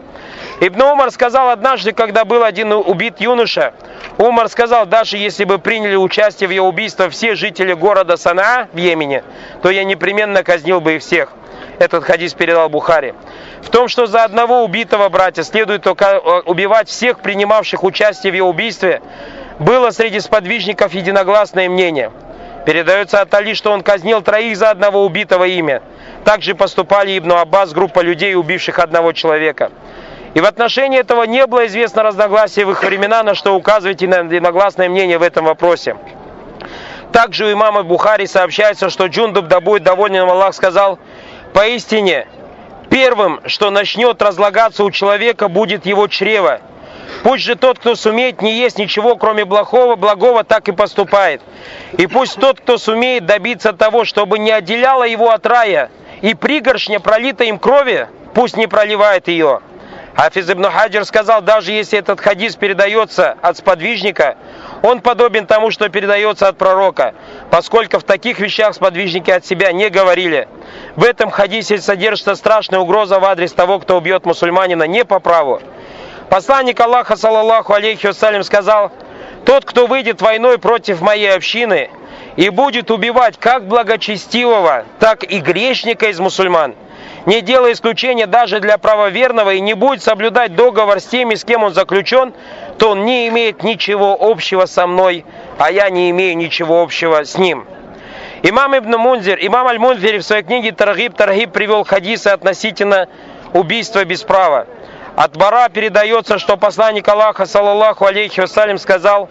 Ибн 0.63 0.83
Умар 0.83 1.09
сказал 1.09 1.49
однажды, 1.49 1.91
когда 1.91 2.23
был 2.23 2.43
один 2.43 2.71
убит 2.71 3.19
юноша, 3.19 3.73
Умар 4.19 4.47
сказал, 4.47 4.85
даже 4.85 5.17
если 5.17 5.43
бы 5.43 5.57
приняли 5.57 5.95
участие 5.95 6.47
в 6.47 6.51
его 6.51 6.67
убийстве 6.67 7.09
все 7.09 7.33
жители 7.33 7.73
города 7.73 8.15
Санаа 8.15 8.67
в 8.71 8.77
Йемене, 8.77 9.23
то 9.63 9.71
я 9.71 9.83
непременно 9.83 10.43
казнил 10.43 10.79
бы 10.79 10.97
их 10.97 11.01
всех. 11.01 11.33
Этот 11.79 12.03
хадис 12.03 12.35
передал 12.35 12.69
Бухари. 12.69 13.15
В 13.63 13.71
том, 13.71 13.87
что 13.87 14.05
за 14.05 14.23
одного 14.23 14.63
убитого 14.63 15.09
братья 15.09 15.41
следует 15.41 15.81
только 15.81 16.19
убивать 16.45 16.89
всех 16.89 17.21
принимавших 17.21 17.83
участие 17.83 18.31
в 18.31 18.35
его 18.35 18.49
убийстве, 18.49 19.01
было 19.57 19.89
среди 19.89 20.19
сподвижников 20.19 20.93
единогласное 20.93 21.69
мнение. 21.69 22.11
Передается 22.67 23.21
от 23.21 23.33
Али, 23.33 23.55
что 23.55 23.71
он 23.71 23.81
казнил 23.81 24.21
троих 24.21 24.55
за 24.55 24.69
одного 24.69 25.03
убитого 25.05 25.45
имя. 25.45 25.81
Также 26.23 26.53
поступали 26.53 27.17
Ибн 27.17 27.31
Аббас, 27.31 27.73
группа 27.73 28.01
людей, 28.01 28.35
убивших 28.35 28.77
одного 28.77 29.11
человека. 29.13 29.71
И 30.33 30.39
в 30.39 30.45
отношении 30.45 30.99
этого 30.99 31.23
не 31.23 31.45
было 31.45 31.67
известно 31.67 32.03
разногласий 32.03 32.63
в 32.63 32.71
их 32.71 32.83
времена, 32.83 33.23
на 33.23 33.35
что 33.35 33.55
указывает 33.55 34.01
единогласное 34.01 34.89
мнение 34.89 35.17
в 35.17 35.23
этом 35.23 35.45
вопросе. 35.45 35.97
Также 37.11 37.45
у 37.45 37.51
имама 37.51 37.83
Бухари 37.83 38.25
сообщается, 38.25 38.89
что 38.89 39.07
Джундуб, 39.07 39.47
да 39.47 39.59
будет 39.59 39.83
доволен 39.83 40.29
Аллах, 40.29 40.53
сказал, 40.53 40.97
«Поистине, 41.53 42.27
первым, 42.89 43.41
что 43.45 43.69
начнет 43.69 44.21
разлагаться 44.21 44.85
у 44.85 44.91
человека, 44.91 45.49
будет 45.49 45.85
его 45.85 46.07
чрево, 46.07 46.61
Пусть 47.23 47.43
же 47.43 47.55
тот, 47.55 47.77
кто 47.77 47.95
сумеет 47.95 48.41
не 48.41 48.53
есть 48.53 48.79
ничего, 48.79 49.15
кроме 49.15 49.45
благого, 49.45 49.95
благого, 49.95 50.43
так 50.43 50.67
и 50.69 50.71
поступает. 50.71 51.41
И 51.97 52.07
пусть 52.07 52.39
тот, 52.39 52.59
кто 52.59 52.77
сумеет 52.77 53.25
добиться 53.25 53.73
того, 53.73 54.05
чтобы 54.05 54.39
не 54.39 54.51
отделяло 54.51 55.03
его 55.03 55.29
от 55.29 55.45
рая, 55.45 55.91
и 56.21 56.33
пригоршня 56.33 56.99
пролита 56.99 57.43
им 57.43 57.59
крови, 57.59 58.07
пусть 58.33 58.57
не 58.57 58.67
проливает 58.67 59.27
ее. 59.27 59.61
Хафиз 60.15 60.49
ибн 60.49 60.65
Хаджир 60.65 61.05
сказал, 61.05 61.41
даже 61.41 61.71
если 61.71 61.97
этот 61.97 62.19
хадис 62.19 62.55
передается 62.55 63.37
от 63.41 63.57
сподвижника, 63.57 64.35
он 64.81 64.99
подобен 64.99 65.47
тому, 65.47 65.71
что 65.71 65.87
передается 65.89 66.47
от 66.47 66.57
пророка, 66.57 67.15
поскольку 67.49 67.97
в 67.99 68.03
таких 68.03 68.39
вещах 68.39 68.75
сподвижники 68.75 69.31
от 69.31 69.45
себя 69.45 69.71
не 69.71 69.89
говорили. 69.89 70.47
В 70.95 71.03
этом 71.03 71.29
хадисе 71.29 71.77
содержится 71.77 72.35
страшная 72.35 72.79
угроза 72.79 73.19
в 73.19 73.25
адрес 73.25 73.53
того, 73.53 73.79
кто 73.79 73.97
убьет 73.97 74.25
мусульманина 74.25 74.83
не 74.83 75.05
по 75.05 75.19
праву. 75.19 75.61
Посланник 76.29 76.79
Аллаха, 76.79 77.15
саллаллаху 77.15 77.73
алейхи 77.73 78.07
вассалям, 78.07 78.43
сказал, 78.43 78.91
«Тот, 79.45 79.65
кто 79.65 79.87
выйдет 79.87 80.21
войной 80.21 80.59
против 80.59 81.01
моей 81.01 81.33
общины 81.33 81.89
и 82.35 82.49
будет 82.49 82.91
убивать 82.91 83.37
как 83.37 83.67
благочестивого, 83.67 84.85
так 84.99 85.23
и 85.23 85.39
грешника 85.39 86.07
из 86.07 86.19
мусульман, 86.19 86.75
не 87.25 87.41
делая 87.41 87.73
исключения 87.73 88.25
даже 88.25 88.59
для 88.59 88.77
правоверного 88.77 89.53
и 89.53 89.59
не 89.59 89.73
будет 89.73 90.03
соблюдать 90.03 90.55
договор 90.55 90.99
с 90.99 91.05
теми, 91.05 91.35
с 91.35 91.43
кем 91.43 91.63
он 91.63 91.73
заключен, 91.73 92.33
то 92.77 92.91
он 92.91 93.05
не 93.05 93.27
имеет 93.27 93.63
ничего 93.63 94.17
общего 94.19 94.65
со 94.65 94.87
мной, 94.87 95.25
а 95.57 95.71
я 95.71 95.89
не 95.89 96.09
имею 96.09 96.37
ничего 96.37 96.81
общего 96.81 97.23
с 97.23 97.37
ним». 97.37 97.65
Имам 98.43 98.75
Ибн 98.75 98.97
Мунзир, 98.97 99.37
имам 99.39 99.67
Аль-Мунзири 99.67 100.17
в 100.17 100.23
своей 100.23 100.41
книге 100.41 100.71
Таргиб 100.71 101.13
Таргиб 101.15 101.51
привел 101.51 101.83
хадисы 101.83 102.29
относительно 102.29 103.07
убийства 103.53 104.03
без 104.03 104.23
права. 104.23 104.65
От 105.15 105.37
Бара 105.37 105.69
передается, 105.69 106.39
что 106.39 106.57
посланник 106.57 107.07
Аллаха, 107.07 107.45
саллаллаху 107.45 108.05
алейхи 108.05 108.39
вассалям, 108.39 108.79
сказал, 108.79 109.29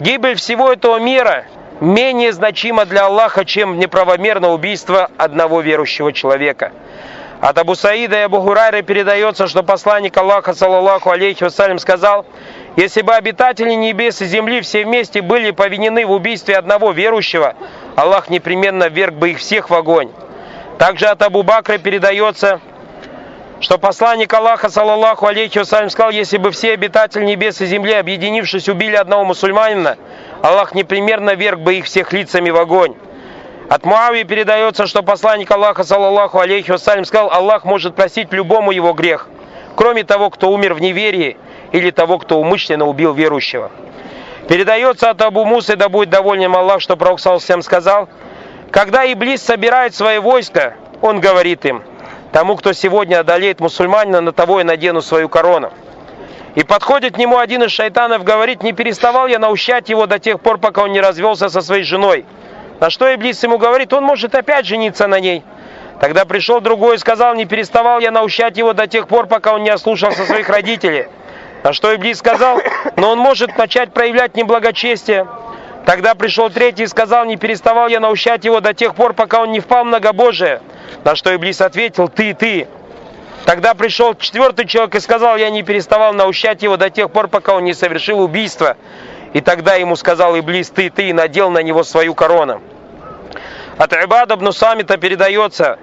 гибель 0.00 0.36
всего 0.36 0.72
этого 0.72 0.98
мира 0.98 1.44
менее 1.80 2.32
значима 2.32 2.86
для 2.86 3.04
Аллаха, 3.04 3.44
чем 3.44 3.78
неправомерное 3.78 4.48
убийство 4.48 5.10
одного 5.18 5.60
верующего 5.60 6.14
человека. 6.14 6.72
От 7.40 7.58
Абу 7.58 7.74
Саида 7.74 8.16
и 8.16 8.22
Абу 8.22 8.40
Хурайры 8.40 8.82
передается, 8.82 9.46
что 9.46 9.62
посланник 9.62 10.16
Аллаха, 10.16 10.54
саллаллаху 10.54 11.10
алейхи 11.10 11.44
вассалям, 11.44 11.78
сказал, 11.78 12.24
если 12.76 13.02
бы 13.02 13.14
обитатели 13.14 13.72
небес 13.72 14.22
и 14.22 14.24
земли 14.24 14.62
все 14.62 14.84
вместе 14.84 15.20
были 15.20 15.50
повинены 15.50 16.06
в 16.06 16.12
убийстве 16.12 16.56
одного 16.56 16.92
верующего, 16.92 17.54
Аллах 17.94 18.30
непременно 18.30 18.88
вверг 18.88 19.14
бы 19.14 19.30
их 19.30 19.38
всех 19.38 19.68
в 19.68 19.74
огонь. 19.74 20.10
Также 20.78 21.06
от 21.06 21.20
Абу 21.22 21.42
Бакра 21.42 21.76
передается, 21.76 22.60
что 23.60 23.76
посланник 23.76 24.32
Аллаха, 24.32 24.70
саллаллаху 24.70 25.26
алейхи 25.26 25.58
вассалям, 25.58 25.90
сказал, 25.90 26.12
если 26.12 26.38
бы 26.38 26.50
все 26.52 26.72
обитатели 26.72 27.24
небес 27.24 27.60
и 27.60 27.66
земли, 27.66 27.92
объединившись, 27.92 28.68
убили 28.70 28.96
одного 28.96 29.24
мусульманина, 29.24 29.98
Аллах 30.42 30.74
непремерно 30.74 31.34
верг 31.34 31.60
бы 31.60 31.74
их 31.74 31.84
всех 31.84 32.14
лицами 32.14 32.48
в 32.48 32.56
огонь. 32.56 32.94
От 33.68 33.84
Муави 33.84 34.24
передается, 34.24 34.86
что 34.86 35.02
посланник 35.02 35.50
Аллаха, 35.50 35.84
саллаллаху 35.84 36.38
алейхи 36.38 36.70
вассалям, 36.70 37.04
сказал, 37.04 37.30
Аллах 37.32 37.64
может 37.64 37.94
простить 37.94 38.32
любому 38.32 38.70
его 38.70 38.92
грех, 38.92 39.28
кроме 39.74 40.04
того, 40.04 40.30
кто 40.30 40.50
умер 40.50 40.74
в 40.74 40.80
неверии, 40.80 41.36
или 41.72 41.90
того, 41.90 42.18
кто 42.18 42.38
умышленно 42.38 42.86
убил 42.86 43.12
верующего. 43.12 43.70
Передается 44.48 45.10
от 45.10 45.20
Абу 45.22 45.44
Мусы, 45.44 45.76
да 45.76 45.88
будет 45.88 46.10
доволен 46.10 46.54
Аллах, 46.54 46.80
что 46.80 46.96
Пророк 46.96 47.18
всем 47.18 47.62
сказал, 47.62 48.08
когда 48.70 49.10
Иблис 49.12 49.42
собирает 49.42 49.94
свои 49.94 50.18
войска, 50.18 50.74
он 51.02 51.20
говорит 51.20 51.64
им– 51.64 51.82
Тому, 52.36 52.56
кто 52.56 52.74
сегодня 52.74 53.20
одолеет 53.20 53.60
мусульманина, 53.60 54.20
на 54.20 54.30
того 54.30 54.60
и 54.60 54.62
надену 54.62 55.00
свою 55.00 55.30
корону. 55.30 55.72
И 56.54 56.64
подходит 56.64 57.14
к 57.14 57.18
нему 57.18 57.38
один 57.38 57.62
из 57.62 57.70
шайтанов, 57.70 58.24
говорит, 58.24 58.62
не 58.62 58.74
переставал 58.74 59.26
я 59.26 59.38
наущать 59.38 59.88
его 59.88 60.06
до 60.06 60.18
тех 60.18 60.40
пор, 60.42 60.58
пока 60.58 60.82
он 60.82 60.92
не 60.92 61.00
развелся 61.00 61.48
со 61.48 61.62
своей 61.62 61.82
женой. 61.82 62.26
На 62.80 62.90
что 62.90 63.12
Иблис 63.14 63.42
ему 63.42 63.58
говорит, 63.58 63.92
он 63.92 64.04
может 64.04 64.34
опять 64.34 64.66
жениться 64.66 65.06
на 65.06 65.18
ней. 65.18 65.42
Тогда 66.00 66.26
пришел 66.26 66.60
другой 66.60 66.96
и 66.96 66.98
сказал, 66.98 67.34
не 67.34 67.46
переставал 67.46 68.00
я 68.00 68.10
наущать 68.10 68.58
его 68.58 68.74
до 68.74 68.86
тех 68.86 69.08
пор, 69.08 69.26
пока 69.26 69.54
он 69.54 69.62
не 69.62 69.70
ослушался 69.70 70.24
своих 70.24 70.48
родителей. 70.50 71.08
На 71.64 71.72
что 71.72 71.94
Иблис 71.94 72.18
сказал, 72.18 72.60
но 72.96 73.10
он 73.12 73.18
может 73.18 73.56
начать 73.56 73.92
проявлять 73.92 74.36
неблагочестие. 74.36 75.26
Тогда 75.86 76.14
пришел 76.14 76.50
третий 76.50 76.82
и 76.82 76.86
сказал, 76.86 77.24
не 77.24 77.36
переставал 77.36 77.88
я 77.88 78.00
наущать 78.00 78.44
его 78.44 78.60
до 78.60 78.74
тех 78.74 78.94
пор, 78.94 79.14
пока 79.14 79.40
он 79.42 79.52
не 79.52 79.60
впал 79.60 79.84
в 79.84 79.86
многобожие. 79.86 80.60
На 81.04 81.14
что 81.14 81.34
Иблис 81.34 81.60
ответил, 81.60 82.08
ты, 82.08 82.34
ты. 82.34 82.68
Тогда 83.46 83.74
пришел 83.74 84.14
четвертый 84.14 84.66
человек 84.66 84.96
и 84.96 85.00
сказал, 85.00 85.36
я 85.36 85.48
не 85.50 85.62
переставал 85.62 86.12
наущать 86.12 86.62
его 86.62 86.76
до 86.76 86.90
тех 86.90 87.10
пор, 87.10 87.28
пока 87.28 87.54
он 87.54 87.64
не 87.64 87.74
совершил 87.74 88.20
убийство. 88.20 88.76
И 89.36 89.42
тогда 89.42 89.74
ему 89.74 89.96
сказал 89.96 90.38
Иблис, 90.38 90.70
ты, 90.70 90.88
ты, 90.88 91.10
и 91.10 91.12
надел 91.12 91.50
на 91.50 91.62
него 91.62 91.84
свою 91.84 92.14
корону. 92.14 92.62
От 93.76 93.92
Ибада 93.92 94.36
ибн 94.36 94.50
Самита 94.50 94.96
передается, 94.96 95.78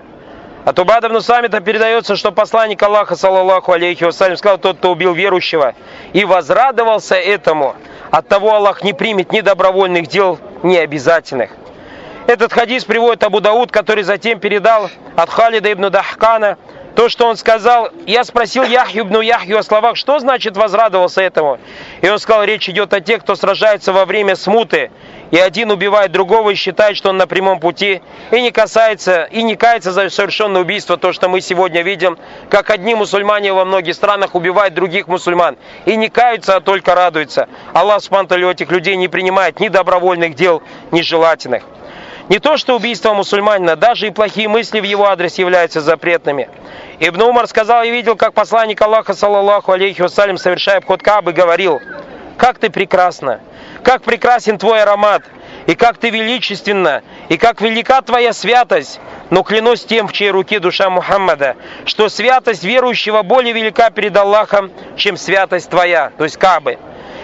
от 0.65 0.79
Убада 0.79 1.07
ибн 1.07 1.21
Самита 1.21 1.59
передается, 1.59 2.15
что 2.15 2.31
посланник 2.31 2.81
Аллаха, 2.81 3.15
саллаллаху 3.15 3.71
алейхи 3.71 4.05
вассалям, 4.05 4.37
сказал, 4.37 4.57
тот, 4.57 4.79
кто 4.79 4.91
убил 4.91 5.13
верующего, 5.13 5.75
и 6.13 6.25
возрадовался 6.25 7.13
этому, 7.13 7.75
от 8.09 8.27
того 8.27 8.55
Аллах 8.55 8.83
не 8.83 8.93
примет 8.93 9.31
ни 9.31 9.41
добровольных 9.41 10.07
дел, 10.07 10.39
ни 10.63 10.75
обязательных. 10.75 11.51
Этот 12.25 12.53
хадис 12.53 12.85
приводит 12.85 13.23
Абу 13.23 13.39
Дауд, 13.39 13.71
который 13.71 14.03
затем 14.03 14.39
передал 14.39 14.89
от 15.15 15.29
Халида 15.29 15.73
ибн 15.73 15.91
Дахкана 15.91 16.57
то, 16.95 17.09
что 17.09 17.27
он 17.27 17.37
сказал. 17.37 17.89
Я 18.05 18.23
спросил 18.23 18.63
Яхью 18.63 19.03
ибн 19.03 19.21
Яхью 19.21 19.57
о 19.57 19.63
словах, 19.63 19.95
что 19.95 20.19
значит 20.19 20.57
возрадовался 20.57 21.21
этому. 21.21 21.59
И 22.01 22.09
он 22.09 22.19
сказал, 22.19 22.43
речь 22.43 22.69
идет 22.69 22.93
о 22.93 23.01
тех, 23.01 23.23
кто 23.23 23.35
сражается 23.35 23.93
во 23.93 24.05
время 24.05 24.35
смуты 24.35 24.91
и 25.33 25.39
один 25.39 25.71
убивает 25.71 26.11
другого 26.11 26.51
и 26.51 26.55
считает, 26.55 26.95
что 26.95 27.09
он 27.09 27.17
на 27.17 27.25
прямом 27.25 27.59
пути, 27.59 28.03
и 28.29 28.39
не 28.39 28.51
касается, 28.51 29.23
и 29.23 29.41
не 29.41 29.55
кается 29.55 29.91
за 29.91 30.07
совершенное 30.11 30.61
убийство, 30.61 30.95
то, 30.95 31.11
что 31.11 31.27
мы 31.27 31.41
сегодня 31.41 31.81
видим, 31.81 32.19
как 32.51 32.69
одни 32.69 32.93
мусульмане 32.93 33.51
во 33.51 33.65
многих 33.65 33.95
странах 33.95 34.35
убивают 34.35 34.75
других 34.75 35.07
мусульман, 35.07 35.57
и 35.85 35.95
не 35.95 36.09
каются, 36.09 36.57
а 36.57 36.61
только 36.61 36.93
радуются. 36.93 37.47
Аллах 37.73 38.03
Субтитры 38.03 38.47
этих 38.47 38.69
людей 38.69 38.95
не 38.95 39.07
принимает 39.07 39.59
ни 39.59 39.69
добровольных 39.69 40.35
дел, 40.35 40.61
ни 40.91 41.01
желательных. 41.01 41.63
Не 42.29 42.39
то, 42.39 42.55
что 42.57 42.75
убийство 42.75 43.13
мусульманина, 43.13 43.75
даже 43.75 44.07
и 44.07 44.11
плохие 44.11 44.47
мысли 44.47 44.79
в 44.79 44.83
его 44.83 45.07
адрес 45.07 45.37
являются 45.37 45.81
запретными. 45.81 46.49
Ибн 46.99 47.23
Умар 47.23 47.47
сказал, 47.47 47.83
и 47.83 47.91
видел, 47.91 48.15
как 48.15 48.33
посланник 48.33 48.81
Аллаха, 48.81 49.13
саллаллаху 49.13 49.73
алейхи 49.73 50.01
вассалям, 50.01 50.37
совершая 50.37 50.77
обход 50.77 51.03
Кабы, 51.03 51.33
говорил, 51.33 51.81
«Как 52.37 52.59
ты 52.59 52.69
прекрасна! 52.69 53.41
Как 53.83 54.03
прекрасен 54.03 54.57
твой 54.57 54.81
аромат! 54.81 55.23
И 55.67 55.75
как 55.75 55.97
ты 55.97 56.09
величественна! 56.09 57.03
И 57.27 57.37
как 57.37 57.59
велика 57.61 58.01
твоя 58.01 58.31
святость! 58.31 58.99
Но 59.29 59.43
клянусь 59.43 59.83
тем, 59.83 60.07
в 60.07 60.13
чьей 60.13 60.29
руке 60.29 60.59
душа 60.59 60.89
Мухаммада, 60.89 61.55
что 61.85 62.07
святость 62.07 62.63
верующего 62.63 63.23
более 63.23 63.53
велика 63.53 63.89
перед 63.89 64.15
Аллахом, 64.15 64.71
чем 64.95 65.17
святость 65.17 65.69
твоя, 65.69 66.11
то 66.17 66.23
есть 66.23 66.37
Кабы. 66.37 66.77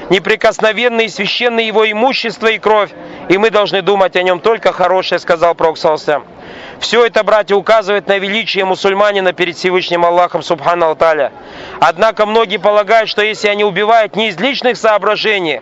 Неприкосновенное 0.09 1.05
и 1.05 1.09
священное 1.09 1.63
его 1.63 1.89
имущество 1.89 2.47
и 2.47 2.57
кровь, 2.57 2.89
и 3.29 3.37
мы 3.37 3.51
должны 3.51 3.81
думать 3.81 4.15
о 4.15 4.23
нем 4.23 4.39
только 4.39 4.73
хорошее, 4.73 5.19
сказал 5.19 5.53
Пророк 5.53 5.77
Салсам. 5.77 6.25
Все 6.79 7.05
это, 7.05 7.23
братья, 7.23 7.55
указывает 7.55 8.07
на 8.07 8.17
величие 8.17 8.65
мусульманина 8.65 9.33
перед 9.33 9.55
Всевышним 9.55 10.05
Аллахом 10.05 10.41
Субхану 10.41 10.87
Алталя. 10.87 11.31
Однако 11.79 12.25
многие 12.25 12.57
полагают, 12.57 13.09
что 13.09 13.21
если 13.21 13.49
они 13.49 13.63
убивают 13.63 14.15
не 14.15 14.29
из 14.29 14.39
личных 14.39 14.77
соображений, 14.77 15.61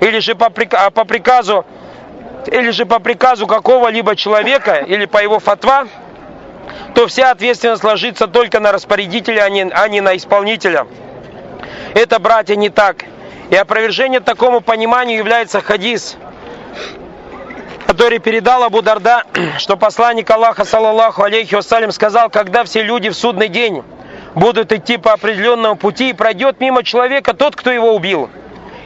или 0.00 0.18
же 0.18 0.34
по, 0.34 0.52
а 0.72 0.90
по 0.90 1.04
приказу 1.04 1.64
или 2.46 2.70
же 2.70 2.86
по 2.86 3.00
приказу 3.00 3.46
какого-либо 3.46 4.14
человека, 4.14 4.76
или 4.76 5.06
по 5.06 5.22
его 5.22 5.40
фатва, 5.40 5.88
то 6.94 7.06
вся 7.06 7.30
ответственность 7.30 7.82
ложится 7.82 8.28
только 8.28 8.60
на 8.60 8.72
распорядителя, 8.72 9.42
а 9.42 9.50
не, 9.50 9.62
а 9.62 9.88
не 9.88 10.00
на 10.00 10.16
исполнителя. 10.16 10.86
Это, 11.94 12.18
братья, 12.18 12.54
не 12.54 12.68
так. 12.68 13.04
И 13.50 13.54
опровержение 13.54 14.20
такому 14.20 14.60
пониманию 14.60 15.18
является 15.18 15.60
хадис, 15.60 16.16
который 17.86 18.18
передал 18.18 18.64
Абу 18.64 18.82
Дарда, 18.82 19.22
что 19.58 19.76
посланник 19.76 20.28
Аллаха, 20.30 20.64
саллаллаху 20.64 21.22
алейхи 21.22 21.54
вассалям, 21.54 21.92
сказал, 21.92 22.28
когда 22.28 22.64
все 22.64 22.82
люди 22.82 23.08
в 23.08 23.14
судный 23.14 23.48
день 23.48 23.84
будут 24.34 24.72
идти 24.72 24.96
по 24.96 25.12
определенному 25.12 25.76
пути, 25.76 26.10
и 26.10 26.12
пройдет 26.12 26.60
мимо 26.60 26.82
человека 26.82 27.34
тот, 27.34 27.54
кто 27.54 27.70
его 27.70 27.94
убил. 27.94 28.28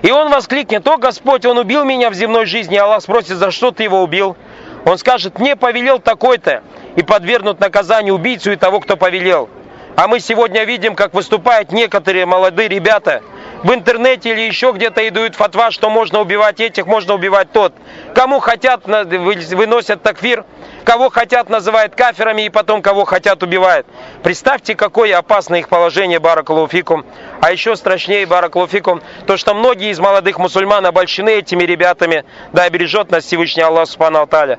И 0.03 0.11
он 0.11 0.31
воскликнет, 0.31 0.87
о 0.87 0.99
Господь, 0.99 1.47
он 1.47 1.59
убил 1.59 1.85
меня 1.85 2.11
в 2.11 2.15
земной 2.15 2.45
жизни, 2.45 2.77
Аллах 2.77 3.03
спросит, 3.03 3.37
за 3.37 3.51
что 3.51 3.71
ты 3.71 3.85
его 3.85 4.03
убил? 4.03 4.37
Он 4.85 4.99
скажет, 4.99 5.39
мне 5.39 5.57
повелел 5.57 5.99
такой-то, 5.99 6.63
и 6.97 7.03
подвергнут 7.03 7.61
наказанию 7.61 8.15
убийцу 8.15 8.53
и 8.53 8.57
того, 8.57 8.81
кто 8.81 8.97
повелел. 8.97 9.49
А 9.97 10.07
мы 10.07 10.21
сегодня 10.21 10.65
видим, 10.65 10.95
как 10.95 11.15
выступают 11.15 11.73
некоторые 11.73 12.27
молодые 12.27 12.69
ребята– 12.69 13.23
в 13.63 13.73
интернете 13.73 14.31
или 14.31 14.41
еще 14.41 14.73
где-то 14.73 15.03
и 15.03 15.11
дают 15.11 15.35
фатва, 15.35 15.71
что 15.71 15.91
можно 15.91 16.21
убивать 16.21 16.61
этих, 16.61 16.87
можно 16.87 17.15
убивать 17.15 17.53
тот. 17.53 17.75
Кому 18.15 18.41
хотят, 18.41 18.87
выносят 18.87 20.03
такфир, 20.03 20.45
кого 20.91 21.09
хотят 21.09 21.49
называют 21.49 21.95
каферами 21.95 22.47
и 22.47 22.49
потом 22.49 22.83
кого 22.83 23.05
хотят 23.05 23.45
убивают. 23.45 23.87
Представьте, 24.25 24.75
какое 24.75 25.17
опасное 25.17 25.61
их 25.61 25.69
положение, 25.69 26.19
Баракалуфикум. 26.19 27.07
А 27.41 27.53
еще 27.53 27.77
страшнее, 27.77 28.27
Баракалуфикум, 28.27 29.01
то, 29.25 29.37
что 29.37 29.55
многие 29.55 29.91
из 29.91 30.01
молодых 30.01 30.41
мусульман 30.41 30.85
обольщены 30.85 31.31
этими 31.31 31.63
ребятами, 31.63 32.25
да 32.53 32.65
обережет 32.65 33.13
нас 33.13 33.23
Всевышний 33.23 33.63
Аллах 33.63 33.87
Субхану 33.87 34.19
Алталя. 34.19 34.59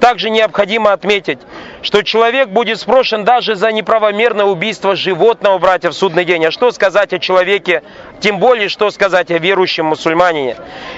Также 0.00 0.30
необходимо 0.30 0.92
отметить, 0.92 1.38
что 1.82 2.02
человек 2.02 2.48
будет 2.48 2.80
спрошен 2.80 3.22
даже 3.22 3.54
за 3.54 3.70
неправомерное 3.70 4.46
убийство 4.46 4.96
животного, 4.96 5.58
братья, 5.58 5.90
в 5.90 5.94
судный 5.94 6.24
день. 6.24 6.44
А 6.44 6.50
что 6.50 6.72
сказать 6.72 7.12
о 7.12 7.20
человеке, 7.20 7.84
тем 8.18 8.40
более, 8.40 8.68
что 8.68 8.90
сказать 8.90 9.30
о 9.30 9.38
верующем 9.38 9.86
мусульманине? 9.86 10.56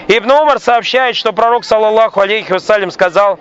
Ибн 0.08 0.30
Умар 0.30 0.58
сообщает, 0.58 1.16
что 1.16 1.34
пророк, 1.34 1.66
саллаллаху 1.66 2.20
алейхи 2.20 2.52
вассалям, 2.52 2.90
сказал, 2.90 3.38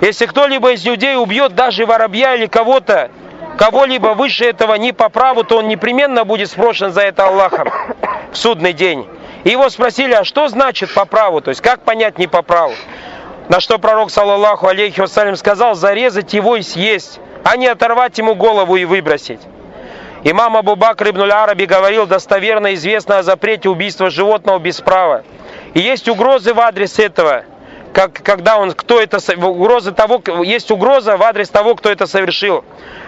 если 0.00 0.26
кто-либо 0.26 0.72
из 0.72 0.84
людей 0.84 1.16
убьет 1.16 1.54
даже 1.54 1.86
воробья 1.86 2.34
или 2.34 2.46
кого-то, 2.46 3.10
кого-либо 3.56 4.08
выше 4.08 4.44
этого 4.44 4.74
не 4.74 4.92
по 4.92 5.08
праву, 5.08 5.44
то 5.44 5.58
он 5.58 5.68
непременно 5.68 6.24
будет 6.24 6.50
спрошен 6.50 6.92
за 6.92 7.02
это 7.02 7.26
Аллахом 7.26 7.68
в 8.32 8.36
судный 8.36 8.72
день. 8.72 9.06
И 9.44 9.50
его 9.50 9.68
спросили, 9.70 10.12
а 10.12 10.24
что 10.24 10.48
значит 10.48 10.92
по 10.92 11.04
праву, 11.04 11.40
то 11.40 11.50
есть 11.50 11.60
как 11.60 11.80
понять 11.80 12.18
не 12.18 12.26
по 12.26 12.42
праву? 12.42 12.74
На 13.48 13.60
что 13.60 13.78
пророк, 13.78 14.10
саллаллаху 14.10 14.66
алейхи 14.66 15.00
вассалям, 15.00 15.34
сказал, 15.36 15.74
зарезать 15.74 16.34
его 16.34 16.56
и 16.56 16.62
съесть, 16.62 17.18
а 17.44 17.56
не 17.56 17.66
оторвать 17.66 18.18
ему 18.18 18.34
голову 18.34 18.76
и 18.76 18.84
выбросить. 18.84 19.40
Имам 20.24 20.56
Абу 20.56 20.76
Бакр 20.76 21.08
ибн 21.08 21.32
Араби 21.32 21.64
говорил, 21.64 22.06
достоверно 22.06 22.74
известно 22.74 23.18
о 23.18 23.22
запрете 23.22 23.68
убийства 23.70 24.10
животного 24.10 24.58
без 24.58 24.80
права. 24.80 25.22
И 25.74 25.80
есть 25.80 26.08
угрозы 26.08 26.52
в 26.52 26.60
адрес 26.60 26.98
этого, 26.98 27.44
как, 27.92 28.22
когда 28.22 28.58
он, 28.58 28.72
кто 28.72 29.00
это, 29.00 29.18
угрозы 29.36 29.92
того, 29.92 30.22
есть 30.42 30.70
угроза 30.70 31.16
в 31.16 31.22
адрес 31.22 31.48
того, 31.48 31.74
кто 31.74 31.90
это 31.90 32.06
совершил. 32.06 32.64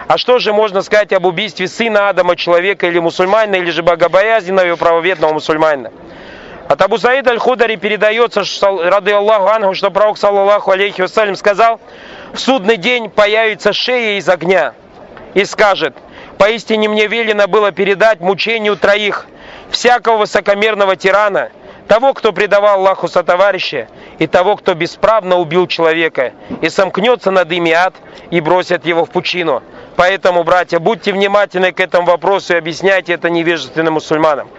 А 0.07 0.17
что 0.17 0.39
же 0.39 0.53
можно 0.53 0.81
сказать 0.81 1.13
об 1.13 1.25
убийстве 1.25 1.67
сына 1.67 2.09
Адама, 2.09 2.35
человека 2.35 2.87
или 2.87 2.99
мусульманина, 2.99 3.55
или 3.55 3.71
же 3.71 3.83
богобоязненного 3.83 4.67
и 4.67 4.75
правоверного 4.75 5.33
мусульманина? 5.33 5.91
От 6.67 6.81
Абу 6.81 6.97
Саид 6.97 7.27
Аль-Худари 7.27 7.75
передается, 7.75 8.43
рады 8.61 9.11
Аллаху 9.11 9.47
Ангу, 9.47 9.73
что 9.73 9.91
пророк, 9.91 10.17
саллаллаху 10.17 10.71
алейхи 10.71 11.01
вассалям, 11.01 11.35
сказал, 11.35 11.81
в 12.33 12.39
судный 12.39 12.77
день 12.77 13.09
появится 13.09 13.73
шея 13.73 14.17
из 14.17 14.29
огня 14.29 14.73
и 15.33 15.43
скажет, 15.43 15.95
поистине 16.37 16.87
мне 16.87 17.07
велено 17.07 17.47
было 17.47 17.71
передать 17.71 18.21
мучению 18.21 18.77
троих, 18.77 19.27
всякого 19.69 20.17
высокомерного 20.17 20.95
тирана, 20.95 21.49
того, 21.87 22.13
кто 22.13 22.31
предавал 22.31 22.79
Аллаху 22.79 23.07
сотоварища, 23.07 23.87
и 24.19 24.27
того, 24.27 24.55
кто 24.55 24.73
бесправно 24.73 25.37
убил 25.37 25.67
человека, 25.67 26.33
и 26.61 26.69
сомкнется 26.69 27.31
над 27.31 27.51
ими 27.51 27.71
ад, 27.71 27.95
и 28.29 28.39
бросят 28.39 28.85
его 28.85 29.05
в 29.05 29.09
пучину. 29.09 29.61
Поэтому, 29.95 30.43
братья, 30.43 30.79
будьте 30.79 31.11
внимательны 31.11 31.71
к 31.71 31.79
этому 31.79 32.07
вопросу 32.07 32.53
и 32.53 32.57
объясняйте 32.57 33.13
это 33.13 33.29
невежественным 33.29 33.95
мусульманам. 33.95 34.49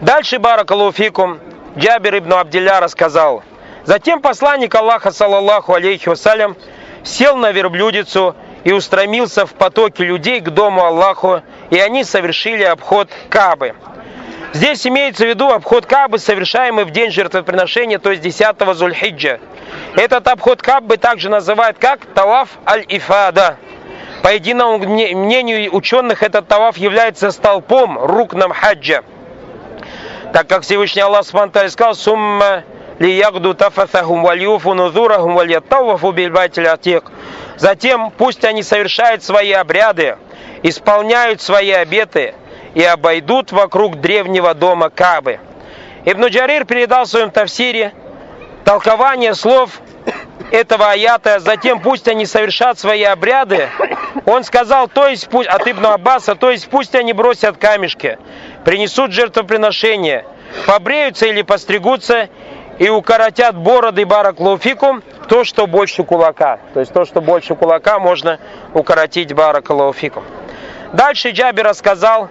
Дальше 0.00 0.38
Баракалуфикум 0.38 1.38
Джабир 1.76 2.18
ибн 2.18 2.34
Абдилля 2.34 2.80
рассказал. 2.80 3.42
Затем 3.84 4.20
посланник 4.22 4.74
Аллаха, 4.74 5.10
саллаллаху 5.10 5.74
алейхи 5.74 6.08
вассалям, 6.08 6.56
сел 7.02 7.36
на 7.36 7.52
верблюдицу 7.52 8.34
и 8.64 8.72
устремился 8.72 9.44
в 9.44 9.52
потоке 9.54 10.04
людей 10.04 10.40
к 10.40 10.50
дому 10.50 10.84
Аллаху, 10.84 11.42
и 11.70 11.78
они 11.78 12.02
совершили 12.02 12.62
обход 12.62 13.10
Кабы. 13.28 13.74
Здесь 14.54 14.86
имеется 14.86 15.24
в 15.24 15.28
виду 15.28 15.50
обход 15.50 15.84
Кабы, 15.84 16.20
совершаемый 16.20 16.84
в 16.84 16.90
день 16.90 17.10
жертвоприношения, 17.10 17.98
то 17.98 18.12
есть 18.12 18.22
10 18.22 18.54
Зульхиджа. 18.74 19.40
Этот 19.96 20.28
обход 20.28 20.62
Кабы 20.62 20.96
также 20.96 21.28
называют 21.28 21.78
как 21.78 22.06
Таваф 22.06 22.50
аль-Ифада. 22.64 23.56
По 24.22 24.32
единому 24.32 24.78
мнению 24.78 25.74
ученых, 25.74 26.22
этот 26.22 26.48
таваф 26.48 26.78
является 26.78 27.30
столпом 27.30 27.98
рукном 27.98 28.52
хаджа 28.52 29.02
так 30.32 30.48
как 30.48 30.62
Всевышний 30.62 31.02
Аллах 31.02 31.24
Субтитры 31.24 31.68
сказал, 31.68 31.94
«Сумма 31.94 32.64
лиягду 32.98 33.54
тафасахум 33.54 34.22
вальюфу 34.22 34.74
нузурахум 34.74 35.34
вальяттавафу 35.34 36.10
бильбайтиль 36.10 36.66
атик». 36.66 37.04
Затем 37.56 38.10
пусть 38.10 38.44
они 38.44 38.64
совершают 38.64 39.22
свои 39.22 39.52
обряды, 39.52 40.16
исполняют 40.64 41.40
свои 41.40 41.70
обеты 41.70 42.34
и 42.74 42.82
обойдут 42.82 43.52
вокруг 43.52 44.00
древнего 44.00 44.54
дома 44.54 44.90
Кабы. 44.90 45.40
Ибн 46.04 46.26
Джарир 46.26 46.64
передал 46.64 47.04
в 47.04 47.08
своем 47.08 47.30
тафсире 47.30 47.92
толкование 48.64 49.34
слов 49.34 49.80
этого 50.50 50.90
аята, 50.90 51.40
затем 51.40 51.80
пусть 51.80 52.08
они 52.08 52.26
совершат 52.26 52.78
свои 52.78 53.02
обряды. 53.02 53.68
Он 54.26 54.44
сказал, 54.44 54.88
то 54.88 55.06
есть 55.06 55.28
пусть, 55.28 55.48
от 55.48 55.66
Ибн 55.66 55.86
Аббаса, 55.86 56.34
то 56.34 56.50
есть 56.50 56.68
пусть 56.68 56.94
они 56.94 57.12
бросят 57.12 57.56
камешки 57.56 58.18
принесут 58.64 59.12
жертвоприношение, 59.12 60.24
побреются 60.66 61.26
или 61.26 61.42
постригутся 61.42 62.28
и 62.78 62.88
укоротят 62.88 63.56
бороды 63.56 64.04
бараклауфикум, 64.04 65.02
то, 65.28 65.44
что 65.44 65.66
больше 65.66 66.02
кулака. 66.02 66.58
То 66.72 66.80
есть 66.80 66.92
то, 66.92 67.04
что 67.04 67.20
больше 67.20 67.54
кулака, 67.54 67.98
можно 67.98 68.40
укоротить 68.72 69.32
бараклауфикум. 69.32 70.24
Дальше 70.92 71.30
Джабир 71.30 71.66
рассказал, 71.66 72.30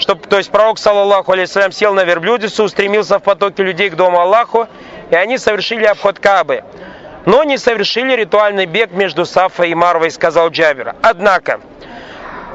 что, 0.00 0.14
то 0.14 0.38
есть 0.38 0.50
пророк, 0.50 0.78
саллаллаху 0.78 1.32
алейсалям, 1.32 1.72
сел 1.72 1.92
на 1.92 2.04
верблюдицу, 2.04 2.64
устремился 2.64 3.18
в 3.18 3.22
потоке 3.22 3.62
людей 3.62 3.90
к 3.90 3.96
дому 3.96 4.18
Аллаху, 4.18 4.66
и 5.10 5.14
они 5.14 5.36
совершили 5.38 5.84
обход 5.84 6.18
Кабы. 6.18 6.64
Но 7.26 7.44
не 7.44 7.58
совершили 7.58 8.16
ритуальный 8.16 8.64
бег 8.64 8.92
между 8.92 9.26
Сафой 9.26 9.70
и 9.70 9.74
Марвой, 9.74 10.10
сказал 10.10 10.48
Джабир. 10.48 10.94
Однако, 11.02 11.60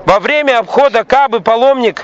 во 0.05 0.19
время 0.19 0.57
обхода 0.57 1.03
Кабы 1.03 1.39
паломник 1.39 2.03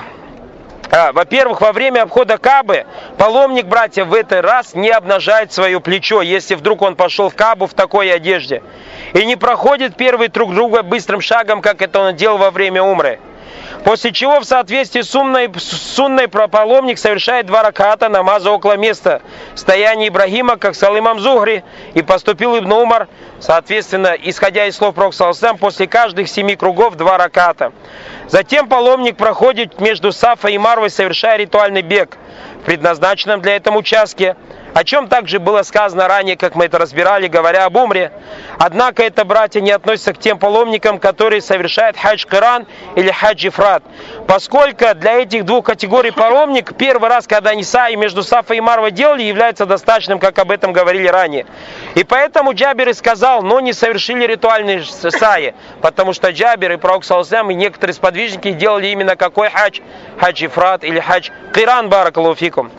А, 0.91 1.11
во-первых, 1.11 1.61
во 1.61 1.71
время 1.71 2.03
обхода 2.03 2.37
Кабы 2.37 2.85
паломник, 3.17 3.65
братья, 3.65 4.05
в 4.05 4.13
этот 4.13 4.45
раз 4.45 4.75
не 4.75 4.89
обнажает 4.91 5.51
свое 5.51 5.79
плечо, 5.79 6.21
если 6.21 6.53
вдруг 6.53 6.83
он 6.83 6.95
пошел 6.95 7.29
в 7.29 7.35
Кабу 7.35 7.65
в 7.65 7.73
такой 7.73 8.13
одежде. 8.13 8.61
И 9.13 9.25
не 9.25 9.37
проходит 9.37 9.95
первый 9.95 10.27
друг 10.27 10.53
друга 10.53 10.83
быстрым 10.83 11.21
шагом, 11.21 11.61
как 11.61 11.81
это 11.81 11.99
он 11.99 12.15
делал 12.15 12.37
во 12.37 12.51
время 12.51 12.83
умры. 12.83 13.19
После 13.83 14.11
чего 14.11 14.39
в 14.39 14.43
соответствии 14.43 15.01
с 15.01 15.09
сунной, 15.09 15.51
сунной 15.57 16.27
паломник 16.27 16.99
совершает 16.99 17.47
два 17.47 17.63
раката 17.63 18.09
намаза 18.09 18.51
около 18.51 18.77
места 18.77 19.21
стояния 19.55 20.07
Ибрагима, 20.09 20.57
как 20.57 20.75
сказал 20.75 20.99
имам 20.99 21.19
Зугри, 21.19 21.63
и 21.95 22.03
поступил 22.03 22.57
Ибн 22.57 22.73
Умар, 22.73 23.07
соответственно, 23.39 24.15
исходя 24.21 24.67
из 24.67 24.75
слов 24.75 24.93
Пророка 24.93 25.55
после 25.59 25.87
каждых 25.87 26.29
семи 26.29 26.55
кругов 26.55 26.95
два 26.95 27.17
раката. 27.17 27.71
Затем 28.27 28.69
паломник 28.69 29.17
проходит 29.17 29.79
между 29.81 30.11
Сафа 30.11 30.47
и 30.49 30.57
Марвой, 30.57 30.89
совершая 30.89 31.37
ритуальный 31.37 31.81
бег, 31.81 32.17
предназначенном 32.65 33.41
для 33.41 33.55
этого 33.55 33.77
участке, 33.77 34.35
о 34.73 34.83
чем 34.83 35.07
также 35.07 35.39
было 35.39 35.63
сказано 35.63 36.07
ранее, 36.07 36.37
как 36.37 36.55
мы 36.55 36.65
это 36.65 36.77
разбирали, 36.77 37.27
говоря 37.27 37.65
об 37.65 37.75
умре. 37.75 38.11
Однако 38.57 39.03
это, 39.03 39.25
братья, 39.25 39.59
не 39.59 39.71
относится 39.71 40.13
к 40.13 40.19
тем 40.19 40.39
паломникам, 40.39 40.99
которые 40.99 41.41
совершают 41.41 41.97
хадж 41.97 42.25
Коран 42.25 42.67
или 42.95 43.11
хадж 43.11 43.47
Ифрат. 43.47 43.83
Поскольку 44.27 44.85
для 44.95 45.21
этих 45.21 45.45
двух 45.45 45.65
категорий 45.65 46.11
паломник 46.11 46.75
первый 46.75 47.09
раз, 47.09 47.27
когда 47.27 47.51
они 47.51 47.63
саи 47.63 47.95
между 47.95 48.23
Сафой 48.23 48.57
и 48.57 48.61
Марвой 48.61 48.91
делали, 48.91 49.23
является 49.23 49.65
достаточным, 49.65 50.19
как 50.19 50.39
об 50.39 50.51
этом 50.51 50.71
говорили 50.73 51.07
ранее. 51.07 51.45
И 51.95 52.03
поэтому 52.03 52.53
Джабир 52.53 52.89
и 52.89 52.93
сказал, 52.93 53.41
но 53.41 53.59
не 53.59 53.73
совершили 53.73 54.25
ритуальные 54.25 54.83
саи, 54.83 55.53
потому 55.81 56.13
что 56.13 56.29
Джабир 56.29 56.71
и 56.73 56.77
Пророк 56.77 57.03
Саласам 57.03 57.51
и 57.51 57.55
некоторые 57.55 57.93
сподвижники 57.93 58.51
делали 58.51 58.87
именно 58.87 59.15
какой 59.15 59.49
хадж? 59.49 59.79
Хадж 60.19 60.45
Ифрат 60.45 60.83
или 60.83 60.99
хадж 60.99 61.29
Киран 61.53 61.89
Баракалуфикум. 61.89 62.71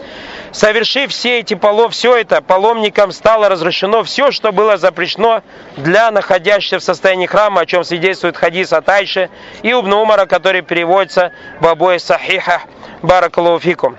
Совершив 0.52 1.10
все 1.10 1.40
эти 1.40 1.54
поло, 1.54 1.88
все 1.88 2.14
это, 2.14 2.42
паломникам 2.42 3.10
стало 3.10 3.48
разрешено 3.48 4.02
все, 4.04 4.30
что 4.30 4.52
было 4.52 4.76
запрещено 4.76 5.42
для 5.78 6.10
находящихся 6.10 6.78
в 6.78 6.84
состоянии 6.84 7.26
храма, 7.26 7.62
о 7.62 7.66
чем 7.66 7.84
свидетельствует 7.84 8.36
хадис 8.36 8.72
от 8.74 8.86
Айши 8.88 9.30
и 9.62 9.72
Убн 9.72 9.94
Умара, 9.94 10.26
который 10.26 10.60
переводится 10.60 11.32
в 11.58 11.66
обоих 11.66 12.02
сахихах 12.02 12.62
Баракалуфикум. 13.00 13.96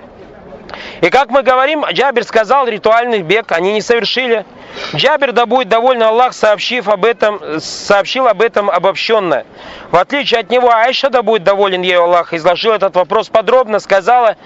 И 1.00 1.10
как 1.10 1.30
мы 1.30 1.42
говорим, 1.42 1.84
Джабир 1.84 2.24
сказал, 2.24 2.66
ритуальный 2.66 3.22
бег 3.22 3.52
они 3.52 3.72
не 3.72 3.80
совершили. 3.80 4.46
Джабир, 4.94 5.32
да 5.32 5.46
будет 5.46 5.68
доволен 5.68 6.02
Аллах, 6.02 6.32
сообщив 6.32 6.88
об 6.88 7.04
этом, 7.04 7.60
сообщил 7.60 8.26
об 8.26 8.42
этом 8.42 8.70
обобщенно. 8.70 9.44
В 9.90 9.96
отличие 9.96 10.40
от 10.40 10.50
него, 10.50 10.72
Айша, 10.72 11.10
да 11.10 11.22
будет 11.22 11.44
доволен 11.44 11.82
ею 11.82 12.02
Аллах, 12.02 12.32
изложил 12.32 12.72
этот 12.72 12.96
вопрос 12.96 13.28
подробно, 13.28 13.78
сказала, 13.78 14.36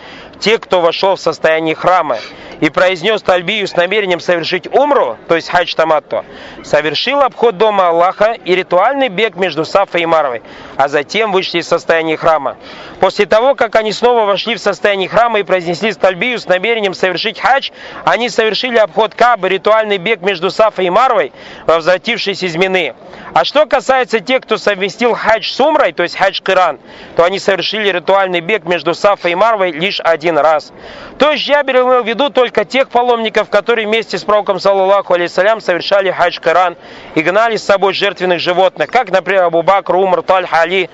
те, 0.40 0.58
кто 0.58 0.80
вошел 0.80 1.16
в 1.16 1.20
состояние 1.20 1.74
храма 1.74 2.18
и 2.60 2.70
произнес 2.70 3.22
тальбию 3.22 3.66
с 3.66 3.76
намерением 3.76 4.20
совершить 4.20 4.66
умру, 4.66 5.16
то 5.28 5.36
есть 5.36 5.48
хадж 5.48 5.74
таматто, 5.74 6.24
совершил 6.64 7.20
обход 7.20 7.56
дома 7.56 7.88
Аллаха 7.88 8.32
и 8.32 8.54
ритуальный 8.54 9.08
бег 9.08 9.36
между 9.36 9.64
Сафой 9.64 10.02
и 10.02 10.06
Марвой, 10.06 10.42
а 10.76 10.88
затем 10.88 11.32
вышли 11.32 11.58
из 11.58 11.68
состояния 11.68 12.16
храма. 12.16 12.56
После 13.00 13.26
того, 13.26 13.54
как 13.54 13.76
они 13.76 13.92
снова 13.92 14.24
вошли 14.24 14.54
в 14.54 14.60
состояние 14.60 15.08
храма 15.08 15.40
и 15.40 15.42
произнесли 15.42 15.92
тальбию 15.92 16.38
с 16.38 16.46
намерением 16.46 16.94
совершить 16.94 17.38
хадж, 17.38 17.70
они 18.04 18.28
совершили 18.28 18.76
обход 18.76 19.14
Кабы, 19.14 19.48
ритуальный 19.48 19.98
бег 19.98 20.20
между 20.20 20.50
Сафой 20.50 20.86
и 20.86 20.90
Марвой, 20.90 21.32
возвратившись 21.66 22.42
из 22.42 22.56
Мины. 22.56 22.94
А 23.34 23.44
что 23.44 23.66
касается 23.66 24.20
тех, 24.20 24.42
кто 24.42 24.56
совместил 24.56 25.14
хадж 25.14 25.50
с 25.50 25.60
умрой, 25.60 25.92
то 25.92 26.02
есть 26.02 26.16
хадж 26.16 26.40
Киран, 26.42 26.78
то 27.16 27.24
они 27.24 27.38
совершили 27.38 27.88
ритуальный 27.90 28.40
бег 28.40 28.64
между 28.64 28.94
Сафой 28.94 29.32
и 29.32 29.34
Марвой 29.34 29.72
лишь 29.72 30.00
один 30.00 30.38
раз. 30.38 30.72
То 31.18 31.32
есть 31.32 31.44
Джабир 31.44 31.82
имел 31.82 32.02
в 32.02 32.06
виду 32.06 32.30
только 32.30 32.47
тех 32.50 32.88
паломников, 32.88 33.50
которые 33.50 33.86
вместе 33.86 34.18
с 34.18 34.24
пророком, 34.24 34.60
саллаллаху 34.60 35.14
алейсалям, 35.14 35.60
совершали 35.60 36.10
хадж 36.10 36.40
Коран 36.40 36.76
и 37.14 37.22
гнали 37.22 37.56
с 37.56 37.64
собой 37.64 37.94
жертвенных 37.94 38.40
животных, 38.40 38.90
как, 38.90 39.10
например, 39.10 39.44
Абу 39.44 39.62
Бакр, 39.62 39.96
Умар, 39.96 40.22
Таль, 40.22 40.46
Али 40.50 40.90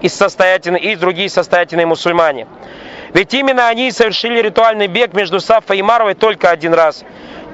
и, 0.00 0.08
состоятельные, 0.08 0.82
и 0.82 0.96
другие 0.96 1.28
состоятельные 1.28 1.86
мусульмане. 1.86 2.46
Ведь 3.14 3.32
именно 3.34 3.68
они 3.68 3.90
совершили 3.90 4.40
ритуальный 4.40 4.86
бег 4.86 5.14
между 5.14 5.40
Сафой 5.40 5.78
и 5.78 5.82
Марвой 5.82 6.14
только 6.14 6.50
один 6.50 6.74
раз. 6.74 7.04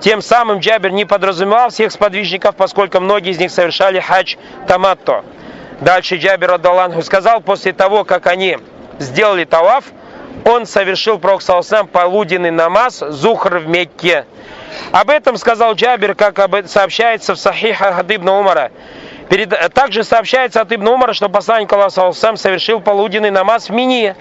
Тем 0.01 0.21
самым 0.21 0.59
Джабер 0.59 0.91
не 0.91 1.05
подразумевал 1.05 1.71
всех 1.71 1.93
сподвижников, 1.93 2.57
поскольку 2.57 3.01
многие 3.01 3.31
из 3.31 3.39
них 3.39 3.51
совершали 3.51 4.01
хадж 4.01 4.37
таматто. 4.67 5.25
Дальше 5.81 6.17
Джабер 6.17 6.53
Адаланху 6.53 7.03
сказал, 7.03 7.41
после 7.41 7.73
того, 7.73 8.05
как 8.05 8.27
они 8.27 8.59
сделали 8.99 9.45
таваф, 9.45 9.85
он 10.45 10.67
совершил 10.67 11.19
Пророк 11.19 11.43
Салсам 11.43 11.87
полуденный 11.87 12.51
намаз 12.51 13.03
Зухр 13.09 13.59
в 13.59 13.69
Мекке. 13.69 14.27
Об 14.93 15.11
этом 15.11 15.37
сказал 15.37 15.75
Джабир, 15.75 16.15
как 16.15 16.39
сообщается 16.67 17.35
в 17.35 17.39
Сахиха 17.39 17.89
от 17.89 18.11
Ибн 18.11 18.29
Умара. 18.29 18.73
Перед, 19.29 19.51
также 19.73 20.05
сообщается 20.05 20.61
от 20.61 20.73
Ибн 20.73 20.89
Умара, 20.89 21.13
что 21.13 21.29
посланник 21.29 21.73
Аллаха 21.73 22.13
сам 22.13 22.37
совершил 22.37 22.81
полуденный 22.81 23.31
намаз 23.31 23.69
в 23.69 23.73
Мине. 23.73 24.17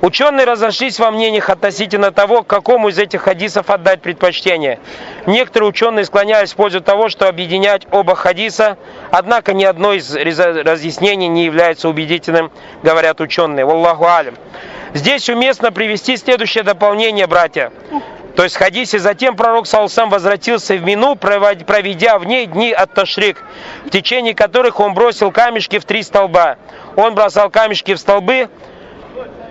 Ученые 0.00 0.46
разошлись 0.46 0.98
во 0.98 1.12
мнениях 1.12 1.48
относительно 1.48 2.10
того, 2.10 2.42
какому 2.42 2.88
из 2.88 2.98
этих 2.98 3.22
хадисов 3.22 3.70
отдать 3.70 4.02
предпочтение. 4.02 4.80
Некоторые 5.26 5.68
ученые 5.68 6.04
склонялись 6.04 6.52
в 6.52 6.56
пользу 6.56 6.80
того, 6.80 7.08
что 7.08 7.28
объединять 7.28 7.86
оба 7.92 8.16
хадиса, 8.16 8.78
однако 9.12 9.52
ни 9.52 9.62
одно 9.62 9.92
из 9.92 10.12
разъяснений 10.16 11.28
не 11.28 11.44
является 11.44 11.88
убедительным, 11.88 12.50
говорят 12.82 13.20
ученые. 13.20 13.64
Wallahu 13.64 14.04
алим. 14.04 14.34
Здесь 14.94 15.28
уместно 15.30 15.72
привести 15.72 16.16
следующее 16.16 16.64
дополнение, 16.64 17.26
братья. 17.26 17.72
То 18.36 18.44
есть 18.44 18.56
хадисе 18.56 18.98
затем 18.98 19.36
пророк 19.36 19.66
Саусам 19.66 20.10
возвратился 20.10 20.74
в 20.74 20.82
Мину, 20.82 21.16
проведя 21.16 22.18
в 22.18 22.24
ней 22.24 22.46
дни 22.46 22.72
от 22.72 22.94
Ташрик, 22.94 23.42
в 23.84 23.90
течение 23.90 24.34
которых 24.34 24.80
он 24.80 24.94
бросил 24.94 25.30
камешки 25.30 25.78
в 25.78 25.84
три 25.84 26.02
столба. 26.02 26.56
Он 26.96 27.14
бросал 27.14 27.50
камешки 27.50 27.94
в 27.94 27.98
столбы 27.98 28.48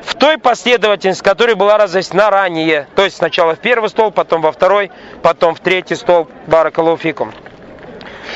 в 0.03 0.15
той 0.15 0.37
последовательности, 0.39 1.23
которая 1.23 1.55
была 1.55 1.77
разъяснена 1.77 2.29
ранее. 2.31 2.87
То 2.95 3.03
есть 3.03 3.17
сначала 3.17 3.55
в 3.55 3.59
первый 3.59 3.89
столб, 3.89 4.15
потом 4.15 4.41
во 4.41 4.51
второй, 4.51 4.91
потом 5.21 5.53
в 5.53 5.59
третий 5.59 5.95
столб. 5.95 6.29
Баракалуфикум. 6.47 7.33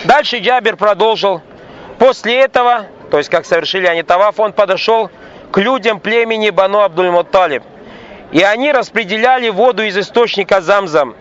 Дальше 0.03 0.37
Джабер 0.37 0.75
продолжил. 0.75 1.41
После 1.97 2.39
этого, 2.39 2.85
то 3.09 3.17
есть 3.17 3.29
как 3.29 3.45
совершили 3.45 3.87
они 3.87 4.03
таваф, 4.03 4.39
он 4.39 4.53
подошел 4.53 5.09
к 5.51 5.57
людям 5.57 5.99
племени 5.99 6.49
Бану 6.49 6.79
Абдуль-Мутталиб. 6.79 7.63
И 8.31 8.41
они 8.41 8.71
распределяли 8.71 9.49
воду 9.49 9.83
из 9.83 9.97
источника 9.97 10.61
Замзам. 10.61 11.15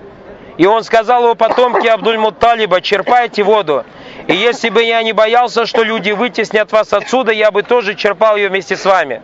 И 0.56 0.66
он 0.66 0.84
сказал 0.84 1.26
о 1.26 1.34
потомке 1.34 1.90
Абдуль-Мутталиба, 1.90 2.80
черпайте 2.80 3.42
воду. 3.42 3.84
И 4.26 4.34
если 4.34 4.70
бы 4.70 4.82
я 4.82 5.02
не 5.02 5.12
боялся, 5.12 5.66
что 5.66 5.82
люди 5.82 6.12
вытеснят 6.12 6.72
вас 6.72 6.92
отсюда, 6.92 7.32
я 7.32 7.50
бы 7.50 7.62
тоже 7.62 7.94
черпал 7.94 8.36
ее 8.36 8.48
вместе 8.48 8.76
с 8.76 8.84
вами. 8.84 9.20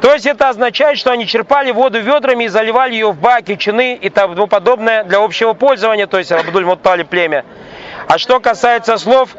То 0.00 0.12
есть 0.12 0.26
это 0.26 0.48
означает, 0.48 0.98
что 0.98 1.12
они 1.12 1.26
черпали 1.26 1.70
воду 1.70 2.00
ведрами 2.00 2.44
и 2.44 2.48
заливали 2.48 2.94
ее 2.94 3.12
в 3.12 3.18
баки, 3.18 3.56
чины 3.56 3.94
и 3.94 4.10
тому 4.10 4.46
подобное 4.46 5.04
для 5.04 5.22
общего 5.22 5.52
пользования, 5.52 6.06
то 6.06 6.18
есть 6.18 6.32
Абдуль-Мутталиб 6.32 7.06
племя. 7.06 7.44
А 8.08 8.18
что 8.18 8.40
касается 8.40 8.98
слов 8.98 9.30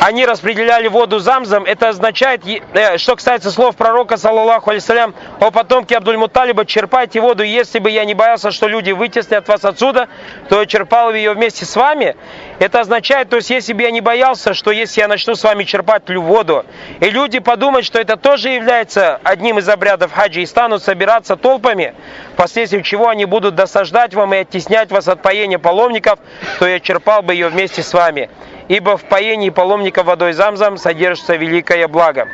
они 0.00 0.26
распределяли 0.26 0.88
воду 0.88 1.18
замзам, 1.18 1.64
это 1.64 1.88
означает, 1.88 2.42
э, 2.46 2.98
что 2.98 3.16
касается 3.16 3.50
слов 3.50 3.76
пророка, 3.76 4.16
саллаллаху 4.16 4.70
алейсалям, 4.70 5.14
о 5.40 5.50
потомке 5.50 5.96
Абдуль-Муталиба, 5.96 6.66
черпайте 6.66 7.20
воду, 7.20 7.42
если 7.42 7.78
бы 7.78 7.90
я 7.90 8.04
не 8.04 8.14
боялся, 8.14 8.50
что 8.50 8.68
люди 8.68 8.92
вытеснят 8.92 9.46
вас 9.48 9.64
отсюда, 9.64 10.08
то 10.48 10.60
я 10.60 10.66
черпал 10.66 11.12
ее 11.12 11.32
вместе 11.32 11.64
с 11.64 11.76
вами. 11.76 12.16
Это 12.58 12.80
означает, 12.80 13.28
то 13.28 13.36
есть, 13.36 13.50
если 13.50 13.72
бы 13.72 13.82
я 13.82 13.90
не 13.90 14.00
боялся, 14.00 14.54
что 14.54 14.70
если 14.70 15.00
я 15.00 15.08
начну 15.08 15.34
с 15.34 15.42
вами 15.42 15.64
черпать 15.64 16.02
воду, 16.08 16.64
и 17.00 17.10
люди 17.10 17.38
подумают, 17.38 17.86
что 17.86 17.98
это 17.98 18.16
тоже 18.16 18.50
является 18.50 19.20
одним 19.24 19.58
из 19.58 19.68
обрядов 19.68 20.12
хаджи, 20.12 20.42
и 20.42 20.46
станут 20.46 20.82
собираться 20.82 21.36
толпами, 21.36 21.94
впоследствии 22.34 22.82
чего 22.82 23.08
они 23.08 23.24
будут 23.24 23.54
досаждать 23.54 24.14
вам 24.14 24.34
и 24.34 24.38
оттеснять 24.38 24.90
вас 24.90 25.08
от 25.08 25.22
поения 25.22 25.58
паломников, 25.58 26.18
то 26.58 26.66
я 26.66 26.80
черпал 26.80 27.22
бы 27.22 27.34
ее 27.34 27.48
вместе 27.48 27.82
с 27.82 27.92
вами 27.92 28.30
ибо 28.68 28.96
в 28.96 29.04
поении 29.04 29.50
паломника 29.50 30.02
водой 30.02 30.32
замзам 30.32 30.76
содержится 30.76 31.36
великое 31.36 31.88
благо. 31.88 32.28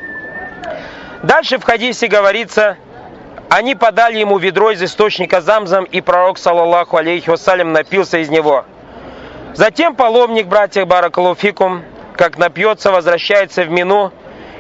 Дальше 1.23 1.59
в 1.59 1.65
хадисе 1.65 2.07
говорится, 2.07 2.77
они 3.51 3.75
подали 3.75 4.19
ему 4.19 4.39
ведро 4.39 4.71
из 4.71 4.83
источника 4.83 5.41
замзам, 5.41 5.85
и 5.85 6.01
пророк, 6.01 6.39
саллаллаху 6.39 6.97
алейхи 6.97 7.29
вассалям, 7.29 7.73
напился 7.73 8.19
из 8.19 8.31
него. 8.31 8.65
Затем 9.55 9.97
паломник, 9.97 10.47
братья 10.47 10.85
Баракалуфикум, 10.85 11.83
как 12.17 12.39
напьется, 12.39 12.93
возвращается 12.93 13.65
в 13.65 13.71
Мину 13.71 14.13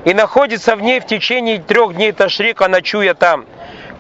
и 0.04 0.12
находится 0.12 0.74
в 0.74 0.82
ней 0.82 0.98
в 0.98 1.06
течение 1.06 1.58
трех 1.58 1.94
дней 1.94 2.12
Ташрика, 2.12 2.68
ночуя 2.68 3.14
там. 3.14 3.46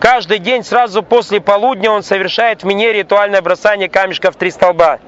Каждый 0.00 0.38
день 0.38 0.64
сразу 0.64 1.02
после 1.02 1.40
полудня 1.40 1.90
он 1.90 2.02
совершает 2.02 2.62
в 2.62 2.66
Мине 2.66 2.92
ритуальное 2.92 3.42
бросание 3.42 3.88
камешка 3.88 4.30
в 4.30 4.36
три 4.36 4.50
столба. 4.50 4.98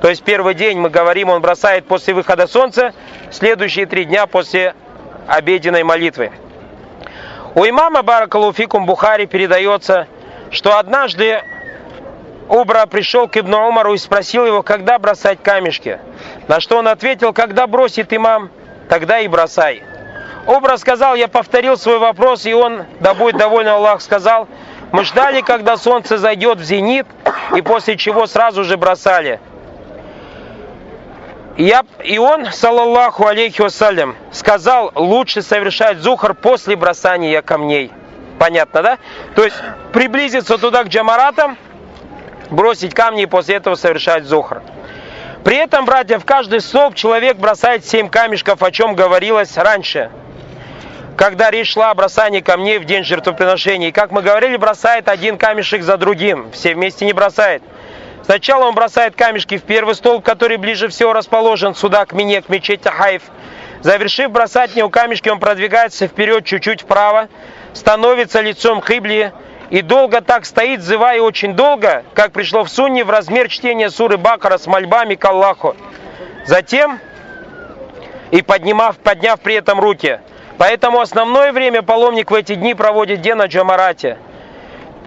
То 0.00 0.08
есть 0.08 0.22
первый 0.22 0.54
день, 0.54 0.78
мы 0.78 0.88
говорим, 0.88 1.28
он 1.28 1.42
бросает 1.42 1.86
после 1.86 2.14
выхода 2.14 2.46
солнца, 2.46 2.94
следующие 3.30 3.86
три 3.86 4.04
дня 4.04 4.26
после 4.26 4.74
обеденной 5.26 5.82
молитвы. 5.82 6.32
У 7.54 7.64
имама 7.64 8.02
Баракалуфикум 8.02 8.86
Бухари 8.86 9.26
передается, 9.26 10.06
что 10.50 10.78
однажды 10.78 11.42
Убра 12.48 12.86
пришел 12.86 13.28
к 13.28 13.36
Ибну 13.36 13.68
Умару 13.68 13.94
и 13.94 13.98
спросил 13.98 14.46
его, 14.46 14.62
когда 14.62 14.98
бросать 14.98 15.42
камешки. 15.42 16.00
На 16.48 16.60
что 16.60 16.78
он 16.78 16.88
ответил, 16.88 17.32
когда 17.32 17.66
бросит 17.66 18.12
имам, 18.12 18.50
тогда 18.88 19.20
и 19.20 19.28
бросай. 19.28 19.82
Убра 20.46 20.78
сказал, 20.78 21.14
я 21.14 21.28
повторил 21.28 21.76
свой 21.76 21.98
вопрос, 21.98 22.46
и 22.46 22.54
он, 22.54 22.86
да 23.00 23.14
будет 23.14 23.36
доволен 23.36 23.68
Аллах, 23.68 24.00
сказал, 24.00 24.48
мы 24.90 25.04
ждали, 25.04 25.42
когда 25.42 25.76
солнце 25.76 26.18
зайдет 26.18 26.58
в 26.58 26.64
зенит, 26.64 27.06
и 27.54 27.60
после 27.60 27.96
чего 27.96 28.26
сразу 28.26 28.64
же 28.64 28.76
бросали. 28.76 29.38
Я, 31.56 31.84
и 32.04 32.18
он, 32.18 32.46
саллаллаху 32.52 33.26
алейхи 33.26 33.60
вассалям, 33.60 34.16
сказал, 34.32 34.92
лучше 34.94 35.42
совершать 35.42 35.98
зухар 35.98 36.34
после 36.34 36.76
бросания 36.76 37.42
камней. 37.42 37.92
Понятно, 38.38 38.82
да? 38.82 38.98
То 39.34 39.44
есть 39.44 39.56
приблизиться 39.92 40.56
туда 40.56 40.84
к 40.84 40.88
джамаратам, 40.88 41.58
бросить 42.50 42.94
камни 42.94 43.24
и 43.24 43.26
после 43.26 43.56
этого 43.56 43.74
совершать 43.74 44.24
зухар. 44.24 44.62
При 45.44 45.56
этом, 45.56 45.86
братья, 45.86 46.18
в 46.18 46.24
каждый 46.24 46.60
столб 46.60 46.94
человек 46.94 47.36
бросает 47.36 47.84
семь 47.84 48.08
камешков, 48.08 48.62
о 48.62 48.70
чем 48.70 48.94
говорилось 48.94 49.56
раньше. 49.56 50.10
Когда 51.16 51.50
речь 51.50 51.72
шла 51.72 51.90
о 51.90 51.94
бросании 51.94 52.40
камней 52.40 52.78
в 52.78 52.84
день 52.84 53.04
жертвоприношения. 53.04 53.88
И 53.88 53.92
как 53.92 54.10
мы 54.10 54.22
говорили, 54.22 54.56
бросает 54.56 55.08
один 55.08 55.36
камешек 55.36 55.82
за 55.82 55.98
другим. 55.98 56.50
Все 56.52 56.74
вместе 56.74 57.04
не 57.04 57.12
бросает. 57.12 57.62
Сначала 58.30 58.66
он 58.66 58.76
бросает 58.76 59.16
камешки 59.16 59.58
в 59.58 59.64
первый 59.64 59.96
столб, 59.96 60.24
который 60.24 60.56
ближе 60.56 60.86
всего 60.86 61.12
расположен 61.12 61.74
сюда, 61.74 62.06
к 62.06 62.12
мине, 62.12 62.40
к 62.40 62.48
мечети 62.48 62.86
Хайф. 62.86 63.22
Завершив 63.80 64.30
бросать 64.30 64.76
него 64.76 64.88
камешки, 64.88 65.28
он 65.28 65.40
продвигается 65.40 66.06
вперед, 66.06 66.44
чуть-чуть 66.44 66.82
вправо, 66.82 67.28
становится 67.72 68.40
лицом 68.40 68.82
к 68.82 68.90
Иблии 68.92 69.32
и 69.70 69.82
долго 69.82 70.20
так 70.20 70.44
стоит, 70.44 70.80
зывая 70.80 71.20
очень 71.20 71.54
долго, 71.54 72.04
как 72.14 72.30
пришло 72.30 72.62
в 72.62 72.70
сунне 72.70 73.02
в 73.02 73.10
размер 73.10 73.48
чтения 73.48 73.90
суры 73.90 74.16
Бакара 74.16 74.58
с 74.58 74.68
мольбами 74.68 75.16
к 75.16 75.24
Аллаху. 75.24 75.74
Затем, 76.46 77.00
и 78.30 78.42
поднимав, 78.42 78.96
подняв 78.98 79.40
при 79.40 79.56
этом 79.56 79.80
руки. 79.80 80.20
Поэтому 80.56 81.00
основное 81.00 81.50
время 81.50 81.82
паломник 81.82 82.30
в 82.30 82.34
эти 82.34 82.54
дни 82.54 82.74
проводит 82.74 83.18
где 83.18 83.34
на 83.34 83.46
Джамарате– 83.46 84.18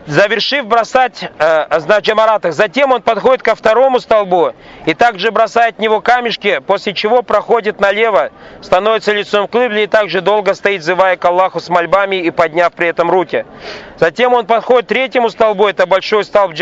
завершив 0.06 0.66
бросать 0.66 1.24
э, 1.24 1.80
на 1.88 2.00
джамаратах, 2.00 2.54
затем 2.54 2.92
он 2.92 3.02
подходит 3.02 3.42
ко 3.42 3.56
второму 3.56 4.00
столбу 4.00 4.54
и 4.86 4.94
также 4.94 5.32
бросает 5.32 5.78
в 5.78 5.80
него 5.80 6.02
камешки, 6.02 6.60
после 6.66 6.94
чего 6.94 7.22
проходит 7.22 7.80
налево, 7.80 8.32
становится 8.62 9.14
лицом 9.14 9.48
к 9.48 9.56
Либле 9.56 9.86
и 9.86 9.88
также 9.88 10.22
долго 10.22 10.54
стоит, 10.54 10.84
зывая 10.84 11.16
к 11.16 11.26
Аллаху 11.26 11.60
с 11.60 11.70
мольбами 11.70 12.18
и 12.18 12.32
подняв 12.32 12.74
при 12.74 12.88
этом 12.88 13.10
руки. 13.10 13.46
Затем 13.98 14.34
он 14.34 14.46
подходит 14.46 14.86
к 14.86 14.90
третьему 14.90 15.30
столбу, 15.30 15.68
это 15.68 15.86
большой 15.86 16.24
столб, 16.24 16.54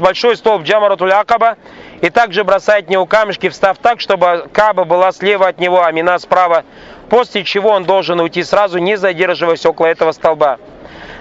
большой 0.00 0.36
столб 0.36 0.62
Джамаратуль 0.62 1.12
Акаба, 1.12 1.56
и 2.00 2.10
также 2.10 2.44
бросает 2.44 2.86
в 2.86 2.90
него 2.90 3.06
камешки, 3.06 3.48
встав 3.48 3.78
так, 3.78 4.00
чтобы 4.00 4.48
Каба 4.52 4.84
была 4.84 5.12
слева 5.12 5.48
от 5.48 5.58
него, 5.58 5.84
а 5.84 5.92
Мина 5.92 6.18
справа, 6.18 6.64
после 7.08 7.44
чего 7.44 7.70
он 7.70 7.84
должен 7.84 8.20
уйти 8.20 8.42
сразу, 8.42 8.78
не 8.78 8.96
задерживаясь 8.96 9.64
около 9.66 9.86
этого 9.86 10.12
столба. 10.12 10.58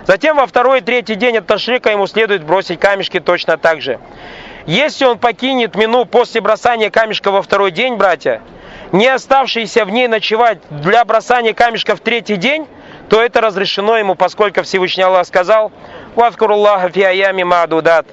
Затем 0.09 0.37
во 0.37 0.47
второй 0.47 0.79
и 0.79 0.81
третий 0.81 1.13
день 1.13 1.37
от 1.37 1.45
Ташрика 1.45 1.91
ему 1.91 2.07
следует 2.07 2.43
бросить 2.43 2.79
камешки 2.79 3.19
точно 3.19 3.59
так 3.59 3.79
же. 3.79 3.99
Если 4.65 5.05
он 5.05 5.19
покинет 5.19 5.75
мину 5.75 6.05
после 6.05 6.41
бросания 6.41 6.89
камешка 6.89 7.29
во 7.29 7.43
второй 7.43 7.69
день, 7.69 7.93
братья, 7.93 8.41
не 8.91 9.05
оставшийся 9.05 9.85
в 9.85 9.91
ней 9.91 10.07
ночевать 10.07 10.57
для 10.71 11.05
бросания 11.05 11.53
камешка 11.53 11.95
в 11.95 11.99
третий 11.99 12.37
день, 12.37 12.65
то 13.07 13.21
это 13.21 13.39
разрешено 13.39 13.99
ему, 13.99 14.15
поскольку 14.15 14.63
Всевышний 14.63 15.03
Аллах 15.03 15.27
сказал 15.27 15.71
«Ваткуруллаха 16.15 16.89
фи 16.89 17.03
аями 17.03 17.43
маадудат». 17.43 18.07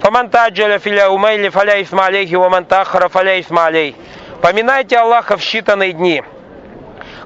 «Фаман 0.00 0.28
таджаля 0.28 0.78
филя 0.78 1.10
умейли 1.10 1.48
фаля 1.48 1.80
ифма 1.80 2.08
алейхи, 2.08 2.34
ваман 2.34 2.66
тахара 2.66 3.08
фаля 3.08 3.40
ифма 3.40 3.68
алей». 3.68 3.96
Поминайте 4.42 4.98
Аллаха 4.98 5.38
в 5.38 5.40
считанные 5.40 5.92
дни. 5.92 6.22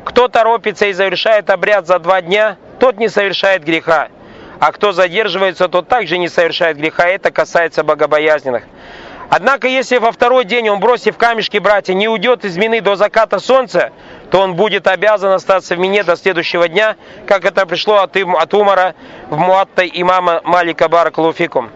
Кто 0.04 0.28
торопится 0.28 0.86
и 0.86 0.92
завершает 0.92 1.50
обряд 1.50 1.88
за 1.88 1.98
два 1.98 2.22
дня, 2.22 2.56
тот 2.82 2.98
не 2.98 3.08
совершает 3.08 3.62
греха. 3.62 4.08
А 4.58 4.72
кто 4.72 4.90
задерживается, 4.90 5.68
тот 5.68 5.86
также 5.86 6.18
не 6.18 6.28
совершает 6.28 6.78
греха. 6.78 7.06
Это 7.06 7.30
касается 7.30 7.84
богобоязненных. 7.84 8.64
Однако, 9.30 9.68
если 9.68 9.98
во 9.98 10.10
второй 10.10 10.44
день 10.44 10.68
он, 10.68 10.80
бросив 10.80 11.16
камешки, 11.16 11.58
братья, 11.58 11.94
не 11.94 12.08
уйдет 12.08 12.44
из 12.44 12.56
мины 12.56 12.80
до 12.80 12.96
заката 12.96 13.38
солнца, 13.38 13.92
то 14.32 14.40
он 14.40 14.54
будет 14.56 14.88
обязан 14.88 15.30
остаться 15.30 15.76
в 15.76 15.78
мине 15.78 16.02
до 16.02 16.16
следующего 16.16 16.66
дня, 16.66 16.96
как 17.24 17.44
это 17.44 17.66
пришло 17.66 17.98
от, 17.98 18.16
от 18.16 18.52
Умара 18.52 18.96
в 19.30 19.36
Муаттай 19.36 19.88
имама 19.94 20.40
Малика 20.42 20.88
Баракалуфикум. 20.88 21.70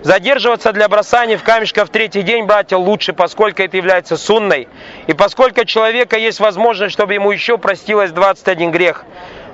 Задерживаться 0.00 0.72
для 0.72 0.88
бросания 0.88 1.36
в 1.36 1.42
камешка 1.42 1.84
в 1.84 1.90
третий 1.90 2.22
день, 2.22 2.46
братья, 2.46 2.78
лучше, 2.78 3.12
поскольку 3.12 3.60
это 3.60 3.76
является 3.76 4.16
сунной. 4.16 4.68
И 5.06 5.12
поскольку 5.12 5.60
у 5.60 5.64
человека 5.64 6.16
есть 6.16 6.40
возможность, 6.40 6.94
чтобы 6.94 7.12
ему 7.12 7.30
еще 7.30 7.58
простилось 7.58 8.10
21 8.10 8.70
грех 8.70 9.04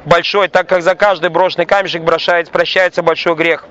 большой, 0.05 0.49
так 0.49 0.69
как 0.69 0.83
за 0.83 0.95
каждый 0.95 1.31
брошенный 1.31 1.67
камешек 1.67 2.05
прощается 2.05 3.03
большой 3.03 3.35
грех. 3.35 3.65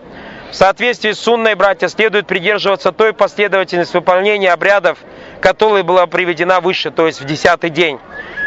В 0.51 0.55
соответствии 0.55 1.11
с 1.13 1.19
сунной, 1.19 1.55
братья, 1.55 1.87
следует 1.87 2.27
придерживаться 2.27 2.91
той 2.91 3.13
последовательности 3.13 3.95
выполнения 3.95 4.51
обрядов, 4.51 4.97
которая 5.39 5.83
была 5.83 6.07
приведена 6.07 6.59
выше, 6.59 6.91
то 6.91 7.07
есть 7.07 7.21
в 7.21 7.25
десятый 7.25 7.69
день. 7.69 7.99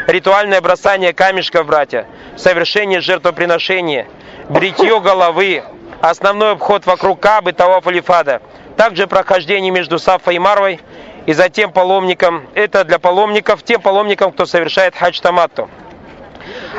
Ритуальное 0.05 0.61
бросание 0.61 1.13
камешков, 1.13 1.65
братья, 1.65 2.05
совершение 2.37 3.01
жертвоприношения, 3.01 4.07
бритье 4.49 4.99
головы, 4.99 5.63
основной 5.99 6.51
обход 6.51 6.85
вокруг 6.85 7.19
Кабы, 7.19 7.53
Таваф 7.53 7.87
Алифада, 7.87 8.41
также 8.77 9.07
прохождение 9.07 9.71
между 9.71 9.97
Сафой 9.97 10.35
и 10.35 10.39
Марвой, 10.39 10.79
и 11.25 11.33
затем 11.33 11.71
паломникам, 11.71 12.47
это 12.53 12.83
для 12.83 12.99
паломников, 12.99 13.63
тем 13.63 13.81
паломникам, 13.81 14.31
кто 14.31 14.45
совершает 14.45 14.95
хадж 14.95 15.19
таматту. 15.21 15.71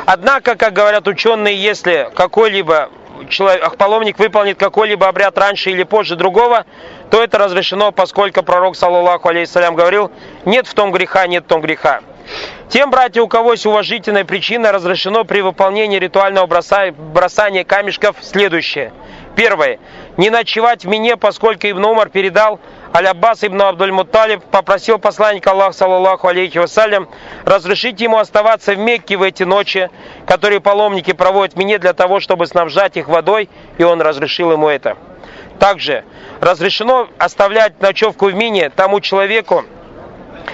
Однако, 0.09 0.55
как 0.55 0.71
говорят 0.71 1.05
ученые, 1.09 1.61
если 1.61 2.09
какой-либо 2.15 2.89
человек, 3.27 3.75
паломник 3.75 4.17
выполнит 4.17 4.57
какой-либо 4.57 5.05
обряд 5.05 5.37
раньше 5.37 5.69
или 5.69 5.83
позже 5.83 6.15
другого, 6.15 6.65
то 7.11 7.21
это 7.21 7.37
разрешено, 7.37 7.91
поскольку 7.91 8.41
пророк, 8.41 8.77
саллаллаху 8.77 9.27
алейхиссалям, 9.27 9.75
говорил, 9.75 10.09
нет 10.45 10.65
в 10.65 10.73
том 10.73 10.93
греха, 10.93 11.27
нет 11.27 11.43
в 11.43 11.47
том 11.47 11.59
греха. 11.59 11.99
Тем, 12.69 12.89
братья, 12.89 13.21
у 13.21 13.27
кого 13.27 13.51
есть 13.51 13.65
уважительная 13.65 14.23
причина, 14.23 14.71
разрешено 14.71 15.25
при 15.25 15.41
выполнении 15.41 15.99
ритуального 15.99 16.45
бросания 16.45 17.65
камешков 17.65 18.15
следующее. 18.21 18.93
Первое. 19.35 19.77
Не 20.17 20.31
ночевать 20.31 20.83
в 20.83 20.87
Мине, 20.87 21.15
поскольку 21.15 21.67
Ибн 21.67 21.85
Умар 21.85 22.09
передал 22.09 22.59
Аль-Аббас 22.91 23.43
ибн 23.43 23.61
Абдуль-Мутталиб 23.61 24.41
попросил 24.49 24.97
посланника 24.97 25.51
Аллаха, 25.51 25.73
саллаллаху 25.73 26.27
алейхи 26.27 26.57
вассалям, 26.57 27.07
разрешить 27.45 28.01
ему 28.01 28.17
оставаться 28.17 28.73
в 28.73 28.79
Мекке 28.79 29.15
в 29.15 29.21
эти 29.21 29.43
ночи, 29.43 29.91
которые 30.25 30.59
паломники 30.59 31.13
проводят 31.13 31.53
в 31.53 31.57
Мине 31.57 31.77
для 31.77 31.93
того, 31.93 32.19
чтобы 32.19 32.47
снабжать 32.47 32.97
их 32.97 33.07
водой, 33.07 33.47
и 33.77 33.83
он 33.83 34.01
разрешил 34.01 34.51
ему 34.51 34.67
это. 34.67 34.97
Также 35.59 36.03
разрешено 36.41 37.07
оставлять 37.19 37.79
ночевку 37.79 38.25
в 38.25 38.33
Мине 38.33 38.71
тому 38.71 39.01
человеку, 39.01 39.65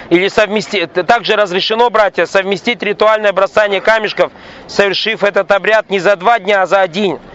или 0.09 0.27
совместить, 0.27 0.91
также 0.91 1.37
разрешено, 1.37 1.89
братья, 1.89 2.25
совместить 2.25 2.83
ритуальное 2.83 3.31
бросание 3.31 3.79
камешков, 3.79 4.33
совершив 4.67 5.23
этот 5.23 5.49
обряд 5.53 5.89
не 5.89 5.99
за 5.99 6.17
два 6.17 6.39
дня, 6.39 6.63
а 6.63 6.65
за 6.65 6.81
один– 6.81 7.19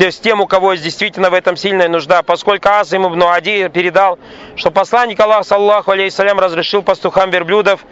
то 0.00 0.06
есть 0.06 0.22
тем, 0.22 0.40
у 0.40 0.46
кого 0.46 0.72
есть 0.72 0.82
действительно 0.82 1.28
в 1.28 1.34
этом 1.34 1.56
сильная 1.58 1.86
нужда, 1.86 2.22
поскольку 2.22 2.70
Асим 2.70 3.06
ибн 3.06 3.22
Ади 3.24 3.68
передал, 3.68 4.18
что 4.56 4.70
посланник 4.70 5.20
Аллаха, 5.20 5.42
саллаху 5.42 5.90
алейхиссалям, 5.90 6.40
разрешил 6.40 6.82
пастухам 6.82 7.28
верблюдов, 7.28 7.84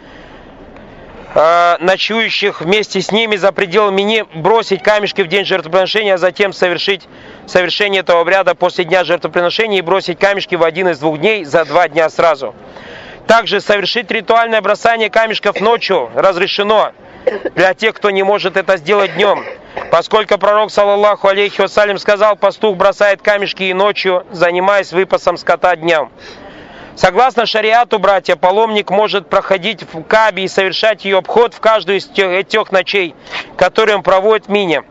э, 1.35 1.77
ночующих 1.79 2.61
вместе 2.61 2.99
с 2.99 3.11
ними 3.11 3.35
за 3.35 3.51
пределы 3.51 3.91
мини, 3.91 4.25
бросить 4.33 4.81
камешки 4.81 5.21
в 5.21 5.27
день 5.27 5.45
жертвоприношения, 5.45 6.15
а 6.15 6.17
затем 6.17 6.51
совершить 6.51 7.07
совершение 7.45 7.99
этого 7.99 8.21
обряда 8.21 8.55
после 8.55 8.85
дня 8.85 9.03
жертвоприношения 9.03 9.77
и 9.77 9.83
бросить 9.83 10.17
камешки 10.17 10.55
в 10.55 10.63
один 10.63 10.87
из 10.87 10.97
двух 10.97 11.19
дней 11.19 11.45
за 11.45 11.63
два 11.63 11.87
дня 11.89 12.09
сразу. 12.09 12.55
Также 13.27 13.61
совершить 13.61 14.09
ритуальное 14.09 14.61
бросание 14.61 15.11
камешков 15.11 15.61
ночью 15.61 16.09
разрешено 16.15 16.91
для 17.53 17.75
тех, 17.75 17.93
кто 17.93 18.09
не 18.09 18.23
может 18.23 18.57
это 18.57 18.77
сделать 18.77 19.13
днем. 19.13 19.45
Поскольку 19.91 20.37
пророк, 20.37 20.71
саллаллаху 20.71 21.27
алейхи 21.27 21.61
вассалям, 21.61 21.97
сказал, 21.97 22.35
пастух 22.35 22.75
бросает 22.77 23.21
камешки 23.21 23.63
и 23.63 23.73
ночью, 23.73 24.25
занимаясь 24.31 24.91
выпасом 24.91 25.37
скота 25.37 25.75
днем. 25.75 26.09
Согласно 26.95 27.45
шариату, 27.45 27.97
братья, 27.97 28.35
паломник 28.35 28.89
может 28.89 29.29
проходить 29.29 29.85
в 29.93 30.03
Кабе 30.03 30.43
и 30.43 30.47
совершать 30.47 31.05
ее 31.05 31.19
обход 31.19 31.53
в 31.53 31.59
каждую 31.61 31.99
из 31.99 32.05
тех, 32.05 32.29
этих 32.29 32.71
ночей, 32.71 33.15
которые 33.55 33.95
он 33.95 34.03
проводит 34.03 34.47
в 34.47 34.49
Мине, 34.49 34.83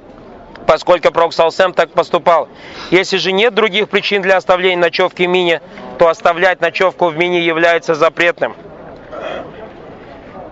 поскольку 0.67 1.13
пророк 1.13 1.35
Салсем 1.35 1.75
так 1.75 1.91
поступал. 1.91 2.49
Если 2.91 3.19
же 3.19 3.33
нет 3.33 3.53
других 3.53 3.91
причин 3.91 4.23
для 4.23 4.39
оставления 4.39 4.79
ночевки 4.79 5.25
в 5.25 5.29
Мине, 5.29 5.61
то 5.99 6.09
оставлять 6.09 6.63
ночевку 6.63 7.09
в 7.09 7.17
Мине 7.19 7.41
является 7.41 7.95
запретным. 7.95 8.57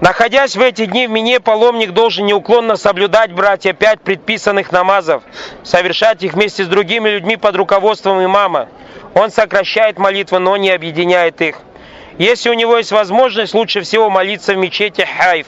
Находясь 0.00 0.56
в 0.56 0.60
эти 0.60 0.84
дни 0.84 1.06
в 1.06 1.10
Мине, 1.10 1.40
паломник 1.40 1.92
должен 1.92 2.26
неуклонно 2.26 2.76
соблюдать, 2.76 3.32
братья, 3.32 3.72
пять 3.72 4.00
предписанных 4.02 4.70
намазов, 4.70 5.22
совершать 5.62 6.22
их 6.22 6.34
вместе 6.34 6.64
с 6.64 6.68
другими 6.68 7.08
людьми 7.08 7.36
под 7.36 7.56
руководством 7.56 8.22
имама. 8.22 8.68
Он 9.14 9.30
сокращает 9.30 9.98
молитвы, 9.98 10.38
но 10.38 10.58
не 10.58 10.70
объединяет 10.70 11.40
их. 11.40 11.60
Если 12.18 12.50
у 12.50 12.54
него 12.54 12.76
есть 12.76 12.92
возможность, 12.92 13.54
лучше 13.54 13.80
всего 13.80 14.10
молиться 14.10 14.52
в 14.52 14.58
мечети 14.58 15.06
Хайф, 15.18 15.46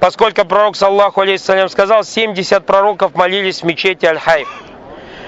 поскольку 0.00 0.46
пророк, 0.46 0.76
саллаху 0.76 1.20
алейхиссалям, 1.20 1.68
сказал, 1.68 2.02
70 2.02 2.64
пророков 2.64 3.14
молились 3.14 3.60
в 3.60 3.66
мечети 3.66 4.06
Аль-Хайф. 4.06 4.48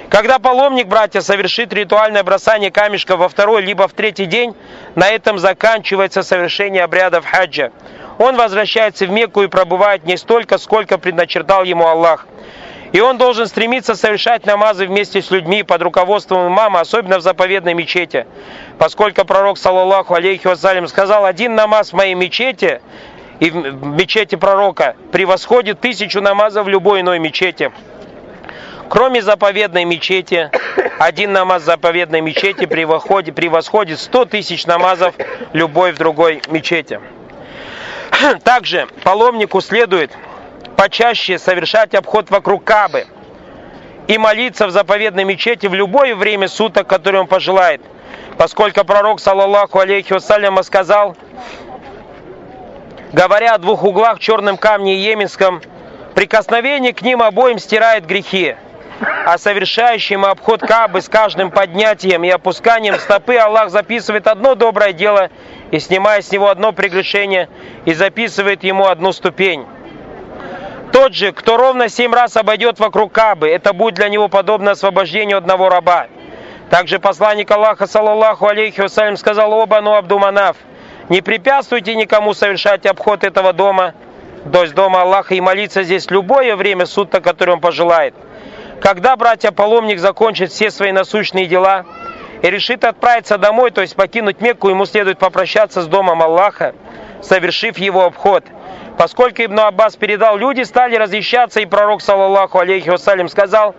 Когда 0.08 0.38
паломник, 0.38 0.88
братья, 0.88 1.22
совершит 1.22 1.72
ритуальное 1.72 2.22
бросание 2.22 2.70
камешка 2.70 3.16
во 3.16 3.30
второй 3.30 3.62
либо 3.62 3.88
в 3.88 3.94
третий 3.94 4.26
день, 4.26 4.54
на 4.94 5.08
этом 5.08 5.38
заканчивается 5.38 6.22
совершение 6.22 6.84
обрядов 6.84 7.24
хаджа. 7.24 7.70
Он 8.22 8.36
возвращается 8.36 9.04
в 9.06 9.10
Мекку 9.10 9.42
и 9.42 9.48
пробывает 9.48 10.04
не 10.04 10.16
столько, 10.16 10.56
сколько 10.58 10.96
предначертал 10.96 11.64
ему 11.64 11.88
Аллах. 11.88 12.28
И 12.92 13.00
он 13.00 13.18
должен 13.18 13.48
стремиться 13.48 13.96
совершать 13.96 14.46
намазы 14.46 14.86
вместе 14.86 15.20
с 15.20 15.32
людьми 15.32 15.64
под 15.64 15.82
руководством 15.82 16.46
имама, 16.46 16.78
особенно 16.78 17.18
в 17.18 17.22
заповедной 17.22 17.74
мечети. 17.74 18.26
Поскольку 18.78 19.24
пророк, 19.24 19.58
саллаллаху 19.58 20.14
алейхи 20.14 20.46
вассалям, 20.46 20.86
сказал, 20.86 21.24
один 21.24 21.56
намаз 21.56 21.92
в 21.92 21.96
моей 21.96 22.14
мечети 22.14 22.80
и 23.40 23.50
в 23.50 23.86
мечети 23.86 24.36
пророка 24.36 24.94
превосходит 25.10 25.80
тысячу 25.80 26.20
намазов 26.20 26.66
в 26.66 26.68
любой 26.68 27.00
иной 27.00 27.18
мечети. 27.18 27.72
Кроме 28.88 29.20
заповедной 29.20 29.84
мечети, 29.84 30.48
один 31.00 31.32
намаз 31.32 31.64
заповедной 31.64 32.20
мечети 32.20 32.66
превосходит, 32.66 33.98
100 33.98 34.24
тысяч 34.26 34.64
намазов 34.66 35.12
любой 35.52 35.90
в 35.90 35.98
другой 35.98 36.40
мечети. 36.48 37.00
Также 38.44 38.86
паломнику 39.04 39.60
следует 39.60 40.12
почаще 40.76 41.38
совершать 41.38 41.94
обход 41.94 42.30
вокруг 42.30 42.64
Кабы 42.64 43.06
и 44.08 44.18
молиться 44.18 44.66
в 44.66 44.70
заповедной 44.70 45.24
мечети 45.24 45.66
в 45.66 45.74
любое 45.74 46.14
время 46.14 46.48
суток, 46.48 46.86
которое 46.86 47.20
он 47.20 47.26
пожелает. 47.26 47.80
Поскольку 48.36 48.84
пророк, 48.84 49.20
саллаллаху 49.20 49.78
алейхи 49.78 50.12
вассаляма, 50.12 50.62
сказал, 50.62 51.16
говоря 53.12 53.54
о 53.54 53.58
двух 53.58 53.84
углах 53.84 54.18
черном 54.18 54.56
камне 54.56 54.96
и 54.96 54.98
Йеменском, 54.98 55.62
прикосновение 56.14 56.92
к 56.92 57.02
ним 57.02 57.22
обоим 57.22 57.58
стирает 57.58 58.06
грехи 58.06 58.56
а 59.24 59.38
совершающим 59.38 60.24
обход 60.24 60.60
Кабы 60.60 61.00
с 61.00 61.08
каждым 61.08 61.50
поднятием 61.50 62.24
и 62.24 62.28
опусканием 62.28 62.96
стопы 62.96 63.36
Аллах 63.36 63.70
записывает 63.70 64.26
одно 64.26 64.54
доброе 64.54 64.92
дело 64.92 65.30
и 65.72 65.80
снимая 65.80 66.20
с 66.22 66.30
него 66.30 66.48
одно 66.48 66.72
прегрешение 66.72 67.48
и 67.86 67.94
записывает 67.94 68.62
ему 68.62 68.86
одну 68.86 69.10
ступень. 69.12 69.66
Тот 70.92 71.14
же, 71.14 71.32
кто 71.32 71.56
ровно 71.56 71.88
семь 71.88 72.12
раз 72.12 72.36
обойдет 72.36 72.78
вокруг 72.78 73.10
Кабы, 73.10 73.48
это 73.48 73.72
будет 73.72 73.94
для 73.94 74.10
него 74.10 74.28
подобно 74.28 74.72
освобождению 74.72 75.38
одного 75.38 75.70
раба. 75.70 76.08
Также 76.68 77.00
посланник 77.00 77.50
Аллаха, 77.50 77.86
саллаллаху 77.86 78.46
алейхи 78.46 78.82
вассалям, 78.82 79.16
сказал 79.16 79.52
оба 79.52 79.80
ну 79.80 79.94
Абдуманав, 79.94 80.56
не 81.08 81.22
препятствуйте 81.22 81.94
никому 81.94 82.34
совершать 82.34 82.84
обход 82.84 83.24
этого 83.24 83.54
дома, 83.54 83.94
то 84.52 84.62
есть 84.62 84.74
дома 84.74 85.00
Аллаха, 85.02 85.34
и 85.34 85.40
молиться 85.40 85.82
здесь 85.82 86.10
любое 86.10 86.54
время 86.54 86.84
суток, 86.84 87.24
которое 87.24 87.54
он 87.54 87.60
пожелает. 87.60 88.14
Когда 88.82 89.16
братья-паломник 89.16 89.98
закончит 89.98 90.50
все 90.50 90.70
свои 90.70 90.92
насущные 90.92 91.46
дела 91.46 91.86
и 92.42 92.50
решит 92.50 92.84
отправиться 92.84 93.38
домой, 93.38 93.70
то 93.70 93.80
есть 93.80 93.94
покинуть 93.96 94.40
Мекку, 94.40 94.68
ему 94.68 94.84
следует 94.84 95.18
попрощаться 95.18 95.80
с 95.80 95.86
домом 95.86 96.22
Аллаха, 96.22 96.74
совершив 97.22 97.78
его 97.78 98.04
обход. 98.04 98.44
Поскольку 98.98 99.42
Ибн 99.42 99.60
Аббас 99.60 99.96
передал, 99.96 100.36
люди 100.36 100.62
стали 100.62 100.96
разъезжаться, 100.96 101.60
и 101.60 101.66
пророк, 101.66 102.02
саллаллаху 102.02 102.58
алейхи 102.58 102.90
вассалям, 102.90 103.28
сказал, 103.28 103.74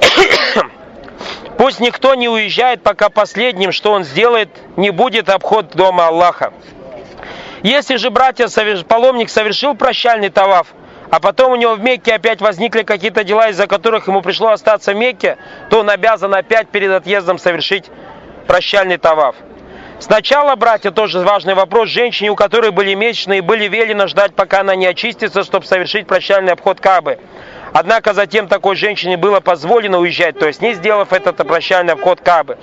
пусть 1.58 1.80
никто 1.80 2.14
не 2.14 2.28
уезжает, 2.28 2.82
пока 2.82 3.10
последним, 3.10 3.72
что 3.72 3.92
он 3.92 4.04
сделает, 4.04 4.48
не 4.76 4.90
будет 4.90 5.28
обход 5.28 5.70
дома 5.74 6.06
Аллаха. 6.06 6.52
Если 7.62 7.96
же 7.96 8.10
братья, 8.10 8.48
паломник 8.88 9.28
совершил 9.28 9.74
прощальный 9.74 10.30
таваф, 10.30 10.68
а 11.10 11.18
потом 11.20 11.52
у 11.52 11.56
него 11.56 11.74
в 11.74 11.80
Мекке 11.80 12.14
опять 12.14 12.40
возникли 12.40 12.82
какие-то 12.82 13.24
дела, 13.24 13.48
из-за 13.48 13.66
которых 13.66 14.06
ему 14.06 14.22
пришло 14.22 14.50
остаться 14.50 14.92
в 14.92 14.96
Мекке, 14.96 15.38
то 15.68 15.80
он 15.80 15.90
обязан 15.90 16.34
опять 16.34 16.68
перед 16.68 16.90
отъездом 16.92 17.38
совершить 17.38 17.86
прощальный 18.46 18.96
таваф. 18.96 19.34
Сначала, 19.98 20.56
братья, 20.56 20.90
тоже 20.92 21.20
важный 21.20 21.54
вопрос. 21.54 21.90
Женщине, 21.90 22.30
у 22.30 22.36
которой 22.36 22.70
были 22.70 22.94
месячные, 22.94 23.42
были 23.42 23.68
велено 23.68 24.06
ждать, 24.06 24.34
пока 24.34 24.60
она 24.60 24.74
не 24.74 24.86
очистится, 24.86 25.42
чтобы 25.44 25.66
совершить 25.66 26.06
прощальный 26.06 26.52
обход 26.52 26.80
Кабы. 26.80 27.18
Однако 27.74 28.14
затем 28.14 28.48
такой 28.48 28.76
женщине 28.76 29.16
было 29.16 29.40
позволено 29.40 29.98
уезжать, 29.98 30.38
то 30.38 30.46
есть 30.46 30.62
не 30.62 30.72
сделав 30.72 31.12
этот 31.12 31.36
прощальный 31.36 31.92
обход 31.92 32.20
Кабы, 32.22 32.56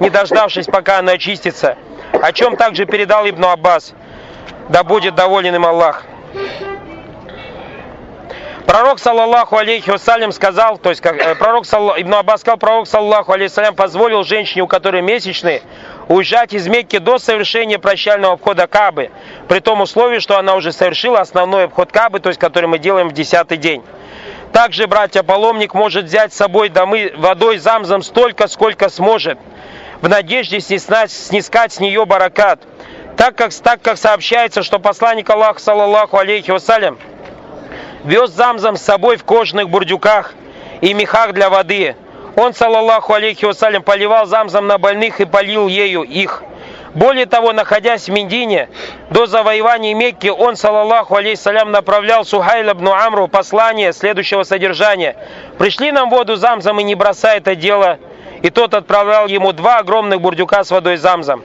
не 0.00 0.10
дождавшись, 0.10 0.66
пока 0.66 0.98
она 0.98 1.12
очистится. 1.12 1.76
О 2.12 2.30
чем 2.32 2.56
также 2.56 2.84
передал 2.84 3.26
Ибн 3.28 3.46
Аббас. 3.46 3.94
Да 4.68 4.84
будет 4.84 5.14
доволен 5.14 5.54
им 5.54 5.64
Аллах. 5.64 6.04
Пророк, 8.72 9.00
саллаллаху 9.00 9.58
алейхи 9.58 9.90
вассалям, 9.90 10.32
сказал, 10.32 10.78
то 10.78 10.88
есть 10.88 11.02
как, 11.02 11.16
э, 11.20 11.34
пророк, 11.34 11.66
Ибн 11.66 12.14
Аббас 12.14 12.40
сказал, 12.40 12.56
пророк, 12.56 12.88
саллаллаху 12.88 13.30
алейхи 13.32 13.50
вассалям, 13.50 13.74
позволил 13.74 14.24
женщине, 14.24 14.62
у 14.62 14.66
которой 14.66 15.02
месячные, 15.02 15.60
уезжать 16.08 16.54
из 16.54 16.66
Мекки 16.68 16.96
до 16.96 17.18
совершения 17.18 17.78
прощального 17.78 18.32
обхода 18.32 18.66
Кабы, 18.66 19.10
при 19.46 19.58
том 19.58 19.82
условии, 19.82 20.20
что 20.20 20.38
она 20.38 20.54
уже 20.54 20.72
совершила 20.72 21.20
основной 21.20 21.64
обход 21.64 21.92
Кабы, 21.92 22.20
то 22.20 22.30
есть 22.30 22.40
который 22.40 22.64
мы 22.64 22.78
делаем 22.78 23.10
в 23.10 23.12
десятый 23.12 23.58
день. 23.58 23.82
Также, 24.54 24.86
братья, 24.86 25.22
паломник 25.22 25.74
может 25.74 26.06
взять 26.06 26.32
с 26.32 26.36
собой 26.38 26.70
домы 26.70 27.12
водой 27.14 27.58
замзам 27.58 28.00
столько, 28.00 28.48
сколько 28.48 28.88
сможет, 28.88 29.38
в 30.00 30.08
надежде 30.08 30.60
снискать, 30.60 31.12
снискать 31.12 31.74
с 31.74 31.78
нее 31.78 32.06
баракат. 32.06 32.60
Так 33.18 33.36
как, 33.36 33.52
так 33.52 33.82
как 33.82 33.98
сообщается, 33.98 34.62
что 34.62 34.78
посланник 34.78 35.28
Аллаха, 35.28 35.60
саллаллаху 35.60 36.16
алейхи 36.16 36.50
вассалям, 36.50 36.98
вез 38.04 38.30
замзам 38.30 38.76
с 38.76 38.82
собой 38.82 39.16
в 39.16 39.24
кожаных 39.24 39.68
бурдюках 39.68 40.34
и 40.80 40.94
мехах 40.94 41.32
для 41.32 41.50
воды. 41.50 41.96
Он, 42.36 42.54
саллаллаху 42.54 43.12
алейхи 43.12 43.44
вассалям, 43.44 43.82
поливал 43.82 44.26
замзам 44.26 44.66
на 44.66 44.78
больных 44.78 45.20
и 45.20 45.24
полил 45.24 45.68
ею 45.68 46.02
их. 46.02 46.42
Более 46.94 47.24
того, 47.26 47.52
находясь 47.52 48.08
в 48.08 48.12
Медине, 48.12 48.68
до 49.10 49.26
завоевания 49.26 49.94
Мекки, 49.94 50.28
он, 50.28 50.56
саллаллаху 50.56 51.16
алейхиссалям, 51.16 51.70
направлял 51.70 52.24
Сухайл 52.24 52.70
ибн 52.70 52.88
Амру 52.88 53.28
послание 53.28 53.92
следующего 53.92 54.42
содержания. 54.42 55.16
«Пришли 55.58 55.90
нам 55.90 56.10
воду 56.10 56.36
замзам 56.36 56.80
и 56.80 56.82
не 56.82 56.94
бросай 56.94 57.38
это 57.38 57.54
дело». 57.54 57.98
И 58.42 58.50
тот 58.50 58.74
отправлял 58.74 59.28
ему 59.28 59.52
два 59.52 59.78
огромных 59.78 60.20
бурдюка 60.20 60.64
с 60.64 60.70
водой 60.70 60.96
замзам. 60.96 61.44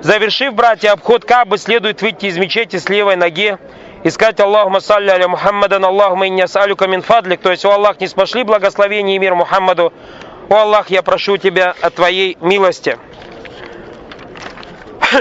Завершив, 0.00 0.54
братья, 0.54 0.92
обход 0.92 1.24
Кабы, 1.24 1.58
следует 1.58 2.00
выйти 2.02 2.26
из 2.26 2.38
мечети 2.38 2.76
с 2.76 2.88
левой 2.88 3.16
ноги 3.16 3.58
и 4.02 4.10
сказать 4.10 4.40
Аллахума 4.40 4.80
салли 4.80 5.10
аля 5.10 5.28
Мухаммадан, 5.28 5.84
Аллахума 5.84 6.26
иння 6.26 6.48
салюка 6.48 6.86
мин 6.88 7.02
фадлик, 7.02 7.40
то 7.40 7.50
есть, 7.50 7.64
о 7.64 7.70
Аллах, 7.72 8.00
не 8.00 8.08
спошли 8.08 8.42
благословение 8.42 9.16
и 9.16 9.18
мир 9.18 9.34
Мухаммаду, 9.34 9.92
о 10.48 10.54
Аллах, 10.54 10.90
я 10.90 11.02
прошу 11.02 11.36
тебя 11.36 11.74
о 11.80 11.90
твоей 11.90 12.36
милости. 12.40 12.98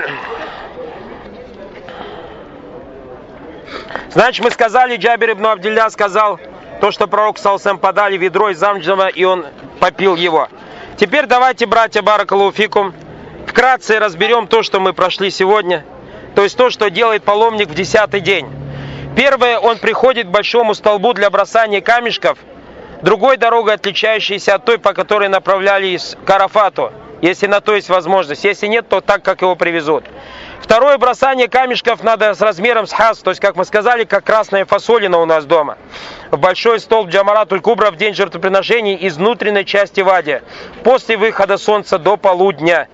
Значит, 4.12 4.44
мы 4.44 4.52
сказали, 4.52 4.98
Джабир 4.98 5.34
ибн 5.34 5.46
Абдилля 5.48 5.90
сказал, 5.90 6.40
то, 6.82 6.92
что 6.92 7.08
пророк 7.08 7.38
Салсам 7.38 7.78
подали 7.78 8.18
ведро 8.18 8.50
из 8.50 8.58
замджама, 8.58 9.08
и 9.08 9.24
он 9.24 9.46
попил 9.80 10.16
его. 10.16 10.48
Теперь 10.98 11.28
давайте, 11.28 11.68
братья 11.68 12.02
Баракалуфикум, 12.02 12.94
вкратце 13.48 14.00
разберем 14.00 14.48
то, 14.48 14.64
что 14.64 14.80
мы 14.80 14.94
прошли 14.94 15.30
сегодня, 15.30 15.86
то 16.36 16.44
есть 16.44 16.58
то, 16.58 16.72
что 16.72 16.90
делает 16.90 17.24
паломник 17.24 17.70
в 17.70 17.76
десятый 17.76 18.22
день. 18.22 18.61
Первое, 19.16 19.60
он 19.60 19.78
приходит 19.78 20.28
к 20.28 20.30
большому 20.30 20.74
столбу 20.74 21.14
для 21.14 21.30
бросания 21.30 21.82
камешков, 21.82 22.38
другой 23.02 23.38
дорогой, 23.38 23.74
отличающейся 23.74 24.56
от 24.56 24.66
той, 24.66 24.80
по 24.80 24.94
которой 24.94 25.28
направлялись 25.28 26.16
к 26.26 26.30
Арафату, 26.30 26.94
если 27.22 27.48
на 27.48 27.60
то 27.60 27.76
есть 27.76 27.90
возможность. 27.90 28.46
Если 28.46 28.68
нет, 28.68 28.88
то 28.88 29.02
так, 29.02 29.24
как 29.24 29.42
его 29.42 29.56
привезут. 29.56 30.06
Второе 30.62 30.98
бросание 30.98 31.50
камешков 31.50 32.04
надо 32.04 32.34
с 32.34 32.40
размером 32.40 32.88
с 32.88 32.94
хас, 32.94 33.20
то 33.20 33.32
есть, 33.32 33.42
как 33.42 33.58
мы 33.58 33.66
сказали, 33.66 34.06
как 34.06 34.24
красная 34.24 34.66
фасолина 34.66 35.18
у 35.18 35.26
нас 35.26 35.44
дома. 35.44 35.78
В 36.30 36.38
большой 36.38 36.80
столб 36.80 37.10
Джамаратуль 37.10 37.60
Кубра 37.60 37.92
в 37.92 37.98
день 37.98 38.14
жертвоприношений 38.14 38.96
из 38.96 39.18
внутренней 39.18 39.66
части 39.66 40.00
Вади, 40.00 40.40
после 40.84 41.18
выхода 41.18 41.58
солнца 41.58 41.98
до 41.98 42.16
полудня. 42.16 42.88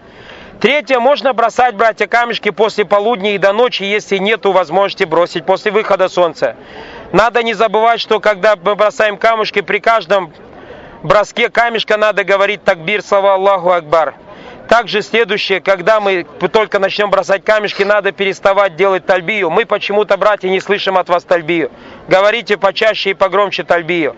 Третье, 0.59 0.97
можно 0.97 1.33
бросать, 1.33 1.75
братья, 1.75 2.07
камешки 2.07 2.49
после 2.49 2.83
полудня 2.83 3.35
и 3.35 3.37
до 3.37 3.53
ночи, 3.53 3.83
если 3.83 4.17
нет 4.17 4.43
возможности 4.45 5.03
бросить 5.03 5.45
после 5.45 5.71
выхода 5.71 6.09
солнца. 6.09 6.55
Надо 7.11 7.43
не 7.43 7.53
забывать, 7.53 7.99
что 7.99 8.19
когда 8.19 8.55
мы 8.55 8.75
бросаем 8.75 9.17
камушки, 9.17 9.61
при 9.61 9.77
каждом 9.77 10.33
броске 11.03 11.49
камешка 11.49 11.97
надо 11.97 12.23
говорить 12.23 12.63
такбир, 12.63 13.03
слова 13.03 13.35
Аллаху 13.35 13.69
Акбар. 13.69 14.15
Также 14.67 15.03
следующее, 15.03 15.61
когда 15.61 15.99
мы 15.99 16.25
только 16.51 16.79
начнем 16.79 17.11
бросать 17.11 17.45
камешки, 17.45 17.83
надо 17.83 18.11
переставать 18.11 18.75
делать 18.75 19.05
тальбию. 19.05 19.51
Мы 19.51 19.65
почему-то, 19.65 20.17
братья, 20.17 20.49
не 20.49 20.59
слышим 20.59 20.97
от 20.97 21.07
вас 21.07 21.23
тальбию. 21.23 21.71
Говорите 22.07 22.57
почаще 22.57 23.11
и 23.11 23.13
погромче 23.13 23.63
тальбию. 23.63 24.15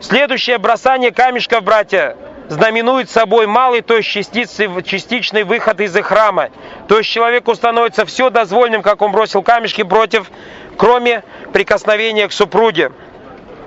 Следующее 0.00 0.58
бросание 0.58 1.10
камешков, 1.10 1.64
братья, 1.64 2.16
знаменует 2.48 3.10
собой 3.10 3.46
малый, 3.46 3.80
то 3.80 3.96
есть 3.96 4.08
частичный, 4.08 5.44
выход 5.44 5.80
из 5.80 5.94
храма. 6.02 6.50
То 6.88 6.98
есть 6.98 7.10
человеку 7.10 7.54
становится 7.54 8.04
все 8.04 8.30
дозвольным, 8.30 8.82
как 8.82 9.02
он 9.02 9.12
бросил 9.12 9.42
камешки 9.42 9.82
против, 9.82 10.30
кроме 10.76 11.24
прикосновения 11.52 12.28
к 12.28 12.32
супруге, 12.32 12.92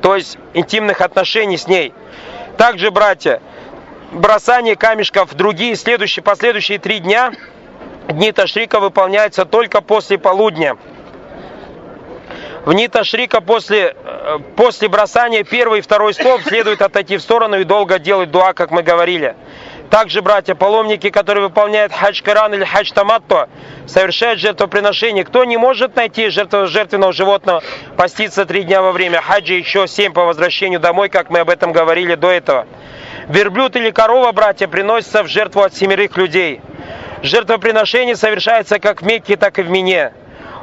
то 0.02 0.16
есть 0.16 0.38
интимных 0.54 1.02
отношений 1.02 1.58
с 1.58 1.68
ней. 1.68 1.94
Также, 2.58 2.92
братья, 2.92 3.42
бросание 4.12 4.76
камешков 4.76 5.32
в 5.32 5.36
другие 5.36 5.76
следующие, 5.76 6.24
последующие 6.24 6.80
три 6.80 7.00
дня, 7.00 7.32
дни 8.08 8.32
Ташрика 8.32 8.80
выполняются 8.80 9.46
только 9.46 9.82
после 9.82 10.18
полудня. 10.18 10.78
В 12.66 12.74
дни 12.74 12.88
Ташрика 12.90 13.40
после, 13.40 13.96
э, 14.04 14.40
после 14.58 14.90
бросания 14.90 15.44
первый 15.44 15.80
и 15.80 15.82
второй 15.82 16.14
слов 16.14 16.44
следует 16.44 16.82
отойти 16.82 17.18
в 17.18 17.22
сторону 17.22 17.60
и 17.60 17.64
долго 17.64 18.00
делать 18.00 18.32
дуа, 18.32 18.54
как 18.54 18.72
мы 18.72 18.84
говорили. 18.84 19.36
Также, 19.90 20.22
братья, 20.22 20.54
паломники, 20.56 21.10
которые 21.10 21.46
выполняют 21.46 21.94
хадж 21.94 22.22
Коран 22.22 22.54
или 22.54 22.64
хадж 22.64 22.92
Таматто, 22.94 23.50
совершают 23.88 24.40
жертвоприношение. 24.40 25.24
Кто 25.24 25.46
не 25.46 25.58
может 25.58 25.96
найти 25.96 26.30
жертв, 26.30 26.68
жертвенного 26.68 27.12
животного, 27.12 27.64
поститься 27.98 28.46
три 28.46 28.64
дня 28.64 28.82
во 28.82 28.92
время 28.92 29.22
хаджа, 29.22 29.54
еще 29.54 29.88
семь 29.88 30.14
по 30.14 30.26
возвращению 30.26 30.80
домой, 30.80 31.10
как 31.10 31.30
мы 31.30 31.40
об 31.40 31.50
этом 31.50 31.72
говорили 31.72 32.16
до 32.16 32.30
этого. 32.30 32.68
Верблюд 33.30 33.76
или 33.78 33.90
корова, 33.90 34.32
братья, 34.32 34.68
приносится 34.68 35.24
в 35.24 35.28
жертву 35.28 35.62
от 35.62 35.74
семерых 35.74 36.18
людей. 36.18 36.62
Жертвоприношение 37.24 38.16
совершается 38.16 38.80
как 38.80 39.02
в 39.02 39.06
Мекке, 39.06 39.38
так 39.38 39.58
и 39.60 39.64
в 39.64 39.70
Мине. 39.70 40.14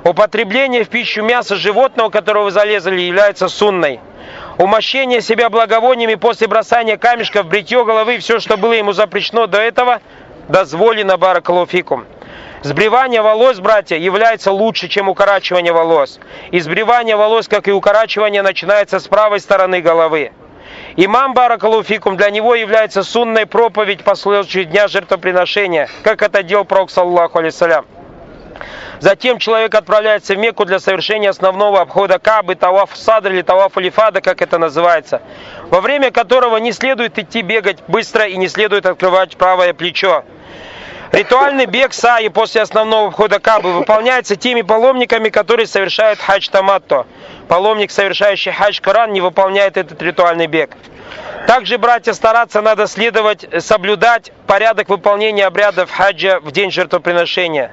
Употребление 0.06 0.84
в 0.84 0.88
пищу 0.88 1.24
мяса 1.24 1.56
животного, 1.56 2.10
которого 2.10 2.44
вы 2.44 2.50
залезали, 2.52 3.00
является 3.00 3.48
сунной. 3.48 3.98
Умощение 4.56 5.20
себя 5.20 5.50
благовониями 5.50 6.14
после 6.14 6.46
бросания 6.46 6.96
камешков, 6.96 7.46
бритье 7.46 7.84
головы, 7.84 8.18
все, 8.18 8.38
что 8.38 8.56
было 8.56 8.74
ему 8.74 8.92
запрещено 8.92 9.48
до 9.48 9.58
этого, 9.58 10.00
дозволено 10.46 11.16
баракалуфикум. 11.16 12.04
Сбривание 12.62 13.20
волос, 13.20 13.58
братья, 13.58 13.96
является 13.96 14.52
лучше, 14.52 14.86
чем 14.86 15.08
укорачивание 15.08 15.72
волос. 15.72 16.20
И 16.52 16.60
сбривание 16.60 17.16
волос, 17.16 17.48
как 17.48 17.66
и 17.66 17.72
укорачивание, 17.72 18.42
начинается 18.42 19.00
с 19.00 19.08
правой 19.08 19.40
стороны 19.40 19.80
головы. 19.80 20.30
Имам 20.94 21.34
Баракалуфикум 21.34 22.16
для 22.16 22.30
него 22.30 22.54
является 22.54 23.02
сунной 23.02 23.46
проповедь 23.46 24.04
по 24.04 24.14
дня 24.14 24.86
жертвоприношения, 24.86 25.88
как 26.04 26.22
это 26.22 26.44
делал 26.44 26.64
Пророк, 26.64 26.90
саллаху 26.90 27.38
алейсалям. 27.38 27.86
Затем 29.00 29.38
человек 29.38 29.74
отправляется 29.74 30.34
в 30.34 30.38
Мекку 30.38 30.64
для 30.64 30.78
совершения 30.78 31.30
основного 31.30 31.80
обхода 31.80 32.18
Кабы, 32.18 32.54
Таваф 32.54 32.90
Садр 32.94 33.32
или 33.32 33.42
Таваф 33.42 33.76
Алифада, 33.76 34.20
как 34.20 34.40
это 34.40 34.58
называется, 34.58 35.20
во 35.68 35.80
время 35.80 36.10
которого 36.10 36.56
не 36.56 36.72
следует 36.72 37.18
идти 37.18 37.42
бегать 37.42 37.78
быстро 37.88 38.26
и 38.26 38.36
не 38.36 38.48
следует 38.48 38.86
открывать 38.86 39.36
правое 39.36 39.74
плечо. 39.74 40.24
Ритуальный 41.12 41.66
бег 41.66 41.92
Саи 41.92 42.28
после 42.28 42.62
основного 42.62 43.10
входа 43.10 43.38
Кабы 43.38 43.72
выполняется 43.72 44.34
теми 44.34 44.62
паломниками, 44.62 45.28
которые 45.28 45.66
совершают 45.66 46.18
хадж 46.18 46.48
Таматто. 46.50 47.06
Паломник, 47.48 47.90
совершающий 47.90 48.50
хадж 48.50 48.80
Коран, 48.80 49.12
не 49.12 49.20
выполняет 49.20 49.76
этот 49.76 50.02
ритуальный 50.02 50.46
бег. 50.46 50.70
Также, 51.46 51.78
братья, 51.78 52.12
стараться 52.12 52.60
надо 52.60 52.88
следовать, 52.88 53.46
соблюдать 53.60 54.32
порядок 54.48 54.88
выполнения 54.88 55.46
обрядов 55.46 55.90
хаджа 55.92 56.40
в 56.40 56.50
день 56.50 56.72
жертвоприношения. 56.72 57.72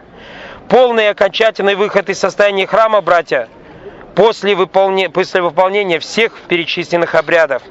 Полный 0.70 1.10
окончательный 1.10 1.76
выход 1.76 2.10
из 2.10 2.20
состояния 2.20 2.66
храма, 2.66 3.02
братья, 3.02 3.48
после, 4.16 4.56
выполне, 4.56 5.10
после 5.10 5.42
выполнения 5.42 6.00
всех 6.00 6.34
перечисленных 6.48 7.16
обрядов. 7.16 7.62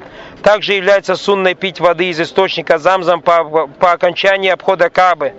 Также 0.43 0.75
является 0.75 1.17
сунной 1.17 1.55
пить 1.55 1.81
воды 1.81 2.11
из 2.11 2.21
источника 2.21 2.79
замзам 2.79 3.23
по, 3.23 3.67
по 3.67 3.93
окончании 3.93 4.51
обхода 4.51 4.91
Кабы. 4.91 5.35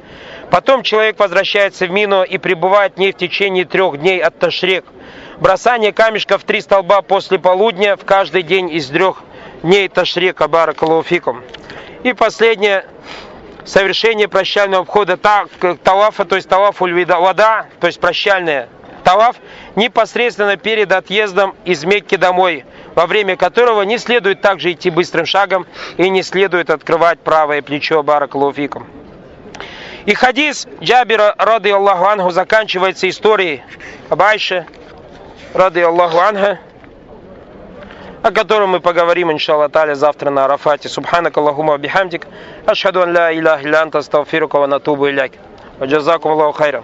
Потом 0.49 0.83
человек 0.83 1.19
возвращается 1.19 1.87
в 1.87 1.91
Мину 1.91 2.23
и 2.23 2.37
пребывает 2.37 2.95
в 2.95 2.97
ней 2.97 3.11
в 3.11 3.17
течение 3.17 3.65
трех 3.65 3.97
дней 3.97 4.19
от 4.19 4.39
Ташрик. 4.39 4.85
Бросание 5.39 5.91
камешка 5.91 6.37
в 6.37 6.43
три 6.43 6.61
столба 6.61 7.01
после 7.01 7.37
полудня 7.37 7.97
в 7.97 8.05
каждый 8.05 8.43
день 8.43 8.69
из 8.71 8.87
трех 8.87 9.23
дней 9.61 9.89
Ташрика 9.89 10.47
Баракалуфикум. 10.47 11.41
И 12.03 12.13
последнее, 12.13 12.85
совершение 13.65 14.27
прощального 14.27 14.85
входа 14.85 15.17
талафа, 15.17 16.25
то 16.25 16.35
есть 16.35 16.49
талаф 16.49 16.81
вода, 16.81 17.67
то 17.79 17.87
есть 17.87 17.99
прощальное 17.99 18.69
талаф, 19.03 19.35
непосредственно 19.75 20.57
перед 20.57 20.91
отъездом 20.91 21.55
из 21.65 21.83
Мекки 21.83 22.15
домой, 22.15 22.65
во 22.95 23.05
время 23.05 23.35
которого 23.35 23.81
не 23.83 23.97
следует 23.97 24.41
также 24.41 24.71
идти 24.71 24.89
быстрым 24.89 25.25
шагом 25.25 25.65
и 25.97 26.09
не 26.09 26.23
следует 26.23 26.69
открывать 26.69 27.19
правое 27.19 27.61
плечо 27.61 28.01
Баракалуфикум. 28.03 28.87
И 30.05 30.13
хадис 30.13 30.67
Джабира, 30.81 31.33
рады 31.37 31.71
Аллаху 31.71 32.05
Ангу, 32.05 32.31
заканчивается 32.31 33.07
историей 33.07 33.63
об 34.09 34.21
Айше, 34.21 34.65
рады 35.53 35.81
Аллаху 35.81 36.19
Анха, 36.19 36.59
о 38.23 38.31
котором 38.31 38.69
мы 38.69 38.79
поговорим, 38.79 39.31
иншаллах 39.31 39.71
таля, 39.71 39.95
завтра 39.95 40.29
на 40.29 40.45
Арафате. 40.45 40.87
Субханак 40.87 41.37
Аллахума 41.37 41.77
бихамдик. 41.77 42.25
Ашхаду 42.65 43.01
ан 43.01 43.11
ля 43.11 43.33
илях 43.33 43.63
илля 43.63 43.81
анта 43.81 43.99
астагфирука 43.99 44.59
ва 44.59 44.67
натубу 44.67 45.09
иляк. 45.09 45.33
Ваджазакум 45.77 46.31
Аллаху 46.31 46.53
хайра. 46.53 46.83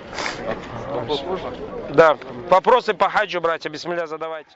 Да, 1.90 2.18
вопросы 2.50 2.94
по 2.94 3.10
хаджу, 3.10 3.40
братья, 3.40 3.70
бисмилля, 3.70 4.06
задавайте. 4.06 4.52